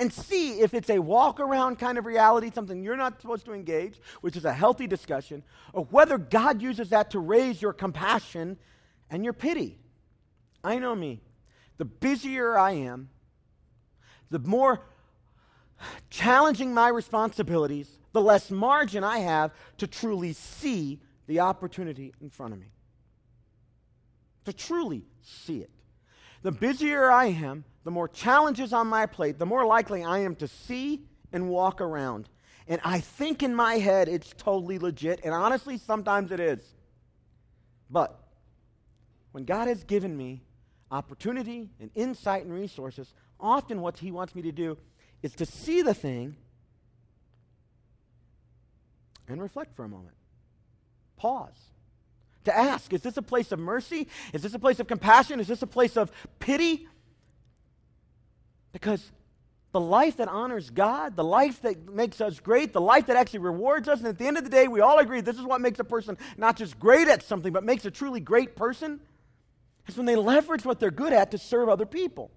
and 0.00 0.10
see 0.10 0.60
if 0.60 0.72
it's 0.72 0.88
a 0.88 0.98
walk 0.98 1.38
around 1.38 1.78
kind 1.78 1.98
of 1.98 2.06
reality, 2.06 2.50
something 2.50 2.82
you're 2.82 2.96
not 2.96 3.20
supposed 3.20 3.44
to 3.44 3.52
engage, 3.52 4.00
which 4.22 4.34
is 4.34 4.46
a 4.46 4.52
healthy 4.52 4.86
discussion, 4.86 5.42
or 5.74 5.84
whether 5.90 6.16
God 6.16 6.62
uses 6.62 6.88
that 6.88 7.10
to 7.10 7.18
raise 7.18 7.60
your 7.60 7.74
compassion 7.74 8.56
and 9.10 9.22
your 9.22 9.34
pity. 9.34 9.78
I 10.64 10.78
know 10.78 10.94
me. 10.94 11.20
The 11.76 11.84
busier 11.84 12.58
I 12.58 12.72
am, 12.72 13.10
the 14.30 14.38
more 14.38 14.86
challenging 16.08 16.72
my 16.72 16.88
responsibilities, 16.88 17.90
the 18.12 18.22
less 18.22 18.50
margin 18.50 19.04
I 19.04 19.18
have 19.18 19.52
to 19.78 19.86
truly 19.86 20.32
see 20.32 21.00
the 21.26 21.40
opportunity 21.40 22.14
in 22.22 22.30
front 22.30 22.54
of 22.54 22.58
me. 22.58 22.72
To 24.46 24.52
truly 24.54 25.04
see 25.22 25.58
it. 25.58 25.70
The 26.42 26.52
busier 26.52 27.10
I 27.10 27.26
am, 27.26 27.64
the 27.84 27.90
more 27.90 28.08
challenges 28.08 28.72
on 28.72 28.86
my 28.86 29.06
plate, 29.06 29.38
the 29.38 29.46
more 29.46 29.66
likely 29.66 30.04
I 30.04 30.18
am 30.20 30.34
to 30.36 30.48
see 30.48 31.02
and 31.32 31.48
walk 31.48 31.80
around. 31.80 32.28
And 32.68 32.80
I 32.84 33.00
think 33.00 33.42
in 33.42 33.54
my 33.54 33.74
head 33.74 34.08
it's 34.08 34.32
totally 34.36 34.78
legit, 34.78 35.20
and 35.24 35.34
honestly, 35.34 35.78
sometimes 35.78 36.30
it 36.30 36.40
is. 36.40 36.60
But 37.90 38.18
when 39.32 39.44
God 39.44 39.68
has 39.68 39.82
given 39.84 40.16
me 40.16 40.42
opportunity 40.90 41.70
and 41.80 41.90
insight 41.94 42.44
and 42.44 42.52
resources, 42.52 43.12
often 43.38 43.80
what 43.80 43.98
He 43.98 44.10
wants 44.10 44.34
me 44.34 44.42
to 44.42 44.52
do 44.52 44.76
is 45.22 45.34
to 45.34 45.46
see 45.46 45.82
the 45.82 45.94
thing 45.94 46.36
and 49.28 49.40
reflect 49.40 49.74
for 49.74 49.84
a 49.84 49.88
moment. 49.88 50.14
Pause. 51.16 51.70
To 52.44 52.56
ask, 52.56 52.92
is 52.92 53.02
this 53.02 53.16
a 53.16 53.22
place 53.22 53.52
of 53.52 53.58
mercy? 53.58 54.08
Is 54.32 54.42
this 54.42 54.54
a 54.54 54.58
place 54.58 54.80
of 54.80 54.86
compassion? 54.86 55.40
Is 55.40 55.48
this 55.48 55.62
a 55.62 55.66
place 55.66 55.96
of 55.96 56.10
pity? 56.38 56.88
Because 58.72 59.10
the 59.72 59.80
life 59.80 60.16
that 60.16 60.28
honors 60.28 60.70
God, 60.70 61.16
the 61.16 61.24
life 61.24 61.62
that 61.62 61.88
makes 61.88 62.20
us 62.20 62.40
great, 62.40 62.72
the 62.72 62.80
life 62.80 63.06
that 63.06 63.16
actually 63.16 63.40
rewards 63.40 63.88
us, 63.88 63.98
and 63.98 64.08
at 64.08 64.18
the 64.18 64.26
end 64.26 64.36
of 64.36 64.44
the 64.44 64.50
day, 64.50 64.68
we 64.68 64.80
all 64.80 64.98
agree 64.98 65.20
this 65.20 65.38
is 65.38 65.44
what 65.44 65.60
makes 65.60 65.78
a 65.78 65.84
person 65.84 66.18
not 66.36 66.56
just 66.56 66.78
great 66.78 67.08
at 67.08 67.22
something, 67.22 67.52
but 67.52 67.64
makes 67.64 67.84
a 67.84 67.90
truly 67.90 68.20
great 68.20 68.56
person, 68.56 69.00
is 69.86 69.96
when 69.96 70.06
they 70.06 70.16
leverage 70.16 70.64
what 70.64 70.80
they're 70.80 70.90
good 70.90 71.12
at 71.12 71.30
to 71.30 71.38
serve 71.38 71.68
other 71.68 71.86
people. 71.86 72.30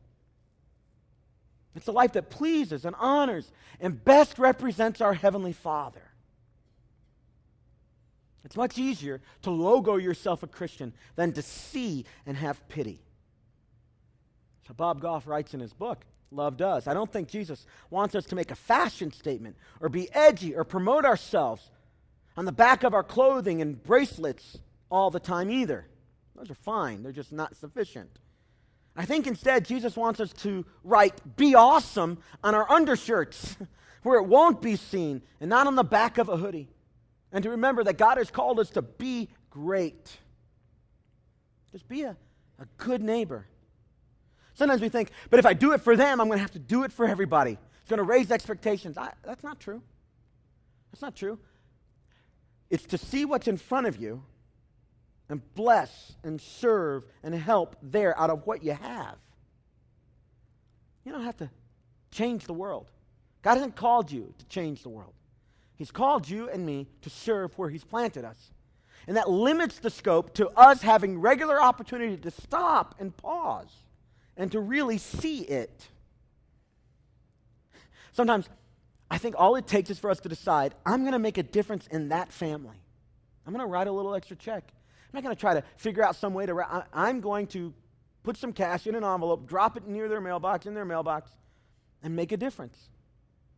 It's 1.75 1.87
a 1.87 1.91
life 1.91 2.13
that 2.13 2.29
pleases 2.29 2.85
and 2.85 2.95
honors 2.99 3.51
and 3.79 4.03
best 4.03 4.37
represents 4.37 5.01
our 5.01 5.13
Heavenly 5.13 5.53
Father. 5.53 6.03
It's 8.45 8.55
much 8.55 8.77
easier 8.77 9.21
to 9.43 9.51
logo 9.51 9.95
yourself 9.95 10.43
a 10.43 10.47
Christian 10.47 10.93
than 11.15 11.31
to 11.33 11.41
see 11.41 12.05
and 12.25 12.37
have 12.37 12.67
pity. 12.67 12.99
So 14.67 14.73
Bob 14.73 15.01
Goff 15.01 15.27
writes 15.27 15.53
in 15.53 15.59
his 15.59 15.73
book, 15.73 16.05
Love 16.33 16.57
Does. 16.57 16.87
I 16.87 16.93
don't 16.93 17.11
think 17.11 17.27
Jesus 17.27 17.65
wants 17.89 18.15
us 18.15 18.25
to 18.25 18.35
make 18.35 18.51
a 18.51 18.55
fashion 18.55 19.11
statement 19.11 19.55
or 19.79 19.89
be 19.89 20.11
edgy 20.13 20.55
or 20.55 20.63
promote 20.63 21.05
ourselves 21.05 21.69
on 22.35 22.45
the 22.45 22.51
back 22.51 22.83
of 22.83 22.93
our 22.93 23.03
clothing 23.03 23.61
and 23.61 23.81
bracelets 23.81 24.57
all 24.89 25.11
the 25.11 25.19
time 25.19 25.49
either. 25.49 25.87
Those 26.35 26.49
are 26.49 26.55
fine, 26.55 27.03
they're 27.03 27.11
just 27.11 27.31
not 27.31 27.55
sufficient. 27.55 28.19
I 28.95 29.05
think 29.05 29.25
instead, 29.25 29.65
Jesus 29.65 29.95
wants 29.95 30.19
us 30.19 30.31
to 30.33 30.65
write, 30.83 31.35
be 31.35 31.55
awesome 31.55 32.19
on 32.43 32.53
our 32.53 32.69
undershirts 32.71 33.57
where 34.03 34.19
it 34.19 34.27
won't 34.27 34.61
be 34.61 34.75
seen 34.75 35.21
and 35.39 35.49
not 35.49 35.65
on 35.65 35.75
the 35.75 35.83
back 35.83 36.17
of 36.17 36.29
a 36.29 36.37
hoodie. 36.37 36.69
And 37.31 37.43
to 37.43 37.49
remember 37.49 37.83
that 37.85 37.97
God 37.97 38.17
has 38.17 38.29
called 38.29 38.59
us 38.59 38.69
to 38.71 38.83
be 38.83 39.29
great. 39.49 40.17
Just 41.71 41.87
be 41.87 42.03
a, 42.03 42.15
a 42.59 42.65
good 42.77 43.01
neighbor. 43.01 43.47
Sometimes 44.53 44.81
we 44.81 44.89
think, 44.89 45.09
but 45.29 45.39
if 45.39 45.45
I 45.45 45.53
do 45.53 45.73
it 45.73 45.81
for 45.81 45.95
them, 45.95 46.21
I'm 46.21 46.27
going 46.27 46.37
to 46.37 46.41
have 46.41 46.51
to 46.51 46.59
do 46.59 46.83
it 46.83 46.91
for 46.91 47.07
everybody. 47.07 47.57
It's 47.81 47.89
going 47.89 47.97
to 47.97 48.03
raise 48.03 48.31
expectations. 48.31 48.97
I, 48.97 49.11
that's 49.23 49.43
not 49.43 49.59
true. 49.59 49.81
That's 50.91 51.01
not 51.01 51.15
true. 51.15 51.39
It's 52.69 52.85
to 52.87 52.97
see 52.97 53.25
what's 53.25 53.47
in 53.47 53.57
front 53.57 53.87
of 53.87 53.97
you 53.97 54.23
and 55.29 55.41
bless 55.55 56.15
and 56.23 56.39
serve 56.39 57.03
and 57.23 57.33
help 57.33 57.75
there 57.81 58.17
out 58.19 58.29
of 58.29 58.45
what 58.45 58.63
you 58.63 58.73
have. 58.73 59.15
You 61.03 61.11
don't 61.11 61.23
have 61.23 61.37
to 61.37 61.49
change 62.11 62.45
the 62.45 62.53
world. 62.53 62.87
God 63.41 63.55
hasn't 63.55 63.75
called 63.75 64.11
you 64.11 64.33
to 64.37 64.45
change 64.45 64.83
the 64.83 64.89
world. 64.89 65.13
He's 65.75 65.91
called 65.91 66.29
you 66.29 66.49
and 66.49 66.65
me 66.65 66.87
to 67.01 67.09
serve 67.09 67.57
where 67.57 67.69
He's 67.69 67.83
planted 67.83 68.23
us. 68.23 68.51
And 69.07 69.17
that 69.17 69.29
limits 69.29 69.79
the 69.79 69.89
scope 69.89 70.33
to 70.35 70.47
us 70.49 70.81
having 70.81 71.19
regular 71.19 71.61
opportunity 71.61 72.15
to 72.15 72.31
stop 72.31 72.95
and 72.99 73.15
pause 73.17 73.82
and 74.37 74.51
to 74.51 74.59
really 74.59 74.97
see 74.97 75.39
it. 75.39 75.87
Sometimes 78.11 78.49
I 79.09 79.17
think 79.17 79.35
all 79.37 79.55
it 79.55 79.67
takes 79.67 79.89
is 79.89 79.99
for 79.99 80.09
us 80.09 80.19
to 80.21 80.29
decide 80.29 80.73
I'm 80.85 81.01
going 81.01 81.13
to 81.13 81.19
make 81.19 81.37
a 81.37 81.43
difference 81.43 81.87
in 81.87 82.09
that 82.09 82.31
family. 82.31 82.77
I'm 83.45 83.53
going 83.53 83.65
to 83.65 83.69
write 83.69 83.87
a 83.87 83.91
little 83.91 84.15
extra 84.15 84.35
check. 84.35 84.63
I'm 84.71 85.17
not 85.17 85.23
going 85.23 85.35
to 85.35 85.39
try 85.39 85.53
to 85.53 85.63
figure 85.77 86.03
out 86.03 86.15
some 86.15 86.33
way 86.33 86.45
to. 86.45 86.85
I'm 86.93 87.21
going 87.21 87.47
to 87.47 87.73
put 88.23 88.37
some 88.37 88.53
cash 88.53 88.87
in 88.87 88.95
an 88.95 89.03
envelope, 89.03 89.47
drop 89.47 89.77
it 89.77 89.87
near 89.87 90.07
their 90.07 90.21
mailbox, 90.21 90.65
in 90.65 90.73
their 90.73 90.85
mailbox, 90.85 91.29
and 92.01 92.15
make 92.15 92.31
a 92.31 92.37
difference. 92.37 92.89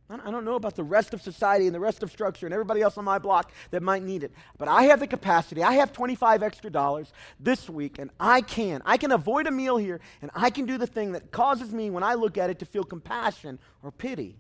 I 0.08 0.30
don't 0.30 0.46
know 0.46 0.54
about 0.54 0.76
the 0.76 0.84
rest 0.84 1.16
of 1.16 1.22
society 1.24 1.66
and 1.66 1.74
the 1.74 1.80
rest 1.80 2.04
of 2.04 2.12
structure 2.12 2.46
and 2.46 2.54
everybody 2.54 2.82
else 2.82 2.96
on 2.98 3.06
my 3.06 3.18
block 3.18 3.52
that 3.72 3.82
might 3.82 4.04
need 4.04 4.24
it. 4.24 4.32
But 4.60 4.68
I 4.68 4.84
have 4.84 5.00
the 5.00 5.08
capacity. 5.08 5.64
I 5.64 5.74
have 5.74 5.94
25 5.94 6.44
extra 6.44 6.70
dollars 6.70 7.12
this 7.40 7.68
week, 7.68 7.98
and 7.98 8.12
I 8.20 8.42
can. 8.42 8.84
I 8.86 8.98
can 8.98 9.12
avoid 9.12 9.48
a 9.48 9.52
meal 9.52 9.78
here, 9.78 10.00
and 10.22 10.30
I 10.36 10.52
can 10.52 10.68
do 10.68 10.78
the 10.78 10.86
thing 10.86 11.14
that 11.14 11.32
causes 11.32 11.74
me, 11.74 11.90
when 11.90 12.04
I 12.04 12.14
look 12.14 12.38
at 12.38 12.52
it, 12.52 12.60
to 12.60 12.66
feel 12.66 12.84
compassion 12.84 13.58
or 13.82 13.92
pity. 13.92 14.38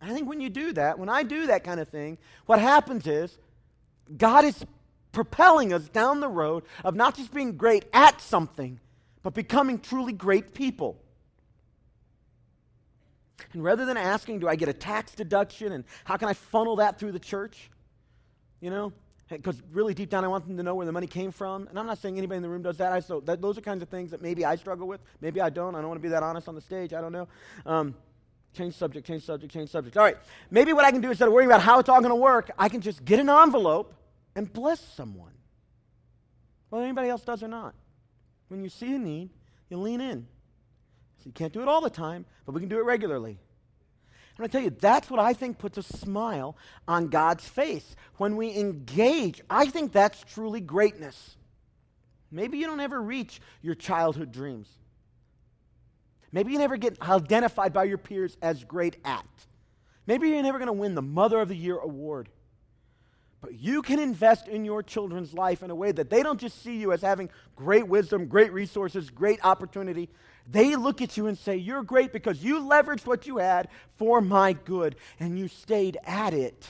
I 0.00 0.14
think 0.14 0.26
when 0.26 0.40
you 0.40 0.48
do 0.48 0.72
that, 0.72 0.98
when 0.98 1.10
I 1.10 1.22
do 1.22 1.48
that 1.48 1.64
kind 1.64 1.80
of 1.80 1.88
thing, 1.88 2.16
what 2.46 2.58
happens 2.58 3.06
is 3.06 3.36
God 4.16 4.46
is 4.46 4.64
propelling 5.12 5.74
us 5.74 5.86
down 5.88 6.20
the 6.20 6.28
road 6.28 6.64
of 6.82 6.94
not 6.94 7.14
just 7.14 7.34
being 7.34 7.58
great 7.58 7.84
at 7.92 8.22
something, 8.22 8.80
but 9.22 9.34
becoming 9.34 9.80
truly 9.80 10.14
great 10.14 10.54
people. 10.54 10.98
And 13.52 13.62
rather 13.62 13.84
than 13.84 13.96
asking, 13.96 14.40
do 14.40 14.48
I 14.48 14.56
get 14.56 14.68
a 14.68 14.72
tax 14.72 15.14
deduction 15.14 15.72
and 15.72 15.84
how 16.04 16.16
can 16.16 16.28
I 16.28 16.34
funnel 16.34 16.76
that 16.76 16.98
through 16.98 17.12
the 17.12 17.18
church? 17.18 17.70
You 18.60 18.70
know, 18.70 18.92
because 19.28 19.60
really 19.72 19.94
deep 19.94 20.10
down 20.10 20.24
I 20.24 20.28
want 20.28 20.46
them 20.46 20.56
to 20.56 20.62
know 20.62 20.74
where 20.74 20.86
the 20.86 20.92
money 20.92 21.06
came 21.06 21.30
from. 21.30 21.66
And 21.68 21.78
I'm 21.78 21.86
not 21.86 21.98
saying 21.98 22.18
anybody 22.18 22.38
in 22.38 22.42
the 22.42 22.48
room 22.48 22.62
does 22.62 22.78
that. 22.78 22.92
I, 22.92 23.00
so 23.00 23.20
that, 23.20 23.40
those 23.40 23.58
are 23.58 23.60
kinds 23.60 23.82
of 23.82 23.88
things 23.88 24.10
that 24.10 24.22
maybe 24.22 24.44
I 24.44 24.56
struggle 24.56 24.88
with. 24.88 25.00
Maybe 25.20 25.40
I 25.40 25.50
don't. 25.50 25.74
I 25.74 25.80
don't 25.80 25.88
want 25.88 26.00
to 26.00 26.02
be 26.02 26.10
that 26.10 26.22
honest 26.22 26.48
on 26.48 26.54
the 26.54 26.60
stage. 26.60 26.92
I 26.92 27.00
don't 27.00 27.12
know. 27.12 27.28
Um, 27.66 27.94
change 28.56 28.74
subject, 28.74 29.06
change 29.06 29.24
subject, 29.24 29.52
change 29.52 29.70
subject. 29.70 29.96
All 29.96 30.04
right. 30.04 30.16
Maybe 30.50 30.72
what 30.72 30.84
I 30.84 30.90
can 30.90 31.00
do 31.00 31.10
instead 31.10 31.28
of 31.28 31.34
worrying 31.34 31.50
about 31.50 31.62
how 31.62 31.78
it's 31.78 31.88
all 31.88 32.00
going 32.00 32.10
to 32.10 32.16
work, 32.16 32.50
I 32.58 32.68
can 32.68 32.80
just 32.80 33.04
get 33.04 33.20
an 33.20 33.28
envelope 33.28 33.94
and 34.34 34.52
bless 34.52 34.80
someone. 34.80 35.32
Whether 36.70 36.84
anybody 36.84 37.08
else 37.08 37.22
does 37.22 37.42
or 37.42 37.48
not. 37.48 37.74
When 38.48 38.62
you 38.62 38.70
see 38.70 38.94
a 38.94 38.98
need, 38.98 39.30
you 39.68 39.76
lean 39.76 40.00
in. 40.00 40.26
So 41.18 41.26
you 41.26 41.32
can't 41.32 41.52
do 41.52 41.62
it 41.62 41.68
all 41.68 41.80
the 41.80 41.90
time, 41.90 42.24
but 42.46 42.52
we 42.52 42.60
can 42.60 42.68
do 42.68 42.78
it 42.78 42.84
regularly. 42.84 43.38
And 44.38 44.46
to 44.46 44.52
tell 44.52 44.62
you, 44.62 44.70
that's 44.70 45.10
what 45.10 45.18
I 45.18 45.32
think 45.32 45.58
puts 45.58 45.78
a 45.78 45.82
smile 45.82 46.56
on 46.86 47.08
God's 47.08 47.46
face. 47.46 47.96
When 48.18 48.36
we 48.36 48.56
engage, 48.56 49.42
I 49.50 49.66
think 49.66 49.92
that's 49.92 50.22
truly 50.22 50.60
greatness. 50.60 51.36
Maybe 52.30 52.58
you 52.58 52.66
don't 52.66 52.80
ever 52.80 53.00
reach 53.00 53.40
your 53.62 53.74
childhood 53.74 54.30
dreams. 54.30 54.68
Maybe 56.30 56.52
you 56.52 56.58
never 56.58 56.76
get 56.76 57.00
identified 57.02 57.72
by 57.72 57.84
your 57.84 57.98
peers 57.98 58.36
as 58.42 58.62
great 58.62 58.96
at. 59.04 59.26
Maybe 60.06 60.28
you're 60.28 60.42
never 60.42 60.58
going 60.58 60.66
to 60.66 60.72
win 60.72 60.94
the 60.94 61.02
Mother 61.02 61.40
of 61.40 61.48
the 61.48 61.56
Year 61.56 61.78
award. 61.78 62.28
But 63.40 63.54
you 63.54 63.82
can 63.82 63.98
invest 63.98 64.48
in 64.48 64.64
your 64.64 64.82
children's 64.82 65.32
life 65.32 65.62
in 65.62 65.70
a 65.70 65.74
way 65.74 65.92
that 65.92 66.10
they 66.10 66.22
don't 66.22 66.40
just 66.40 66.62
see 66.62 66.76
you 66.76 66.92
as 66.92 67.02
having 67.02 67.30
great 67.56 67.86
wisdom, 67.86 68.26
great 68.26 68.52
resources, 68.52 69.10
great 69.10 69.44
opportunity, 69.44 70.10
they 70.50 70.76
look 70.76 71.02
at 71.02 71.16
you 71.16 71.26
and 71.26 71.36
say, 71.36 71.56
You're 71.56 71.82
great 71.82 72.12
because 72.12 72.42
you 72.42 72.60
leveraged 72.60 73.06
what 73.06 73.26
you 73.26 73.38
had 73.38 73.68
for 73.96 74.20
my 74.20 74.54
good 74.54 74.96
and 75.20 75.38
you 75.38 75.48
stayed 75.48 75.98
at 76.04 76.32
it. 76.32 76.66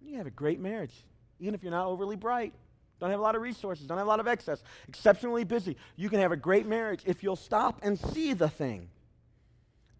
You 0.00 0.16
have 0.16 0.26
a 0.26 0.30
great 0.30 0.58
marriage, 0.58 0.94
even 1.38 1.54
if 1.54 1.62
you're 1.62 1.72
not 1.72 1.86
overly 1.86 2.16
bright, 2.16 2.54
don't 2.98 3.10
have 3.10 3.20
a 3.20 3.22
lot 3.22 3.36
of 3.36 3.42
resources, 3.42 3.86
don't 3.86 3.98
have 3.98 4.06
a 4.06 4.10
lot 4.10 4.20
of 4.20 4.26
excess, 4.26 4.62
exceptionally 4.88 5.44
busy. 5.44 5.76
You 5.96 6.08
can 6.08 6.20
have 6.20 6.32
a 6.32 6.36
great 6.36 6.66
marriage 6.66 7.02
if 7.04 7.22
you'll 7.22 7.36
stop 7.36 7.80
and 7.82 7.98
see 7.98 8.32
the 8.32 8.48
thing. 8.48 8.88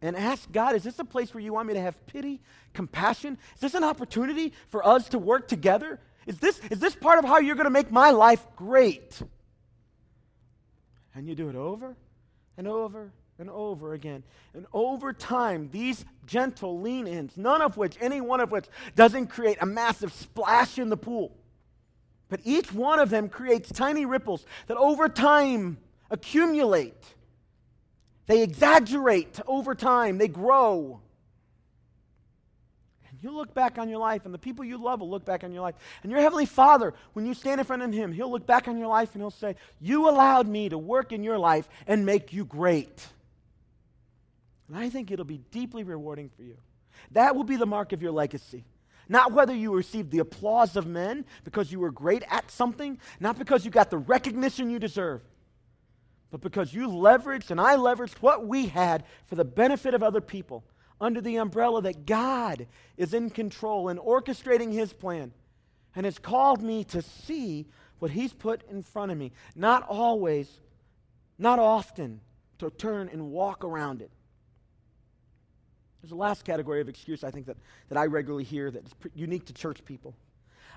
and 0.01 0.17
ask 0.17 0.51
God, 0.51 0.77
is 0.77 0.85
this 0.85 0.99
a 1.01 1.05
place 1.05 1.35
where 1.35 1.43
you 1.43 1.53
want 1.53 1.67
me 1.69 1.75
to 1.75 1.81
have 1.81 2.07
pity, 2.07 2.41
compassion? 2.73 3.37
Is 3.57 3.61
this 3.61 3.75
an 3.75 3.85
opportunity 3.85 4.53
for 4.69 4.87
us 4.87 5.09
to 5.09 5.19
work 5.19 5.49
together? 5.49 6.01
Is 6.27 6.39
this, 6.39 6.61
is 6.71 6.79
this 6.79 6.95
part 6.95 7.19
of 7.19 7.25
how 7.25 7.39
you're 7.39 7.57
going 7.57 7.65
to 7.65 7.71
make 7.71 7.91
my 7.91 8.11
life 8.11 8.47
great? 8.57 9.21
And 11.19 11.27
you 11.27 11.35
do 11.35 11.49
it 11.49 11.57
over 11.57 11.97
and 12.57 12.69
over 12.69 13.11
and 13.41 13.51
over 13.51 13.93
again. 13.93 14.23
And 14.55 14.67
over 14.73 15.13
time, 15.13 15.69
these 15.73 16.05
gentle 16.27 16.81
lean 16.81 17.09
ins, 17.09 17.37
none 17.37 17.61
of 17.61 17.77
which, 17.77 17.97
any 18.01 18.21
one 18.21 18.39
of 18.39 18.53
which, 18.53 18.67
doesn't 18.95 19.27
create 19.27 19.59
a 19.61 19.67
massive 19.67 20.13
splash 20.13 20.79
in 20.79 20.91
the 20.91 20.97
pool. 20.97 21.37
But 22.29 22.43
each 22.45 22.73
one 22.73 23.01
of 23.01 23.11
them 23.11 23.29
creates 23.29 23.73
tiny 23.73 24.07
ripples 24.07 24.47
that 24.69 24.77
over 24.77 25.09
time 25.09 25.79
accumulate. 26.09 27.03
They 28.27 28.45
exaggerate 28.45 29.41
over 29.49 29.75
time, 29.75 30.19
they 30.19 30.29
grow. 30.29 31.01
And 33.11 33.23
you 33.23 33.31
look 33.31 33.55
back 33.55 33.79
on 33.79 33.89
your 33.89 33.99
life, 33.99 34.25
and 34.25 34.35
the 34.35 34.39
people 34.39 34.65
you 34.65 34.83
love 34.83 35.01
will 35.01 35.11
look 35.11 35.25
back 35.25 35.45
on 35.45 35.53
your 35.53 35.63
life. 35.63 35.75
And 36.03 36.13
your 36.13 36.21
Heavenly 36.21 36.47
Father, 36.47 36.95
when 37.15 37.27
you 37.27 37.35
stand 37.35 37.61
in 37.61 37.67
front 37.67 37.83
of 37.83 37.93
Him, 37.93 38.13
He'll 38.13 38.31
look 38.31 38.47
back 38.47 38.69
on 38.69 38.79
your 38.79 38.89
life 38.89 39.15
and 39.15 39.23
He'll 39.23 39.31
say, 39.31 39.57
You 39.81 40.09
allowed 40.09 40.47
me 40.47 40.69
to 40.69 40.79
work 40.79 41.13
in 41.13 41.23
your 41.23 41.39
life 41.39 41.69
and 41.87 42.05
make 42.05 42.33
you 42.33 42.45
great. 42.45 43.07
And 44.69 44.77
I 44.77 44.91
think 44.91 45.11
it'll 45.11 45.25
be 45.25 45.41
deeply 45.51 45.83
rewarding 45.83 46.31
for 46.37 46.43
you. 46.43 46.57
That 47.13 47.35
will 47.35 47.45
be 47.45 47.57
the 47.57 47.67
mark 47.67 47.93
of 47.93 48.03
your 48.03 48.13
legacy. 48.13 48.65
Not 49.09 49.33
whether 49.33 49.55
you 49.55 49.75
received 49.75 50.11
the 50.11 50.19
applause 50.19 50.77
of 50.77 50.87
men 50.87 51.25
because 51.45 51.73
you 51.73 51.81
were 51.81 51.91
great 51.91 52.23
at 52.29 52.51
something, 52.51 52.99
not 53.21 53.39
because 53.39 53.65
you 53.65 53.71
got 53.71 53.89
the 53.89 53.97
recognition 53.97 54.69
you 54.69 54.79
deserve, 54.79 55.23
but 56.31 56.43
because 56.43 56.75
you 56.75 56.89
leveraged 56.89 57.51
and 57.51 57.59
I 57.59 57.77
leveraged 57.77 58.17
what 58.21 58.47
we 58.47 58.67
had 58.67 59.05
for 59.27 59.35
the 59.35 59.47
benefit 59.47 59.95
of 59.95 60.03
other 60.03 60.21
people 60.21 60.63
under 61.01 61.21
the 61.21 61.37
umbrella 61.37 61.83
that 61.83 62.07
God 62.07 62.67
is 62.97 63.15
in 63.15 63.31
control 63.31 63.89
and 63.89 63.99
orchestrating 63.99 64.73
His 64.73 64.93
plan 64.93 65.33
and 65.95 66.05
has 66.05 66.19
called 66.19 66.63
me 66.63 66.85
to 66.85 67.03
see 67.03 67.67
what 67.99 68.11
He's 68.11 68.33
put 68.33 68.63
in 68.71 68.83
front 68.83 69.13
of 69.13 69.19
me. 69.19 69.33
Not 69.55 69.87
always, 69.89 70.61
not 71.39 71.59
often, 71.59 72.21
to 72.59 72.71
turn 72.71 73.09
and 73.13 73.31
walk 73.31 73.65
around 73.65 74.03
it. 74.03 74.11
There's 76.03 76.13
a 76.13 76.17
last 76.17 76.45
category 76.45 76.81
of 76.81 76.89
excuse 76.89 77.25
I 77.25 77.31
think 77.31 77.47
that, 77.47 77.57
that 77.89 77.99
I 77.99 78.07
regularly 78.07 78.45
hear 78.45 78.71
that 78.71 78.87
is 78.87 78.93
unique 79.15 79.47
to 79.47 79.53
church 79.53 79.85
people. 79.85 80.15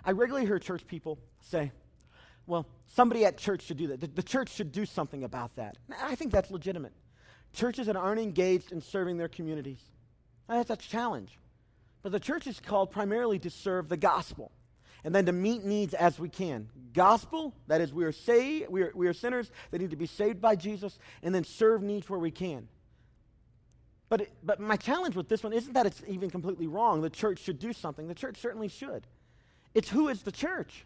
I 0.04 0.12
regularly 0.12 0.48
hear 0.48 0.58
church 0.60 0.86
people 0.88 1.20
say, 1.42 1.72
well, 2.48 2.68
somebody 2.88 3.26
at 3.26 3.38
church 3.38 3.64
should 3.64 3.78
do 3.78 3.88
that. 3.88 4.02
The, 4.02 4.08
the 4.08 4.24
church 4.24 4.50
should 4.50 4.72
do 4.72 4.86
something 4.86 5.24
about 5.24 5.56
that. 5.58 5.78
I 6.02 6.16
think 6.16 6.32
that's 6.32 6.50
legitimate. 6.50 6.94
Churches 7.54 7.88
that 7.88 7.96
aren't 7.96 8.20
engaged 8.20 8.72
in 8.72 8.82
serving 8.82 9.18
their 9.18 9.28
communities, 9.28 9.80
that's 10.58 10.70
a 10.70 10.76
challenge. 10.76 11.38
But 12.02 12.12
the 12.12 12.20
church 12.20 12.48
is 12.48 12.60
called 12.60 12.92
primarily 12.92 13.40
to 13.40 13.50
serve 13.50 13.90
the 13.90 13.98
gospel 13.98 14.52
and 15.04 15.16
then 15.16 15.26
to 15.26 15.32
meet 15.32 15.64
needs 15.64 15.94
as 15.94 16.20
we 16.20 16.30
can. 16.30 16.70
Gospel, 16.94 17.54
that 17.68 17.82
is, 17.82 17.94
we 17.94 18.04
are 18.04 18.12
saved, 18.12 18.70
we 18.70 18.84
are, 18.84 18.92
we 18.94 19.08
are 19.08 19.14
sinners 19.14 19.50
that 19.72 19.82
need 19.82 19.92
to 19.92 19.96
be 19.96 20.06
saved 20.06 20.42
by 20.42 20.56
Jesus, 20.56 21.00
and 21.24 21.34
then 21.34 21.44
serve 21.44 21.82
needs 21.82 22.10
where 22.10 22.20
we 22.20 22.32
can. 22.32 22.68
But, 24.10 24.22
it, 24.22 24.32
but 24.44 24.60
my 24.60 24.76
challenge 24.76 25.16
with 25.16 25.30
this 25.30 25.42
one 25.42 25.54
isn't 25.54 25.74
that 25.74 25.86
it's 25.86 26.02
even 26.08 26.30
completely 26.30 26.68
wrong. 26.68 27.02
The 27.02 27.10
church 27.10 27.40
should 27.40 27.60
do 27.60 27.72
something. 27.74 28.08
The 28.08 28.14
church 28.14 28.38
certainly 28.38 28.68
should. 28.68 29.08
It's 29.74 29.90
who 29.90 30.10
is 30.10 30.22
the 30.22 30.32
church. 30.32 30.86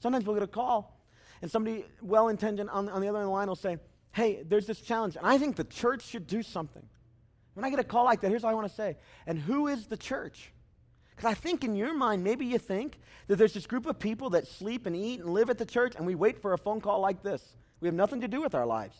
Sometimes 0.00 0.26
we'll 0.26 0.36
get 0.36 0.42
a 0.42 0.46
call, 0.46 1.00
and 1.42 1.50
somebody 1.50 1.84
well 2.02 2.28
intended 2.28 2.68
on, 2.68 2.88
on 2.88 3.00
the 3.00 3.08
other 3.08 3.18
end 3.18 3.24
of 3.24 3.28
the 3.28 3.32
line 3.32 3.48
will 3.48 3.56
say, 3.56 3.78
Hey, 4.12 4.42
there's 4.42 4.66
this 4.66 4.80
challenge, 4.80 5.16
and 5.16 5.24
I 5.24 5.38
think 5.38 5.56
the 5.56 5.64
church 5.64 6.02
should 6.02 6.26
do 6.26 6.42
something. 6.42 6.82
When 7.60 7.66
I 7.66 7.70
get 7.70 7.78
a 7.78 7.84
call 7.84 8.06
like 8.06 8.22
that, 8.22 8.30
here's 8.30 8.42
what 8.42 8.52
I 8.52 8.54
want 8.54 8.68
to 8.68 8.74
say. 8.74 8.96
And 9.26 9.38
who 9.38 9.68
is 9.68 9.86
the 9.86 9.98
church? 9.98 10.50
Because 11.14 11.30
I 11.30 11.34
think 11.34 11.62
in 11.62 11.76
your 11.76 11.92
mind, 11.92 12.24
maybe 12.24 12.46
you 12.46 12.56
think 12.56 12.98
that 13.26 13.36
there's 13.36 13.52
this 13.52 13.66
group 13.66 13.84
of 13.84 13.98
people 13.98 14.30
that 14.30 14.46
sleep 14.46 14.86
and 14.86 14.96
eat 14.96 15.20
and 15.20 15.34
live 15.34 15.50
at 15.50 15.58
the 15.58 15.66
church, 15.66 15.92
and 15.94 16.06
we 16.06 16.14
wait 16.14 16.40
for 16.40 16.54
a 16.54 16.58
phone 16.58 16.80
call 16.80 17.00
like 17.00 17.22
this. 17.22 17.42
We 17.80 17.88
have 17.88 17.94
nothing 17.94 18.22
to 18.22 18.28
do 18.28 18.40
with 18.40 18.54
our 18.54 18.64
lives. 18.64 18.96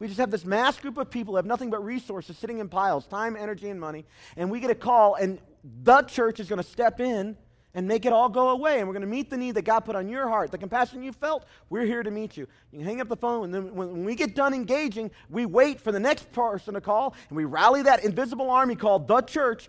We 0.00 0.08
just 0.08 0.18
have 0.18 0.32
this 0.32 0.44
mass 0.44 0.76
group 0.76 0.96
of 0.98 1.08
people 1.08 1.34
who 1.34 1.36
have 1.36 1.46
nothing 1.46 1.70
but 1.70 1.84
resources 1.84 2.36
sitting 2.36 2.58
in 2.58 2.68
piles 2.68 3.06
time, 3.06 3.36
energy, 3.36 3.70
and 3.70 3.78
money. 3.78 4.06
And 4.36 4.50
we 4.50 4.58
get 4.58 4.72
a 4.72 4.74
call, 4.74 5.14
and 5.14 5.38
the 5.62 6.02
church 6.02 6.40
is 6.40 6.48
going 6.48 6.60
to 6.60 6.68
step 6.68 6.98
in 6.98 7.36
and 7.78 7.86
make 7.86 8.04
it 8.04 8.12
all 8.12 8.28
go 8.28 8.48
away. 8.48 8.80
And 8.80 8.88
we're 8.88 8.92
going 8.92 9.02
to 9.02 9.06
meet 9.06 9.30
the 9.30 9.36
need 9.36 9.52
that 9.52 9.62
God 9.62 9.80
put 9.80 9.94
on 9.94 10.08
your 10.08 10.28
heart, 10.28 10.50
the 10.50 10.58
compassion 10.58 11.00
you 11.00 11.12
felt. 11.12 11.44
We're 11.70 11.84
here 11.84 12.02
to 12.02 12.10
meet 12.10 12.36
you. 12.36 12.48
You 12.72 12.80
can 12.80 12.88
hang 12.88 13.00
up 13.00 13.08
the 13.08 13.16
phone, 13.16 13.44
and 13.44 13.54
then 13.54 13.72
when 13.72 14.04
we 14.04 14.16
get 14.16 14.34
done 14.34 14.52
engaging, 14.52 15.12
we 15.30 15.46
wait 15.46 15.80
for 15.80 15.92
the 15.92 16.00
next 16.00 16.32
person 16.32 16.74
to 16.74 16.80
call, 16.80 17.14
and 17.28 17.36
we 17.36 17.44
rally 17.44 17.82
that 17.82 18.02
invisible 18.02 18.50
army 18.50 18.74
called 18.74 19.06
the 19.06 19.20
church. 19.20 19.68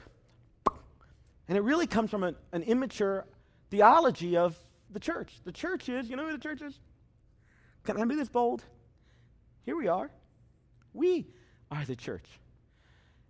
And 1.48 1.56
it 1.56 1.62
really 1.62 1.86
comes 1.86 2.10
from 2.10 2.24
an, 2.24 2.36
an 2.52 2.64
immature 2.64 3.28
theology 3.70 4.36
of 4.36 4.58
the 4.90 5.00
church. 5.00 5.32
The 5.46 5.52
church 5.52 5.88
is, 5.88 6.10
you 6.10 6.16
know 6.16 6.26
who 6.26 6.32
the 6.32 6.40
church 6.40 6.64
is? 6.64 6.80
Can 7.84 8.02
I 8.02 8.06
be 8.06 8.16
this 8.16 8.28
bold? 8.28 8.64
Here 9.66 9.78
we 9.78 9.88
are. 9.88 10.10
We 10.96 11.28
are 11.70 11.86
the 11.86 11.96
church. 11.96 12.26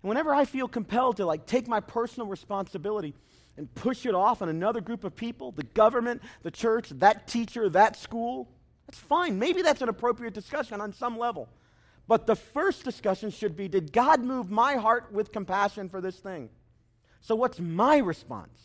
And 0.03 0.07
whenever 0.07 0.33
I 0.33 0.45
feel 0.45 0.69
compelled 0.69 1.17
to 1.17 1.25
like 1.25 1.45
take 1.45 1.67
my 1.67 1.81
personal 1.81 2.27
responsibility 2.27 3.13
and 3.59 3.75
push 3.75 4.05
it 4.05 4.15
off 4.15 4.41
on 4.41 4.47
another 4.47 4.79
group 4.79 5.03
of 5.03 5.13
people, 5.17 5.51
the 5.51 5.63
government, 5.63 6.21
the 6.43 6.49
church, 6.49 6.89
that 6.91 7.27
teacher, 7.27 7.67
that 7.69 7.97
school, 7.97 8.47
that's 8.87 8.97
fine. 8.97 9.37
Maybe 9.37 9.61
that's 9.61 9.81
an 9.81 9.89
appropriate 9.89 10.33
discussion 10.33 10.79
on 10.79 10.93
some 10.93 11.19
level. 11.19 11.49
But 12.07 12.25
the 12.25 12.37
first 12.37 12.85
discussion 12.85 13.29
should 13.29 13.57
be 13.57 13.67
Did 13.67 13.91
God 13.91 14.23
move 14.23 14.49
my 14.49 14.75
heart 14.75 15.11
with 15.11 15.33
compassion 15.33 15.89
for 15.89 15.99
this 15.99 16.15
thing? 16.15 16.49
So, 17.19 17.35
what's 17.35 17.59
my 17.59 17.97
response? 17.97 18.57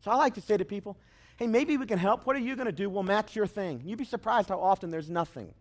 So, 0.00 0.10
I 0.10 0.16
like 0.16 0.34
to 0.34 0.40
say 0.40 0.56
to 0.56 0.64
people, 0.64 0.98
Hey, 1.36 1.46
maybe 1.46 1.76
we 1.76 1.86
can 1.86 1.98
help. 1.98 2.26
What 2.26 2.34
are 2.34 2.40
you 2.40 2.56
going 2.56 2.66
to 2.66 2.72
do? 2.72 2.90
We'll 2.90 3.04
match 3.04 3.34
your 3.36 3.46
thing. 3.46 3.82
You'd 3.84 3.98
be 3.98 4.04
surprised 4.04 4.48
how 4.48 4.60
often 4.60 4.90
there's 4.90 5.08
nothing 5.08 5.54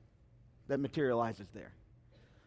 that 0.68 0.80
materializes 0.80 1.48
there. 1.54 1.74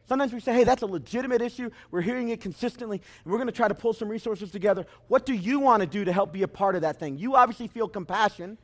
Sometimes 0.09 0.33
we 0.33 0.41
say, 0.41 0.55
hey, 0.55 0.65
that's 0.65 0.83
a 0.83 0.87
legitimate 0.87 1.43
issue. 1.43 1.71
We're 1.91 2.01
hearing 2.01 2.29
it 2.29 2.41
consistently, 2.41 3.01
and 3.25 3.33
we're 3.33 3.39
going 3.39 3.49
to 3.49 3.53
try 3.53 3.69
to 3.69 3.75
pull 3.75 3.93
some 3.93 4.09
resources 4.09 4.51
together. 4.51 4.87
What 5.09 5.27
do 5.27 5.35
you 5.35 5.59
want 5.59 5.81
to 5.81 5.87
do 5.87 6.05
to 6.05 6.13
help 6.13 6.33
be 6.33 6.43
a 6.45 6.49
part 6.49 6.77
of 6.77 6.83
that 6.83 6.99
thing? 6.99 7.19
You 7.19 7.35
obviously 7.35 7.67
feel 7.67 7.89
compassion. 7.89 8.57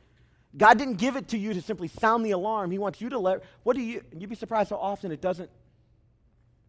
God 0.55 0.77
didn't 0.77 0.97
give 0.97 1.15
it 1.15 1.27
to 1.29 1.37
you 1.37 1.53
to 1.53 1.61
simply 1.61 1.87
sound 1.87 2.25
the 2.25 2.31
alarm. 2.31 2.71
He 2.71 2.77
wants 2.77 3.01
you 3.01 3.09
to 3.09 3.19
let, 3.19 3.43
what 3.63 3.75
do 3.75 3.81
you, 3.81 4.03
you'd 4.17 4.29
be 4.29 4.35
surprised 4.35 4.69
how 4.69 4.77
often 4.77 5.11
it 5.11 5.19
doesn't. 5.19 5.49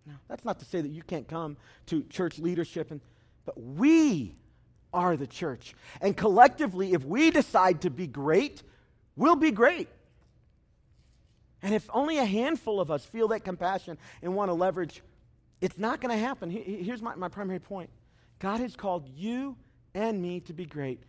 No, 0.07 0.15
that's 0.29 0.45
not 0.45 0.59
to 0.59 0.65
say 0.65 0.81
that 0.81 0.91
you 0.91 1.03
can't 1.03 1.29
come 1.29 1.57
to 1.87 2.03
church 2.05 2.39
leadership, 2.39 2.91
and, 2.91 3.01
but 3.45 3.61
we 3.61 4.35
are 4.93 5.17
the 5.17 5.27
church. 5.27 5.75
And 6.01 6.17
collectively, 6.17 6.95
if 6.95 7.05
we 7.05 7.31
decide 7.31 7.83
to 7.83 7.91
be 7.91 8.07
great, 8.07 8.63
we'll 9.17 9.37
be 9.37 9.51
great. 9.51 9.89
And 11.65 11.75
if 11.75 11.89
only 11.95 12.19
a 12.19 12.27
handful 12.27 12.79
of 12.79 12.91
us 12.91 13.07
feel 13.07 13.29
that 13.29 13.41
compassion 13.41 13.97
and 14.23 14.37
want 14.37 14.51
to 14.51 14.53
leverage, 14.53 15.03
it's 15.63 15.79
not 15.79 15.99
going 15.99 16.15
to 16.15 16.23
happen. 16.23 16.51
Here's 16.51 17.01
my, 17.01 17.15
my 17.15 17.29
primary 17.29 17.59
point 17.59 17.89
God 18.39 18.61
has 18.61 18.77
called 18.77 19.09
you 19.17 19.57
and 19.95 20.21
me 20.21 20.41
to 20.41 20.53
be 20.53 20.67
great. 20.67 21.03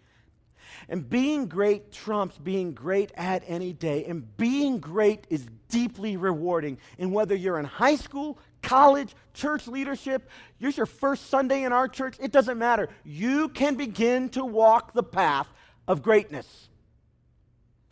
And 0.88 1.08
being 1.08 1.48
great 1.48 1.92
trumps 1.92 2.38
being 2.38 2.72
great 2.72 3.12
at 3.16 3.44
any 3.46 3.74
day. 3.74 4.06
And 4.06 4.36
being 4.38 4.80
great 4.80 5.28
is 5.30 5.46
deeply 5.68 6.16
rewarding. 6.16 6.78
And 6.98 7.14
whether 7.14 7.36
you're 7.36 7.60
in 7.60 7.66
high 7.66 7.98
school, 7.98 8.40
college, 8.62 9.14
church 9.34 9.68
leadership, 9.68 10.30
here's 10.58 10.78
your 10.78 10.86
first 10.86 11.30
Sunday 11.30 11.66
in 11.66 11.74
our 11.74 11.90
church, 11.90 12.16
it 12.22 12.32
doesn't 12.32 12.58
matter. 12.58 12.88
You 13.04 13.50
can 13.50 13.76
begin 13.76 14.30
to 14.30 14.46
walk 14.46 14.94
the 14.94 15.04
path 15.04 15.50
of 15.86 16.02
greatness. 16.02 16.70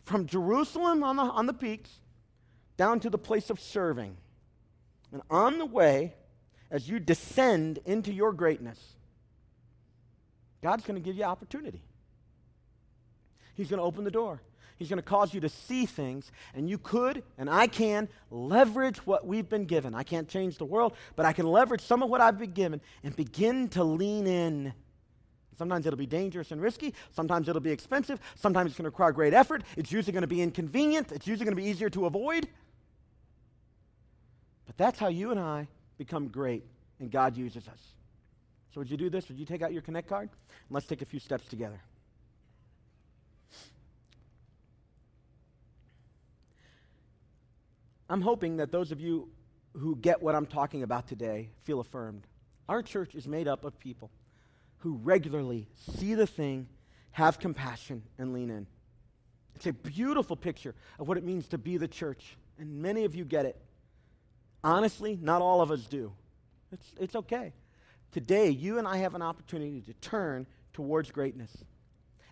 From 0.04 0.26
Jerusalem 0.26 1.04
on 1.04 1.16
the, 1.16 1.22
on 1.22 1.44
the 1.44 1.54
peaks 1.54 1.90
down 2.76 3.00
to 3.00 3.10
the 3.10 3.18
place 3.18 3.50
of 3.50 3.60
serving. 3.60 4.16
And 5.12 5.22
on 5.30 5.58
the 5.58 5.66
way, 5.66 6.14
as 6.70 6.88
you 6.88 6.98
descend 6.98 7.78
into 7.84 8.12
your 8.12 8.32
greatness, 8.32 8.78
God's 10.62 10.84
going 10.84 11.00
to 11.00 11.04
give 11.04 11.16
you 11.16 11.24
opportunity. 11.24 11.82
He's 13.54 13.68
going 13.68 13.78
to 13.78 13.84
open 13.84 14.04
the 14.04 14.10
door. 14.10 14.40
He's 14.76 14.88
going 14.88 14.98
to 14.98 15.02
cause 15.02 15.32
you 15.32 15.40
to 15.40 15.48
see 15.48 15.86
things, 15.86 16.32
and 16.52 16.68
you 16.68 16.78
could, 16.78 17.22
and 17.38 17.48
I 17.48 17.68
can, 17.68 18.08
leverage 18.30 19.06
what 19.06 19.24
we've 19.24 19.48
been 19.48 19.66
given. 19.66 19.94
I 19.94 20.02
can't 20.02 20.28
change 20.28 20.58
the 20.58 20.64
world, 20.64 20.96
but 21.14 21.24
I 21.24 21.32
can 21.32 21.46
leverage 21.46 21.80
some 21.80 22.02
of 22.02 22.10
what 22.10 22.20
I've 22.20 22.38
been 22.38 22.52
given 22.52 22.80
and 23.04 23.14
begin 23.14 23.68
to 23.68 23.84
lean 23.84 24.26
in. 24.26 24.72
Sometimes 25.56 25.86
it'll 25.86 25.96
be 25.96 26.06
dangerous 26.06 26.50
and 26.50 26.60
risky. 26.60 26.92
Sometimes 27.12 27.48
it'll 27.48 27.60
be 27.60 27.70
expensive. 27.70 28.18
Sometimes 28.34 28.70
it's 28.70 28.76
going 28.76 28.84
to 28.84 28.90
require 28.90 29.12
great 29.12 29.32
effort. 29.32 29.62
It's 29.76 29.92
usually 29.92 30.12
going 30.12 30.22
to 30.22 30.26
be 30.26 30.42
inconvenient. 30.42 31.12
It's 31.12 31.28
usually 31.28 31.44
going 31.44 31.56
to 31.56 31.62
be 31.62 31.68
easier 31.68 31.90
to 31.90 32.06
avoid. 32.06 32.48
But 34.66 34.76
that's 34.76 34.98
how 34.98 35.08
you 35.08 35.30
and 35.30 35.40
I 35.40 35.68
become 35.98 36.28
great, 36.28 36.64
and 37.00 37.10
God 37.10 37.36
uses 37.36 37.68
us. 37.68 37.80
So, 38.72 38.80
would 38.80 38.90
you 38.90 38.96
do 38.96 39.08
this? 39.08 39.28
Would 39.28 39.38
you 39.38 39.44
take 39.44 39.62
out 39.62 39.72
your 39.72 39.82
Connect 39.82 40.08
card? 40.08 40.28
And 40.30 40.70
let's 40.70 40.86
take 40.86 41.02
a 41.02 41.04
few 41.04 41.20
steps 41.20 41.46
together. 41.46 41.80
I'm 48.08 48.20
hoping 48.20 48.58
that 48.58 48.70
those 48.70 48.92
of 48.92 49.00
you 49.00 49.28
who 49.76 49.96
get 49.96 50.22
what 50.22 50.34
I'm 50.34 50.46
talking 50.46 50.82
about 50.82 51.08
today 51.08 51.50
feel 51.62 51.80
affirmed. 51.80 52.26
Our 52.68 52.82
church 52.82 53.14
is 53.14 53.26
made 53.26 53.48
up 53.48 53.64
of 53.64 53.78
people 53.78 54.10
who 54.78 54.94
regularly 55.02 55.66
see 55.96 56.14
the 56.14 56.26
thing, 56.26 56.68
have 57.12 57.38
compassion, 57.38 58.02
and 58.18 58.32
lean 58.32 58.50
in. 58.50 58.66
It's 59.54 59.66
a 59.66 59.72
beautiful 59.72 60.36
picture 60.36 60.74
of 60.98 61.08
what 61.08 61.16
it 61.16 61.24
means 61.24 61.48
to 61.48 61.58
be 61.58 61.76
the 61.76 61.88
church, 61.88 62.36
and 62.58 62.82
many 62.82 63.04
of 63.04 63.14
you 63.14 63.24
get 63.24 63.46
it. 63.46 63.60
Honestly, 64.64 65.18
not 65.20 65.42
all 65.42 65.60
of 65.60 65.70
us 65.70 65.82
do. 65.84 66.10
It's, 66.72 66.92
it's 66.98 67.14
okay. 67.14 67.52
Today, 68.12 68.48
you 68.48 68.78
and 68.78 68.88
I 68.88 68.96
have 68.96 69.14
an 69.14 69.22
opportunity 69.22 69.82
to 69.82 69.92
turn 69.94 70.46
towards 70.72 71.10
greatness 71.10 71.50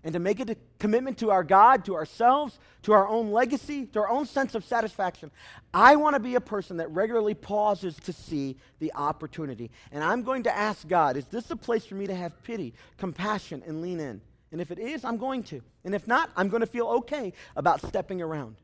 and 0.02 0.14
to 0.14 0.18
make 0.18 0.40
a 0.40 0.56
commitment 0.78 1.18
to 1.18 1.30
our 1.30 1.44
God, 1.44 1.84
to 1.84 1.94
ourselves, 1.94 2.58
to 2.82 2.92
our 2.92 3.06
own 3.06 3.30
legacy, 3.30 3.86
to 3.86 4.00
our 4.00 4.08
own 4.08 4.26
sense 4.26 4.54
of 4.54 4.64
satisfaction. 4.64 5.30
I 5.72 5.94
want 5.96 6.14
to 6.14 6.20
be 6.20 6.34
a 6.34 6.40
person 6.40 6.78
that 6.78 6.90
regularly 6.90 7.34
pauses 7.34 7.96
to 8.04 8.12
see 8.12 8.56
the 8.80 8.92
opportunity. 8.94 9.70
And 9.92 10.02
I'm 10.02 10.22
going 10.22 10.44
to 10.44 10.56
ask 10.56 10.88
God, 10.88 11.16
is 11.16 11.26
this 11.26 11.50
a 11.50 11.56
place 11.56 11.84
for 11.84 11.94
me 11.94 12.06
to 12.06 12.14
have 12.14 12.42
pity, 12.42 12.74
compassion, 12.96 13.62
and 13.66 13.82
lean 13.82 14.00
in? 14.00 14.20
And 14.50 14.60
if 14.60 14.70
it 14.70 14.78
is, 14.78 15.04
I'm 15.04 15.18
going 15.18 15.44
to. 15.44 15.60
And 15.84 15.94
if 15.94 16.08
not, 16.08 16.30
I'm 16.36 16.48
going 16.48 16.62
to 16.62 16.66
feel 16.66 16.86
okay 16.86 17.32
about 17.54 17.86
stepping 17.86 18.20
around. 18.20 18.56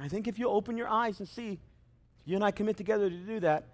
I 0.00 0.08
think 0.08 0.26
if 0.26 0.38
you 0.38 0.48
open 0.48 0.76
your 0.76 0.88
eyes 0.88 1.18
and 1.18 1.28
see, 1.28 1.58
you 2.24 2.36
and 2.36 2.44
I 2.44 2.50
commit 2.50 2.76
together 2.76 3.08
to 3.08 3.16
do 3.16 3.40
that, 3.40 3.68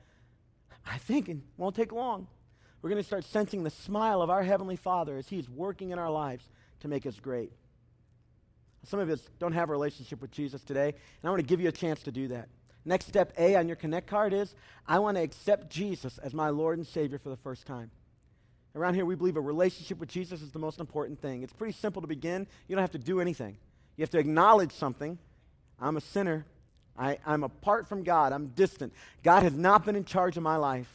I 0.87 0.99
think 0.99 1.29
it 1.29 1.39
won't 1.57 1.77
take 1.77 1.93
long. 1.93 2.27
We're 2.81 2.91
going 2.91 3.03
to 3.03 3.07
start 3.07 3.25
sensing 3.25 3.65
the 3.65 3.71
smile 3.71 4.23
of 4.23 4.31
our 4.31 4.43
Heavenly 4.43 4.77
Father 4.77 5.17
as 5.17 5.29
He's 5.29 5.49
working 5.49 5.91
in 5.91 5.99
our 5.99 6.11
lives 6.11 6.45
to 6.81 6.89
make 6.89 7.07
us 7.07 7.19
great. 7.19 7.53
Some 8.85 9.01
of 9.01 9.11
us 9.11 9.21
don't 9.39 9.53
have 9.53 9.69
a 9.69 9.73
relationship 9.73 10.23
with 10.23 10.31
Jesus 10.31 10.63
today, 10.63 10.89
and 10.89 11.25
I 11.25 11.29
want 11.31 11.41
to 11.41 11.47
give 11.47 11.61
you 11.61 11.69
a 11.69 11.73
chance 11.73 12.03
to 12.05 12.13
do 12.13 12.29
that. 12.29 12.49
Next 12.85 13.07
step 13.07 13.33
A 13.37 13.57
on 13.57 13.67
your 13.67 13.77
Connect 13.77 14.07
card 14.07 14.33
is 14.33 14.55
I 14.87 15.01
want 15.01 15.17
to 15.17 15.23
accept 15.23 15.69
Jesus 15.69 16.19
as 16.19 16.33
my 16.33 16.49
Lord 16.51 16.79
and 16.79 16.87
Savior 16.87 17.19
for 17.19 17.29
the 17.29 17.37
first 17.37 17.67
time. 17.67 17.91
Around 18.75 18.95
here, 18.95 19.05
we 19.05 19.17
believe 19.17 19.37
a 19.37 19.41
relationship 19.41 19.99
with 19.99 20.09
Jesus 20.09 20.41
is 20.41 20.53
the 20.53 20.59
most 20.59 20.79
important 20.79 21.21
thing. 21.21 21.43
It's 21.43 21.53
pretty 21.53 21.73
simple 21.73 22.01
to 22.01 22.09
begin. 22.09 22.47
You 22.69 22.77
don't 22.77 22.83
have 22.83 22.93
to 22.93 22.99
do 22.99 23.21
anything. 23.21 23.59
You 23.97 24.03
have 24.03 24.11
to 24.11 24.19
acknowledge 24.19 24.73
something. 24.73 25.19
I'm 25.81 25.97
a 25.97 26.01
sinner. 26.01 26.47
I, 26.99 27.19
am 27.27 27.45
apart 27.45 27.89
from 27.89 28.03
God. 28.03 28.33
I'm 28.33 28.49
distant. 28.49 28.93
God 29.23 29.43
has 29.43 29.55
not 29.55 29.85
been 29.85 29.97
in 29.97 30.05
charge 30.05 30.37
of 30.37 30.43
my 30.43 30.57
life. 30.57 30.89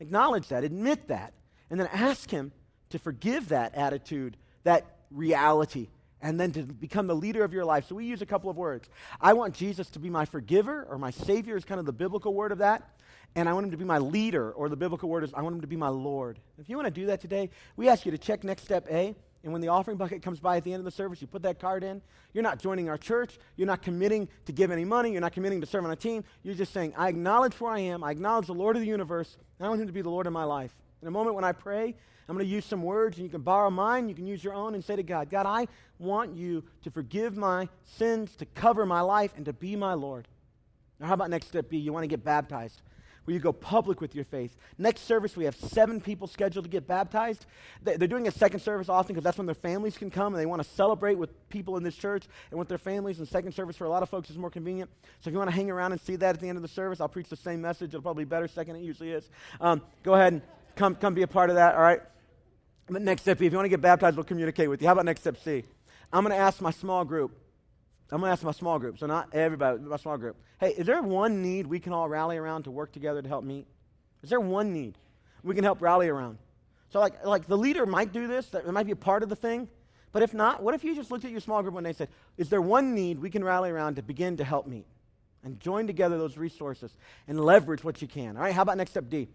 Acknowledge 0.00 0.48
that. 0.48 0.64
Admit 0.64 1.08
that. 1.08 1.32
And 1.70 1.80
then 1.80 1.88
ask 1.92 2.30
Him 2.30 2.52
to 2.90 2.98
forgive 2.98 3.48
that 3.48 3.74
attitude, 3.74 4.36
that 4.64 4.84
reality 5.10 5.88
and 6.22 6.38
then 6.38 6.52
to 6.52 6.62
become 6.62 7.08
the 7.08 7.16
leader 7.16 7.42
of 7.42 7.52
your 7.52 7.64
life. 7.64 7.88
So 7.88 7.96
we 7.96 8.06
use 8.06 8.22
a 8.22 8.26
couple 8.26 8.48
of 8.48 8.56
words. 8.56 8.88
I 9.20 9.32
want 9.32 9.54
Jesus 9.54 9.90
to 9.90 9.98
be 9.98 10.08
my 10.08 10.24
forgiver, 10.24 10.86
or 10.88 10.96
my 10.96 11.10
Savior 11.10 11.56
is 11.56 11.64
kind 11.64 11.80
of 11.80 11.84
the 11.84 11.92
biblical 11.92 12.32
word 12.32 12.52
of 12.52 12.58
that. 12.58 12.88
And 13.34 13.48
I 13.48 13.54
want 13.54 13.64
him 13.64 13.70
to 13.72 13.76
be 13.76 13.84
my 13.84 13.98
leader, 13.98 14.52
or 14.52 14.68
the 14.68 14.76
biblical 14.76 15.08
word 15.08 15.24
is 15.24 15.34
I 15.34 15.42
want 15.42 15.56
him 15.56 15.60
to 15.62 15.66
be 15.66 15.76
my 15.76 15.88
Lord. 15.88 16.38
If 16.58 16.68
you 16.68 16.76
want 16.76 16.86
to 16.86 16.92
do 16.92 17.06
that 17.06 17.20
today, 17.20 17.50
we 17.76 17.88
ask 17.88 18.06
you 18.06 18.12
to 18.12 18.18
check 18.18 18.44
next 18.44 18.62
step 18.62 18.86
A. 18.90 19.16
And 19.44 19.52
when 19.52 19.60
the 19.60 19.68
offering 19.68 19.96
bucket 19.96 20.22
comes 20.22 20.38
by 20.38 20.56
at 20.56 20.64
the 20.64 20.72
end 20.72 20.80
of 20.80 20.84
the 20.84 20.90
service, 20.90 21.20
you 21.20 21.26
put 21.26 21.42
that 21.42 21.58
card 21.58 21.82
in. 21.82 22.00
You're 22.32 22.44
not 22.44 22.60
joining 22.60 22.88
our 22.88 22.96
church. 22.96 23.38
You're 23.56 23.66
not 23.66 23.82
committing 23.82 24.28
to 24.46 24.52
give 24.52 24.70
any 24.70 24.84
money. 24.84 25.10
You're 25.10 25.20
not 25.20 25.32
committing 25.32 25.60
to 25.60 25.66
serve 25.66 25.84
on 25.84 25.90
a 25.90 25.96
team. 25.96 26.22
You're 26.42 26.54
just 26.54 26.72
saying, 26.72 26.94
I 26.96 27.08
acknowledge 27.08 27.54
where 27.60 27.72
I 27.72 27.80
am. 27.80 28.04
I 28.04 28.12
acknowledge 28.12 28.46
the 28.46 28.54
Lord 28.54 28.76
of 28.76 28.82
the 28.82 28.88
universe. 28.88 29.36
And 29.58 29.66
I 29.66 29.68
want 29.68 29.80
him 29.80 29.88
to 29.88 29.92
be 29.92 30.02
the 30.02 30.10
Lord 30.10 30.26
of 30.26 30.32
my 30.32 30.44
life. 30.44 30.72
In 31.00 31.08
a 31.08 31.10
moment 31.10 31.34
when 31.34 31.44
I 31.44 31.52
pray, 31.52 31.96
I'm 32.28 32.36
going 32.36 32.46
to 32.46 32.54
use 32.54 32.64
some 32.64 32.82
words, 32.84 33.16
and 33.16 33.24
you 33.26 33.30
can 33.30 33.42
borrow 33.42 33.68
mine, 33.68 34.08
you 34.08 34.14
can 34.14 34.26
use 34.26 34.44
your 34.44 34.54
own, 34.54 34.74
and 34.74 34.84
say 34.84 34.94
to 34.94 35.02
God, 35.02 35.28
God, 35.28 35.44
I 35.44 35.66
want 35.98 36.34
you 36.36 36.62
to 36.84 36.90
forgive 36.90 37.36
my 37.36 37.68
sins, 37.84 38.36
to 38.36 38.46
cover 38.46 38.86
my 38.86 39.00
life, 39.00 39.32
and 39.36 39.44
to 39.46 39.52
be 39.52 39.74
my 39.74 39.94
Lord. 39.94 40.28
Now, 41.00 41.08
how 41.08 41.14
about 41.14 41.30
next 41.30 41.48
step 41.48 41.68
B? 41.68 41.78
You 41.78 41.92
want 41.92 42.04
to 42.04 42.08
get 42.08 42.24
baptized, 42.24 42.80
where 43.24 43.34
you 43.34 43.40
go 43.40 43.52
public 43.52 44.00
with 44.00 44.14
your 44.14 44.24
faith. 44.24 44.56
Next 44.78 45.02
service, 45.02 45.36
we 45.36 45.44
have 45.44 45.56
seven 45.56 46.00
people 46.00 46.26
scheduled 46.26 46.64
to 46.64 46.70
get 46.70 46.86
baptized. 46.86 47.46
They're 47.82 47.96
doing 48.08 48.28
a 48.28 48.30
second 48.30 48.60
service 48.60 48.88
often 48.88 49.14
because 49.14 49.24
that's 49.24 49.38
when 49.38 49.46
their 49.46 49.54
families 49.54 49.96
can 49.96 50.10
come, 50.10 50.34
and 50.34 50.40
they 50.40 50.46
want 50.46 50.62
to 50.62 50.68
celebrate 50.68 51.16
with 51.16 51.48
people 51.48 51.76
in 51.76 51.82
this 51.82 51.96
church 51.96 52.24
and 52.50 52.58
with 52.58 52.68
their 52.68 52.78
families. 52.78 53.18
And 53.18 53.28
second 53.28 53.52
service 53.52 53.76
for 53.76 53.84
a 53.84 53.88
lot 53.90 54.02
of 54.02 54.08
folks 54.08 54.30
is 54.30 54.38
more 54.38 54.50
convenient. 54.50 54.90
So 55.20 55.28
if 55.28 55.32
you 55.32 55.38
want 55.38 55.50
to 55.50 55.56
hang 55.56 55.70
around 55.70 55.92
and 55.92 56.00
see 56.00 56.16
that 56.16 56.34
at 56.34 56.40
the 56.40 56.48
end 56.48 56.56
of 56.56 56.62
the 56.62 56.68
service, 56.68 57.00
I'll 57.00 57.08
preach 57.08 57.28
the 57.28 57.36
same 57.36 57.60
message. 57.60 57.90
It'll 57.90 58.02
probably 58.02 58.24
be 58.24 58.28
better 58.28 58.48
second 58.48 58.76
it 58.76 58.82
usually 58.82 59.12
is. 59.12 59.28
Um, 59.60 59.82
go 60.02 60.14
ahead 60.14 60.32
and 60.32 60.42
come, 60.76 60.94
come 60.94 61.14
be 61.14 61.22
a 61.22 61.28
part 61.28 61.50
of 61.50 61.56
that, 61.56 61.74
all 61.74 61.82
right? 61.82 62.00
But 62.88 63.02
next 63.02 63.22
step, 63.22 63.40
if 63.40 63.52
you 63.52 63.56
want 63.56 63.66
to 63.66 63.70
get 63.70 63.80
baptized, 63.80 64.16
we'll 64.16 64.24
communicate 64.24 64.68
with 64.68 64.82
you. 64.82 64.88
How 64.88 64.92
about 64.92 65.04
next 65.04 65.20
step 65.20 65.36
C? 65.42 65.64
I'm 66.12 66.24
going 66.24 66.36
to 66.36 66.42
ask 66.42 66.60
my 66.60 66.70
small 66.70 67.04
group. 67.04 67.41
I'm 68.12 68.20
going 68.20 68.28
to 68.28 68.32
ask 68.32 68.42
my 68.42 68.52
small 68.52 68.78
group, 68.78 68.98
so 68.98 69.06
not 69.06 69.30
everybody, 69.32 69.78
my 69.78 69.96
small 69.96 70.18
group. 70.18 70.36
Hey, 70.60 70.74
is 70.74 70.86
there 70.86 71.00
one 71.00 71.40
need 71.40 71.66
we 71.66 71.80
can 71.80 71.94
all 71.94 72.08
rally 72.10 72.36
around 72.36 72.64
to 72.64 72.70
work 72.70 72.92
together 72.92 73.22
to 73.22 73.28
help 73.28 73.42
meet? 73.42 73.66
Is 74.22 74.28
there 74.28 74.38
one 74.38 74.74
need 74.74 74.98
we 75.42 75.54
can 75.54 75.64
help 75.64 75.80
rally 75.80 76.08
around? 76.08 76.36
So, 76.90 77.00
like, 77.00 77.24
like 77.24 77.46
the 77.46 77.56
leader 77.56 77.86
might 77.86 78.12
do 78.12 78.26
this, 78.26 78.46
that 78.48 78.70
might 78.70 78.84
be 78.84 78.92
a 78.92 78.96
part 78.96 79.22
of 79.22 79.30
the 79.30 79.36
thing. 79.36 79.66
But 80.12 80.22
if 80.22 80.34
not, 80.34 80.62
what 80.62 80.74
if 80.74 80.84
you 80.84 80.94
just 80.94 81.10
looked 81.10 81.24
at 81.24 81.30
your 81.30 81.40
small 81.40 81.62
group 81.62 81.74
and 81.74 81.86
they 81.86 81.94
said, 81.94 82.08
Is 82.36 82.50
there 82.50 82.60
one 82.60 82.94
need 82.94 83.18
we 83.18 83.30
can 83.30 83.42
rally 83.42 83.70
around 83.70 83.96
to 83.96 84.02
begin 84.02 84.36
to 84.36 84.44
help 84.44 84.66
meet? 84.66 84.84
And 85.42 85.58
join 85.58 85.86
together 85.86 86.18
those 86.18 86.36
resources 86.36 86.94
and 87.26 87.40
leverage 87.40 87.82
what 87.82 88.02
you 88.02 88.08
can. 88.08 88.36
All 88.36 88.42
right, 88.42 88.54
how 88.54 88.62
about 88.62 88.76
next 88.76 88.90
step 88.90 89.08
D? 89.08 89.28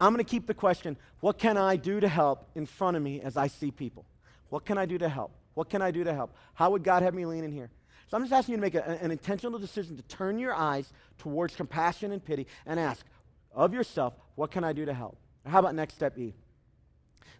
I'm 0.00 0.14
going 0.14 0.24
to 0.24 0.30
keep 0.30 0.46
the 0.46 0.54
question 0.54 0.96
what 1.18 1.38
can 1.38 1.56
I 1.56 1.74
do 1.74 1.98
to 1.98 2.08
help 2.08 2.48
in 2.54 2.66
front 2.66 2.96
of 2.96 3.02
me 3.02 3.20
as 3.20 3.36
I 3.36 3.48
see 3.48 3.72
people? 3.72 4.06
What 4.48 4.64
can 4.64 4.78
I 4.78 4.86
do 4.86 4.96
to 4.98 5.08
help? 5.08 5.32
What 5.54 5.68
can 5.68 5.82
I 5.82 5.90
do 5.90 6.04
to 6.04 6.14
help? 6.14 6.34
How 6.54 6.70
would 6.70 6.84
God 6.84 7.02
have 7.02 7.14
me 7.14 7.26
lean 7.26 7.42
in 7.42 7.50
here? 7.50 7.70
So 8.12 8.18
I'm 8.18 8.24
just 8.24 8.34
asking 8.34 8.52
you 8.52 8.56
to 8.58 8.60
make 8.60 8.74
a, 8.74 8.86
an 9.02 9.10
intentional 9.10 9.58
decision 9.58 9.96
to 9.96 10.02
turn 10.02 10.38
your 10.38 10.52
eyes 10.54 10.92
towards 11.16 11.56
compassion 11.56 12.12
and 12.12 12.22
pity 12.22 12.46
and 12.66 12.78
ask 12.78 13.06
of 13.54 13.72
yourself, 13.72 14.12
what 14.34 14.50
can 14.50 14.64
I 14.64 14.74
do 14.74 14.84
to 14.84 14.92
help? 14.92 15.16
How 15.46 15.60
about 15.60 15.74
next 15.74 15.94
step 15.94 16.18
E? 16.18 16.34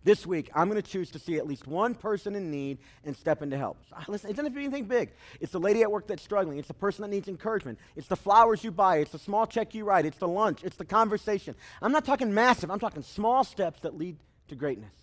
This 0.03 0.27
week, 0.27 0.49
I'm 0.55 0.71
going 0.71 0.81
to 0.81 0.91
choose 0.91 1.11
to 1.11 1.19
see 1.19 1.37
at 1.37 1.47
least 1.47 1.67
one 1.67 1.95
person 1.95 2.35
in 2.35 2.51
need 2.51 2.79
and 3.05 3.15
step 3.15 3.43
in 3.43 3.51
to 3.51 3.59
help. 3.59 3.77
So, 3.91 3.97
ah, 3.99 4.05
listen, 4.09 4.31
it 4.31 4.33
doesn't 4.33 4.47
have 4.47 4.55
to 4.55 4.59
be 4.59 4.65
anything 4.65 4.87
big. 4.87 5.11
It's 5.43 5.53
the 5.53 5.61
lady 5.61 5.83
at 5.83 5.93
work 5.93 6.07
that's 6.07 6.23
struggling. 6.23 6.59
It's 6.59 6.69
the 6.69 6.75
person 6.75 7.03
that 7.03 7.09
needs 7.09 7.29
encouragement. 7.29 7.79
It's 7.95 8.09
the 8.09 8.17
flowers 8.17 8.65
you 8.65 8.71
buy. 8.71 8.97
It's 8.97 9.13
the 9.13 9.19
small 9.19 9.47
check 9.47 9.75
you 9.75 9.85
write. 9.85 10.07
It's 10.07 10.17
the 10.17 10.27
lunch. 10.27 10.65
It's 10.65 10.77
the 10.77 10.87
conversation. 10.87 11.55
I'm 11.83 11.93
not 11.93 12.07
talking 12.07 12.33
massive. 12.33 12.71
I'm 12.71 12.81
talking 12.81 13.03
small 13.03 13.45
steps 13.45 13.81
that 13.81 13.99
lead 13.99 14.17
to 14.49 14.55
greatness. 14.55 14.95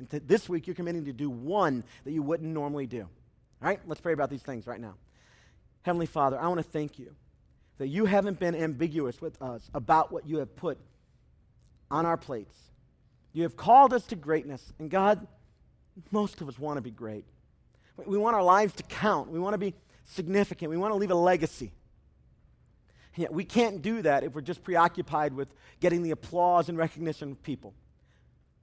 And 0.00 0.10
to 0.10 0.18
this 0.18 0.48
week, 0.48 0.66
you're 0.66 0.74
committing 0.74 1.04
to 1.04 1.12
do 1.12 1.30
one 1.30 1.84
that 2.04 2.10
you 2.10 2.22
wouldn't 2.22 2.52
normally 2.52 2.88
do. 2.88 3.02
All 3.02 3.68
right? 3.68 3.78
Let's 3.86 4.00
pray 4.00 4.14
about 4.14 4.28
these 4.28 4.42
things 4.42 4.66
right 4.66 4.80
now. 4.80 4.96
Heavenly 5.82 6.06
Father, 6.06 6.38
I 6.38 6.48
want 6.48 6.58
to 6.58 6.68
thank 6.68 6.98
you 6.98 7.14
that 7.78 7.88
you 7.88 8.04
haven't 8.04 8.38
been 8.38 8.54
ambiguous 8.54 9.20
with 9.20 9.40
us 9.42 9.68
about 9.74 10.12
what 10.12 10.26
you 10.26 10.38
have 10.38 10.54
put 10.54 10.78
on 11.90 12.06
our 12.06 12.16
plates 12.16 12.56
you 13.32 13.44
have 13.44 13.56
called 13.56 13.92
us 13.92 14.04
to 14.06 14.16
greatness. 14.16 14.72
And 14.78 14.90
God, 14.90 15.26
most 16.10 16.40
of 16.40 16.48
us 16.48 16.58
want 16.58 16.76
to 16.76 16.82
be 16.82 16.90
great. 16.90 17.24
We 18.04 18.18
want 18.18 18.36
our 18.36 18.42
lives 18.42 18.74
to 18.74 18.82
count. 18.84 19.30
We 19.30 19.38
want 19.38 19.54
to 19.54 19.58
be 19.58 19.74
significant. 20.04 20.70
We 20.70 20.76
want 20.76 20.92
to 20.92 20.96
leave 20.96 21.10
a 21.10 21.14
legacy. 21.14 21.72
Yet 23.16 23.32
we 23.32 23.44
can't 23.44 23.82
do 23.82 24.02
that 24.02 24.24
if 24.24 24.34
we're 24.34 24.40
just 24.40 24.62
preoccupied 24.64 25.34
with 25.34 25.48
getting 25.80 26.02
the 26.02 26.12
applause 26.12 26.68
and 26.68 26.78
recognition 26.78 27.32
of 27.32 27.42
people. 27.42 27.74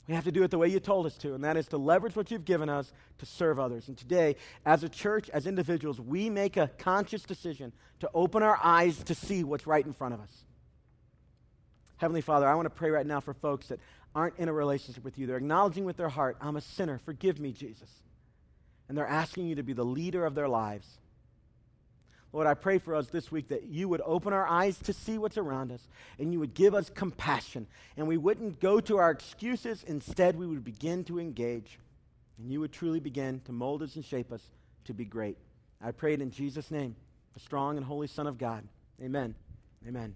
We 0.10 0.16
have 0.16 0.24
to 0.24 0.32
do 0.32 0.42
it 0.42 0.50
the 0.50 0.58
way 0.58 0.70
you 0.70 0.80
told 0.80 1.06
us 1.06 1.16
to, 1.18 1.36
and 1.36 1.44
that 1.44 1.56
is 1.56 1.68
to 1.68 1.78
leverage 1.78 2.16
what 2.16 2.32
you've 2.32 2.44
given 2.44 2.68
us 2.68 2.92
to 3.20 3.28
serve 3.28 3.60
others. 3.60 3.90
And 3.90 3.96
today, 3.96 4.38
as 4.66 4.84
a 4.84 4.90
church, 4.90 5.30
as 5.30 5.46
individuals, 5.46 6.02
we 6.02 6.32
make 6.32 6.58
a 6.58 6.72
conscious 6.80 7.22
decision 7.22 7.72
to 8.00 8.10
open 8.12 8.42
our 8.42 8.60
eyes 8.64 9.04
to 9.04 9.14
see 9.14 9.44
what's 9.44 9.68
right 9.68 9.86
in 9.86 9.94
front 9.94 10.16
of 10.16 10.20
us. 10.20 10.32
Heavenly 11.98 12.22
Father, 12.22 12.48
I 12.48 12.56
want 12.56 12.66
to 12.66 12.72
pray 12.72 12.90
right 12.90 13.06
now 13.06 13.20
for 13.20 13.36
folks 13.36 13.68
that 13.68 13.80
aren't 14.16 14.40
in 14.40 14.50
a 14.50 14.54
relationship 14.54 15.04
with 15.04 15.20
you. 15.20 15.28
They're 15.28 15.38
acknowledging 15.38 15.86
with 15.86 15.98
their 15.98 16.10
heart, 16.10 16.38
I'm 16.42 16.58
a 16.58 16.62
sinner. 16.62 17.00
Forgive 17.06 17.40
me, 17.40 17.52
Jesus. 17.52 17.92
And 18.88 18.98
they're 18.98 19.06
asking 19.06 19.46
you 19.46 19.56
to 19.56 19.64
be 19.64 19.74
the 19.74 19.86
leader 19.86 20.26
of 20.26 20.34
their 20.34 20.50
lives. 20.50 20.88
Lord, 22.32 22.46
I 22.46 22.54
pray 22.54 22.78
for 22.78 22.96
us 22.96 23.08
this 23.08 23.32
week 23.32 23.48
that 23.48 23.64
you 23.64 23.90
would 23.90 24.02
open 24.06 24.34
our 24.34 24.48
eyes 24.48 24.78
to 24.80 24.94
see 24.94 25.18
what's 25.18 25.38
around 25.38 25.72
us 25.72 25.88
and 26.20 26.32
you 26.32 26.40
would 26.40 26.54
give 26.54 26.76
us 26.76 26.90
compassion 26.90 27.66
and 27.98 28.08
we 28.08 28.18
wouldn't 28.18 28.60
go 28.60 28.80
to 28.82 28.98
our 28.98 29.10
excuses. 29.10 29.84
Instead, 29.84 30.38
we 30.38 30.46
would 30.46 30.64
begin 30.64 31.04
to 31.06 31.20
engage 31.20 31.80
and 32.38 32.52
you 32.52 32.60
would 32.60 32.72
truly 32.72 33.00
begin 33.00 33.42
to 33.46 33.52
mold 33.52 33.82
us 33.82 33.96
and 33.96 34.06
shape 34.06 34.32
us 34.32 34.44
to 34.86 34.94
be 34.94 35.06
great. 35.06 35.38
I 35.82 35.92
pray 35.92 36.14
it 36.14 36.22
in 36.22 36.30
Jesus' 36.30 36.72
name, 36.72 36.96
the 37.34 37.40
strong 37.40 37.78
and 37.78 37.86
holy 37.86 38.08
Son 38.08 38.28
of 38.28 38.38
God. 38.38 38.64
Amen. 39.02 39.34
Amen. 39.88 40.14